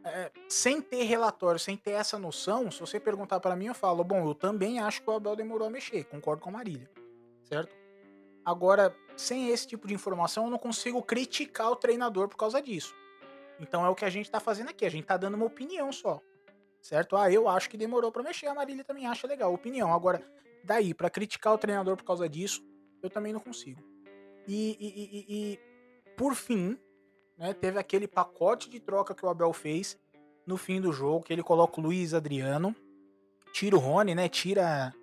é, 0.06 0.32
sem 0.48 0.82
ter 0.82 1.04
relatório, 1.04 1.60
sem 1.60 1.76
ter 1.76 1.92
essa 1.92 2.18
noção, 2.18 2.72
se 2.72 2.80
você 2.80 2.98
perguntar 2.98 3.42
para 3.42 3.58
mim, 3.58 3.66
eu 3.66 3.74
falo, 3.74 4.06
bom, 4.06 4.26
eu 4.26 4.34
também 4.34 4.80
acho 4.80 5.02
que 5.02 5.10
o 5.10 5.14
Abel 5.14 5.36
demorou 5.36 5.68
a 5.68 5.70
mexer, 5.70 6.06
concordo 6.06 6.42
com 6.42 6.50
a 6.50 6.54
Marília, 6.54 6.90
certo? 7.44 7.76
Agora, 8.46 8.96
sem 9.18 9.50
esse 9.50 9.68
tipo 9.68 9.86
de 9.86 9.94
informação, 9.94 10.46
eu 10.46 10.50
não 10.50 10.58
consigo 10.58 11.04
criticar 11.04 11.72
o 11.72 11.76
treinador 11.76 12.30
por 12.30 12.38
causa 12.38 12.62
disso. 12.62 12.96
Então 13.60 13.86
é 13.86 13.90
o 13.90 13.96
que 13.96 14.06
a 14.06 14.10
gente 14.10 14.32
tá 14.32 14.40
fazendo 14.40 14.70
aqui, 14.70 14.86
a 14.86 14.90
gente 14.90 15.06
tá 15.06 15.18
dando 15.18 15.36
uma 15.36 15.46
opinião 15.46 15.92
só, 15.92 16.22
certo? 16.82 17.18
Ah, 17.18 17.30
eu 17.30 17.50
acho 17.50 17.70
que 17.70 17.76
demorou 17.76 18.14
para 18.14 18.24
mexer, 18.24 18.48
a 18.48 18.56
Marília 18.56 18.86
também 18.86 19.06
acha 19.06 19.28
legal, 19.28 19.54
opinião. 19.54 19.94
Agora, 19.94 20.22
daí, 20.64 20.94
para 20.94 21.10
criticar 21.10 21.54
o 21.54 21.58
treinador 21.58 21.98
por 21.98 22.06
causa 22.06 22.28
disso, 22.28 22.64
eu 23.02 23.10
também 23.10 23.34
não 23.34 23.40
consigo. 23.40 23.82
E, 24.48 24.78
e, 24.80 24.88
e, 24.88 25.26
e 25.30 25.60
por 26.16 26.36
fim, 26.36 26.78
né, 27.38 27.54
teve 27.54 27.80
aquele 27.80 28.08
pacote 28.08 28.70
de 28.70 28.80
troca 28.80 29.14
que 29.14 29.26
o 29.26 29.30
Abel 29.30 29.52
fez 29.54 29.98
no 30.46 30.58
fim 30.58 30.82
do 30.82 30.92
jogo, 30.92 31.26
que 31.26 31.34
ele 31.34 31.44
coloca 31.44 31.80
o 31.80 31.84
Luiz 31.84 32.14
Adriano, 32.14 32.76
tira 33.52 33.76
o 33.76 33.80
Rony, 33.80 34.16
né, 34.16 34.28
tira 34.28 34.94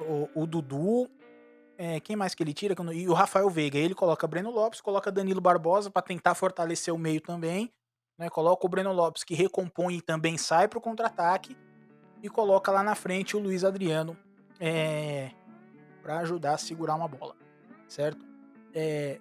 o, 0.00 0.42
o 0.42 0.46
Dudu. 0.46 1.08
É, 1.78 1.98
quem 2.00 2.14
mais 2.14 2.34
que 2.34 2.42
ele 2.42 2.52
tira? 2.52 2.74
E 2.92 3.08
o 3.08 3.12
Rafael 3.12 3.48
Veiga. 3.50 3.78
Ele 3.78 3.94
coloca 3.94 4.26
Breno 4.26 4.50
Lopes, 4.50 4.80
coloca 4.80 5.10
Danilo 5.10 5.40
Barbosa 5.40 5.90
para 5.90 6.02
tentar 6.02 6.34
fortalecer 6.34 6.94
o 6.94 6.98
meio 6.98 7.20
também. 7.20 7.72
Né? 8.18 8.28
Coloca 8.28 8.64
o 8.66 8.68
Breno 8.68 8.92
Lopes 8.92 9.24
que 9.24 9.34
recompõe 9.34 9.96
e 9.96 10.02
também 10.02 10.36
sai 10.36 10.68
para 10.68 10.78
o 10.78 10.82
contra-ataque. 10.82 11.56
E 12.22 12.28
coloca 12.28 12.70
lá 12.70 12.82
na 12.84 12.94
frente 12.94 13.36
o 13.36 13.40
Luiz 13.40 13.64
Adriano 13.64 14.16
é, 14.64 15.32
para 16.00 16.20
ajudar 16.20 16.54
a 16.54 16.58
segurar 16.58 16.94
uma 16.94 17.08
bola. 17.08 17.34
Certo? 17.88 18.24
É, 18.72 19.20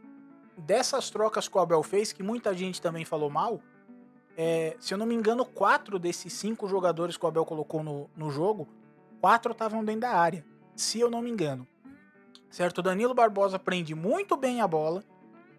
dessas 0.56 1.10
trocas 1.10 1.48
que 1.48 1.58
o 1.58 1.60
Abel 1.60 1.82
fez, 1.82 2.14
que 2.14 2.22
muita 2.22 2.54
gente 2.54 2.80
também 2.80 3.04
falou 3.04 3.30
mal, 3.30 3.60
é, 4.38 4.78
se 4.80 4.94
eu 4.94 5.00
não 5.00 5.06
me 5.08 5.16
engano, 5.16 5.44
quatro 5.44 5.98
desses 5.98 6.32
cinco 6.32 6.68
jogadores 6.68 7.18
que 7.18 7.26
o 7.26 7.28
Abel 7.28 7.44
colocou 7.44 7.82
no, 7.84 8.08
no 8.16 8.30
jogo, 8.30 8.68
quatro 9.20 9.52
estavam 9.52 9.84
dentro 9.84 10.02
da 10.02 10.12
área. 10.12 10.46
Se 10.76 11.00
eu 11.00 11.10
não 11.10 11.24
me 11.24 11.32
engano. 11.32 11.68
Certo? 12.52 12.78
O 12.78 12.82
Danilo 12.84 13.16
Barbosa 13.16 13.58
prende 13.58 13.96
muito 13.96 14.38
bem 14.38 14.62
a 14.62 14.68
bola 14.68 15.04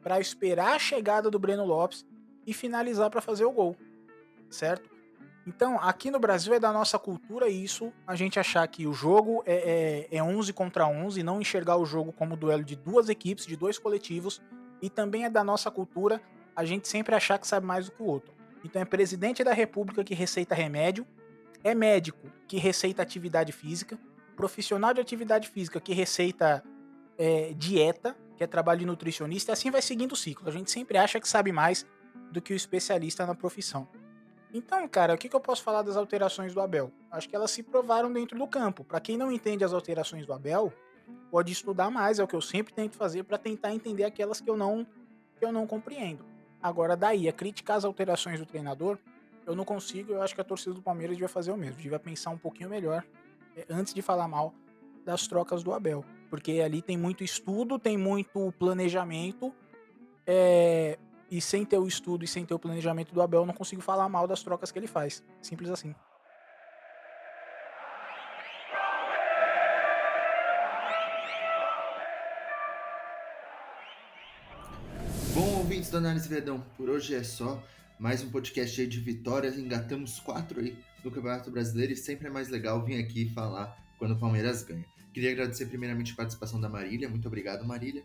para 0.00 0.20
esperar 0.20 0.76
a 0.76 0.78
chegada 0.78 1.28
do 1.28 1.38
Breno 1.38 1.64
Lopes 1.64 2.06
e 2.46 2.54
finalizar 2.54 3.10
para 3.10 3.20
fazer 3.20 3.44
o 3.44 3.52
gol. 3.52 3.76
Certo? 4.48 4.90
Então, 5.46 5.78
aqui 5.80 6.10
no 6.10 6.20
Brasil 6.20 6.54
é 6.54 6.60
da 6.60 6.72
nossa 6.72 6.98
cultura 6.98 7.48
isso, 7.48 7.92
a 8.06 8.14
gente 8.14 8.38
achar 8.38 8.66
que 8.68 8.86
o 8.86 8.92
jogo 8.92 9.42
é, 9.44 10.08
é, 10.12 10.18
é 10.18 10.22
11 10.22 10.52
contra 10.52 10.86
11 10.86 11.18
e 11.18 11.22
não 11.22 11.40
enxergar 11.40 11.76
o 11.76 11.84
jogo 11.84 12.12
como 12.12 12.36
duelo 12.36 12.62
de 12.62 12.76
duas 12.76 13.08
equipes, 13.08 13.44
de 13.44 13.56
dois 13.56 13.78
coletivos. 13.78 14.40
E 14.80 14.88
também 14.88 15.24
é 15.24 15.30
da 15.30 15.42
nossa 15.42 15.70
cultura 15.70 16.20
a 16.54 16.64
gente 16.64 16.86
sempre 16.86 17.14
achar 17.14 17.38
que 17.38 17.46
sabe 17.46 17.66
mais 17.66 17.86
do 17.86 17.92
que 17.92 18.02
o 18.02 18.06
outro. 18.06 18.32
Então 18.64 18.80
é 18.80 18.84
presidente 18.84 19.42
da 19.42 19.52
república 19.52 20.04
que 20.04 20.14
receita 20.14 20.54
remédio, 20.54 21.06
é 21.64 21.74
médico 21.74 22.28
que 22.46 22.58
receita 22.58 23.02
atividade 23.02 23.52
física, 23.52 23.98
profissional 24.36 24.94
de 24.94 25.00
atividade 25.00 25.48
física 25.48 25.80
que 25.80 25.92
receita 25.92 26.62
é, 27.18 27.52
dieta, 27.56 28.16
que 28.36 28.44
é 28.44 28.46
trabalho 28.46 28.80
de 28.80 28.86
nutricionista, 28.86 29.50
e 29.50 29.52
assim 29.52 29.70
vai 29.70 29.82
seguindo 29.82 30.12
o 30.12 30.16
ciclo. 30.16 30.48
A 30.48 30.52
gente 30.52 30.70
sempre 30.70 30.98
acha 30.98 31.20
que 31.20 31.28
sabe 31.28 31.52
mais 31.52 31.86
do 32.30 32.40
que 32.40 32.52
o 32.52 32.56
especialista 32.56 33.26
na 33.26 33.34
profissão. 33.34 33.88
Então, 34.52 34.86
cara, 34.86 35.14
o 35.14 35.18
que, 35.18 35.28
que 35.28 35.36
eu 35.36 35.40
posso 35.40 35.62
falar 35.62 35.82
das 35.82 35.96
alterações 35.96 36.52
do 36.52 36.60
Abel? 36.60 36.92
Acho 37.10 37.28
que 37.28 37.34
elas 37.34 37.50
se 37.50 37.62
provaram 37.62 38.12
dentro 38.12 38.38
do 38.38 38.46
campo. 38.46 38.84
Para 38.84 39.00
quem 39.00 39.16
não 39.16 39.32
entende 39.32 39.64
as 39.64 39.72
alterações 39.72 40.26
do 40.26 40.32
Abel, 40.32 40.72
pode 41.30 41.50
estudar 41.50 41.90
mais, 41.90 42.18
é 42.18 42.24
o 42.24 42.28
que 42.28 42.36
eu 42.36 42.40
sempre 42.42 42.72
tento 42.72 42.96
fazer 42.96 43.22
para 43.24 43.38
tentar 43.38 43.74
entender 43.74 44.04
aquelas 44.04 44.40
que 44.40 44.48
eu 44.48 44.56
não 44.56 44.86
que 45.38 45.44
eu 45.44 45.50
não 45.50 45.66
compreendo. 45.66 46.24
Agora, 46.62 46.96
daí, 46.96 47.28
a 47.28 47.32
criticar 47.32 47.76
as 47.76 47.84
alterações 47.84 48.38
do 48.38 48.46
treinador, 48.46 48.96
eu 49.44 49.56
não 49.56 49.64
consigo, 49.64 50.12
eu 50.12 50.22
acho 50.22 50.34
que 50.34 50.40
a 50.40 50.44
torcida 50.44 50.74
do 50.74 50.82
Palmeiras 50.82 51.16
devia 51.16 51.28
fazer 51.28 51.50
o 51.50 51.56
mesmo, 51.56 51.76
devia 51.80 51.98
pensar 51.98 52.30
um 52.30 52.38
pouquinho 52.38 52.70
melhor 52.70 53.04
é, 53.56 53.66
antes 53.68 53.92
de 53.92 54.00
falar 54.00 54.28
mal 54.28 54.54
das 55.04 55.26
trocas 55.26 55.64
do 55.64 55.72
Abel. 55.72 56.04
Porque 56.30 56.60
ali 56.60 56.80
tem 56.80 56.96
muito 56.96 57.24
estudo, 57.24 57.78
tem 57.78 57.96
muito 57.96 58.52
planejamento, 58.58 59.52
é, 60.24 60.96
e 61.32 61.40
sem 61.40 61.64
ter 61.64 61.78
o 61.78 61.86
estudo 61.86 62.26
e 62.26 62.28
sem 62.28 62.44
ter 62.44 62.52
o 62.52 62.58
planejamento 62.58 63.14
do 63.14 63.22
Abel, 63.22 63.40
eu 63.40 63.46
não 63.46 63.54
consigo 63.54 63.80
falar 63.80 64.06
mal 64.06 64.28
das 64.28 64.42
trocas 64.42 64.70
que 64.70 64.78
ele 64.78 64.86
faz. 64.86 65.24
Simples 65.40 65.70
assim. 65.70 65.94
ouvintes 75.34 75.90
do 75.90 75.96
Análise 75.96 76.28
Verdão, 76.28 76.62
por 76.76 76.90
hoje 76.90 77.14
é 77.14 77.22
só. 77.22 77.62
Mais 77.98 78.22
um 78.22 78.30
podcast 78.30 78.78
aí 78.78 78.86
de 78.86 79.00
vitórias, 79.00 79.56
engatamos 79.56 80.20
quatro 80.20 80.60
aí 80.60 80.76
no 81.02 81.10
Campeonato 81.10 81.50
Brasileiro 81.50 81.94
e 81.94 81.96
sempre 81.96 82.26
é 82.26 82.30
mais 82.30 82.50
legal 82.50 82.84
vir 82.84 83.02
aqui 83.02 83.30
falar 83.30 83.74
quando 83.98 84.12
o 84.12 84.18
Palmeiras 84.18 84.62
ganha. 84.62 84.84
Queria 85.14 85.30
agradecer 85.30 85.64
primeiramente 85.66 86.12
a 86.12 86.16
participação 86.16 86.60
da 86.60 86.68
Marília, 86.68 87.08
muito 87.08 87.26
obrigado 87.26 87.64
Marília. 87.64 88.04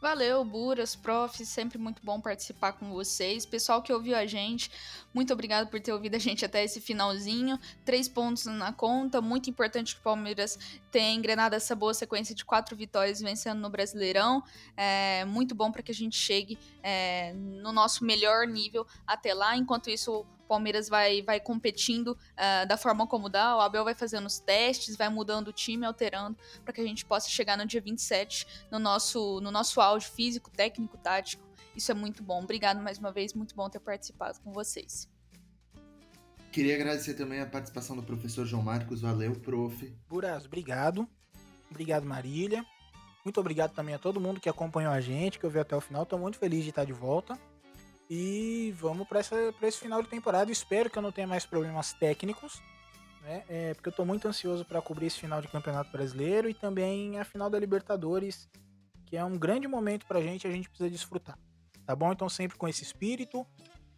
Valeu, 0.00 0.44
Buras, 0.44 0.94
prof, 0.94 1.44
sempre 1.44 1.76
muito 1.76 2.00
bom 2.04 2.20
participar 2.20 2.72
com 2.72 2.88
vocês. 2.92 3.44
Pessoal 3.44 3.82
que 3.82 3.92
ouviu 3.92 4.16
a 4.16 4.26
gente, 4.26 4.70
muito 5.12 5.32
obrigado 5.32 5.68
por 5.68 5.80
ter 5.80 5.92
ouvido 5.92 6.14
a 6.14 6.20
gente 6.20 6.44
até 6.44 6.62
esse 6.62 6.80
finalzinho. 6.80 7.58
Três 7.84 8.08
pontos 8.08 8.46
na 8.46 8.72
conta, 8.72 9.20
muito 9.20 9.50
importante 9.50 9.96
que 9.96 10.00
o 10.00 10.04
Palmeiras 10.04 10.56
tenha 10.92 11.12
engrenado 11.12 11.56
essa 11.56 11.74
boa 11.74 11.92
sequência 11.92 12.32
de 12.32 12.44
quatro 12.44 12.76
vitórias 12.76 13.20
vencendo 13.20 13.58
no 13.58 13.68
Brasileirão. 13.68 14.40
É 14.76 15.24
muito 15.24 15.52
bom 15.52 15.72
para 15.72 15.82
que 15.82 15.90
a 15.90 15.94
gente 15.94 16.16
chegue 16.16 16.56
é, 16.80 17.32
no 17.32 17.72
nosso 17.72 18.04
melhor 18.04 18.46
nível 18.46 18.86
até 19.04 19.34
lá. 19.34 19.56
Enquanto 19.56 19.90
isso, 19.90 20.24
Palmeiras 20.48 20.88
vai, 20.88 21.22
vai 21.22 21.38
competindo 21.38 22.08
uh, 22.08 22.66
da 22.66 22.76
forma 22.76 23.06
como 23.06 23.28
dá, 23.28 23.56
o 23.56 23.60
Abel 23.60 23.84
vai 23.84 23.94
fazendo 23.94 24.26
os 24.26 24.38
testes, 24.38 24.96
vai 24.96 25.08
mudando 25.08 25.48
o 25.48 25.52
time, 25.52 25.84
alterando, 25.84 26.36
para 26.64 26.72
que 26.72 26.80
a 26.80 26.84
gente 26.84 27.04
possa 27.04 27.28
chegar 27.28 27.56
no 27.56 27.66
dia 27.66 27.80
27 27.80 28.46
no 28.70 28.78
nosso, 28.78 29.40
no 29.40 29.50
nosso 29.50 29.80
auge 29.80 30.08
físico, 30.08 30.50
técnico, 30.50 30.96
tático. 30.96 31.46
Isso 31.76 31.92
é 31.92 31.94
muito 31.94 32.22
bom. 32.22 32.42
Obrigado 32.42 32.80
mais 32.80 32.98
uma 32.98 33.12
vez, 33.12 33.34
muito 33.34 33.54
bom 33.54 33.68
ter 33.68 33.78
participado 33.78 34.40
com 34.40 34.50
vocês. 34.50 35.08
Queria 36.50 36.74
agradecer 36.74 37.14
também 37.14 37.40
a 37.40 37.46
participação 37.46 37.94
do 37.94 38.02
professor 38.02 38.46
João 38.46 38.62
Marcos. 38.62 39.02
Valeu, 39.02 39.32
prof. 39.34 39.94
Buras, 40.08 40.46
obrigado. 40.46 41.06
Obrigado, 41.70 42.06
Marília. 42.06 42.64
Muito 43.24 43.38
obrigado 43.38 43.74
também 43.74 43.94
a 43.94 43.98
todo 43.98 44.20
mundo 44.20 44.40
que 44.40 44.48
acompanhou 44.48 44.90
a 44.90 45.00
gente, 45.00 45.38
que 45.38 45.44
ouviu 45.44 45.60
até 45.60 45.76
o 45.76 45.80
final. 45.80 46.04
Estou 46.04 46.18
muito 46.18 46.38
feliz 46.38 46.64
de 46.64 46.70
estar 46.70 46.84
de 46.84 46.92
volta. 46.94 47.38
E 48.10 48.74
vamos 48.78 49.06
para 49.06 49.20
esse 49.20 49.78
final 49.78 50.02
de 50.02 50.08
temporada. 50.08 50.50
Espero 50.50 50.88
que 50.88 50.96
eu 50.96 51.02
não 51.02 51.12
tenha 51.12 51.26
mais 51.26 51.44
problemas 51.44 51.92
técnicos, 51.92 52.62
né? 53.22 53.44
É, 53.48 53.74
porque 53.74 53.88
eu 53.88 53.90
estou 53.90 54.06
muito 54.06 54.26
ansioso 54.26 54.64
para 54.64 54.80
cobrir 54.80 55.06
esse 55.06 55.20
final 55.20 55.42
de 55.42 55.48
Campeonato 55.48 55.92
Brasileiro 55.92 56.48
e 56.48 56.54
também 56.54 57.18
a 57.18 57.24
final 57.24 57.50
da 57.50 57.58
Libertadores, 57.58 58.48
que 59.04 59.16
é 59.16 59.24
um 59.24 59.36
grande 59.36 59.68
momento 59.68 60.06
para 60.06 60.18
a 60.18 60.22
gente, 60.22 60.46
a 60.46 60.50
gente 60.50 60.68
precisa 60.70 60.88
desfrutar. 60.88 61.38
Tá 61.84 61.94
bom? 61.94 62.10
Então, 62.12 62.28
sempre 62.28 62.56
com 62.56 62.66
esse 62.66 62.82
espírito 62.82 63.46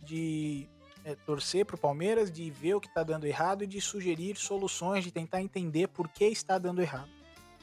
de 0.00 0.68
é, 1.04 1.14
torcer 1.14 1.64
para 1.64 1.76
o 1.76 1.78
Palmeiras, 1.78 2.32
de 2.32 2.50
ver 2.50 2.74
o 2.74 2.80
que 2.80 2.88
está 2.88 3.04
dando 3.04 3.26
errado 3.26 3.62
e 3.62 3.66
de 3.66 3.80
sugerir 3.80 4.36
soluções, 4.36 5.04
de 5.04 5.12
tentar 5.12 5.40
entender 5.40 5.88
por 5.88 6.08
que 6.08 6.24
está 6.24 6.58
dando 6.58 6.82
errado, 6.82 7.10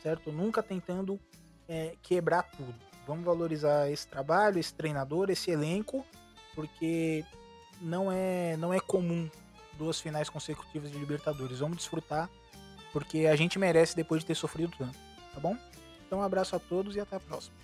certo? 0.01 0.31
Nunca 0.31 0.63
tentando 0.63 1.19
é, 1.67 1.95
quebrar 2.01 2.43
tudo. 2.43 2.75
Vamos 3.05 3.25
valorizar 3.25 3.89
esse 3.89 4.07
trabalho, 4.07 4.59
esse 4.59 4.73
treinador, 4.73 5.29
esse 5.29 5.51
elenco 5.51 6.05
porque 6.57 7.23
não 7.79 8.11
é, 8.11 8.57
não 8.57 8.73
é 8.73 8.79
comum 8.79 9.29
duas 9.77 10.01
finais 10.01 10.27
consecutivas 10.27 10.91
de 10.91 10.97
Libertadores. 10.97 11.59
Vamos 11.59 11.77
desfrutar, 11.77 12.27
porque 12.91 13.27
a 13.27 13.35
gente 13.35 13.59
merece 13.59 13.95
depois 13.95 14.21
de 14.21 14.25
ter 14.25 14.35
sofrido 14.35 14.73
tanto, 14.75 14.97
tá 15.35 15.39
bom? 15.39 15.55
Então 16.07 16.17
um 16.17 16.23
abraço 16.23 16.55
a 16.55 16.59
todos 16.59 16.95
e 16.95 16.99
até 16.99 17.15
a 17.15 17.19
próxima. 17.19 17.55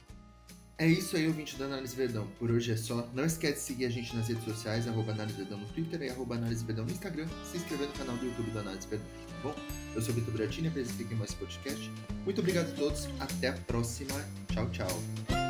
É 0.78 0.86
isso 0.86 1.16
aí, 1.16 1.28
ouvinte 1.28 1.56
da 1.56 1.66
Análise 1.66 1.96
Verdão. 1.96 2.28
Por 2.38 2.52
hoje 2.52 2.72
é 2.72 2.78
só. 2.78 3.08
Não 3.14 3.26
esquece 3.26 3.54
de 3.54 3.60
seguir 3.62 3.86
a 3.86 3.90
gente 3.90 4.16
nas 4.16 4.28
redes 4.28 4.44
sociais, 4.44 4.88
arroba 4.88 5.12
Análise 5.12 5.38
Verdão 5.38 5.58
no 5.58 5.66
Twitter 5.68 6.02
e 6.04 6.10
arroba 6.10 6.36
Análise 6.36 6.64
Verdão 6.64 6.86
no 6.86 6.92
Instagram. 6.92 7.28
Se 7.50 7.58
inscrever 7.58 7.88
no 7.88 7.94
canal 7.94 8.16
do 8.18 8.26
YouTube 8.26 8.52
da 8.52 8.60
Análise 8.60 8.88
Verdão, 8.88 9.08
tá 9.28 9.50
bom? 9.50 9.56
Eu 9.96 10.02
sou 10.02 10.14
o 10.14 10.16
Vitor 10.16 10.34
Bratini, 10.34 10.68
apresentei 10.68 11.06
aqui 11.06 11.16
mais 11.16 11.34
podcast. 11.34 11.92
Muito 12.26 12.42
obrigado 12.42 12.70
a 12.70 12.76
todos, 12.76 13.08
até 13.20 13.50
a 13.50 13.54
próxima. 13.54 14.24
Tchau, 14.52 14.70
tchau. 14.70 15.43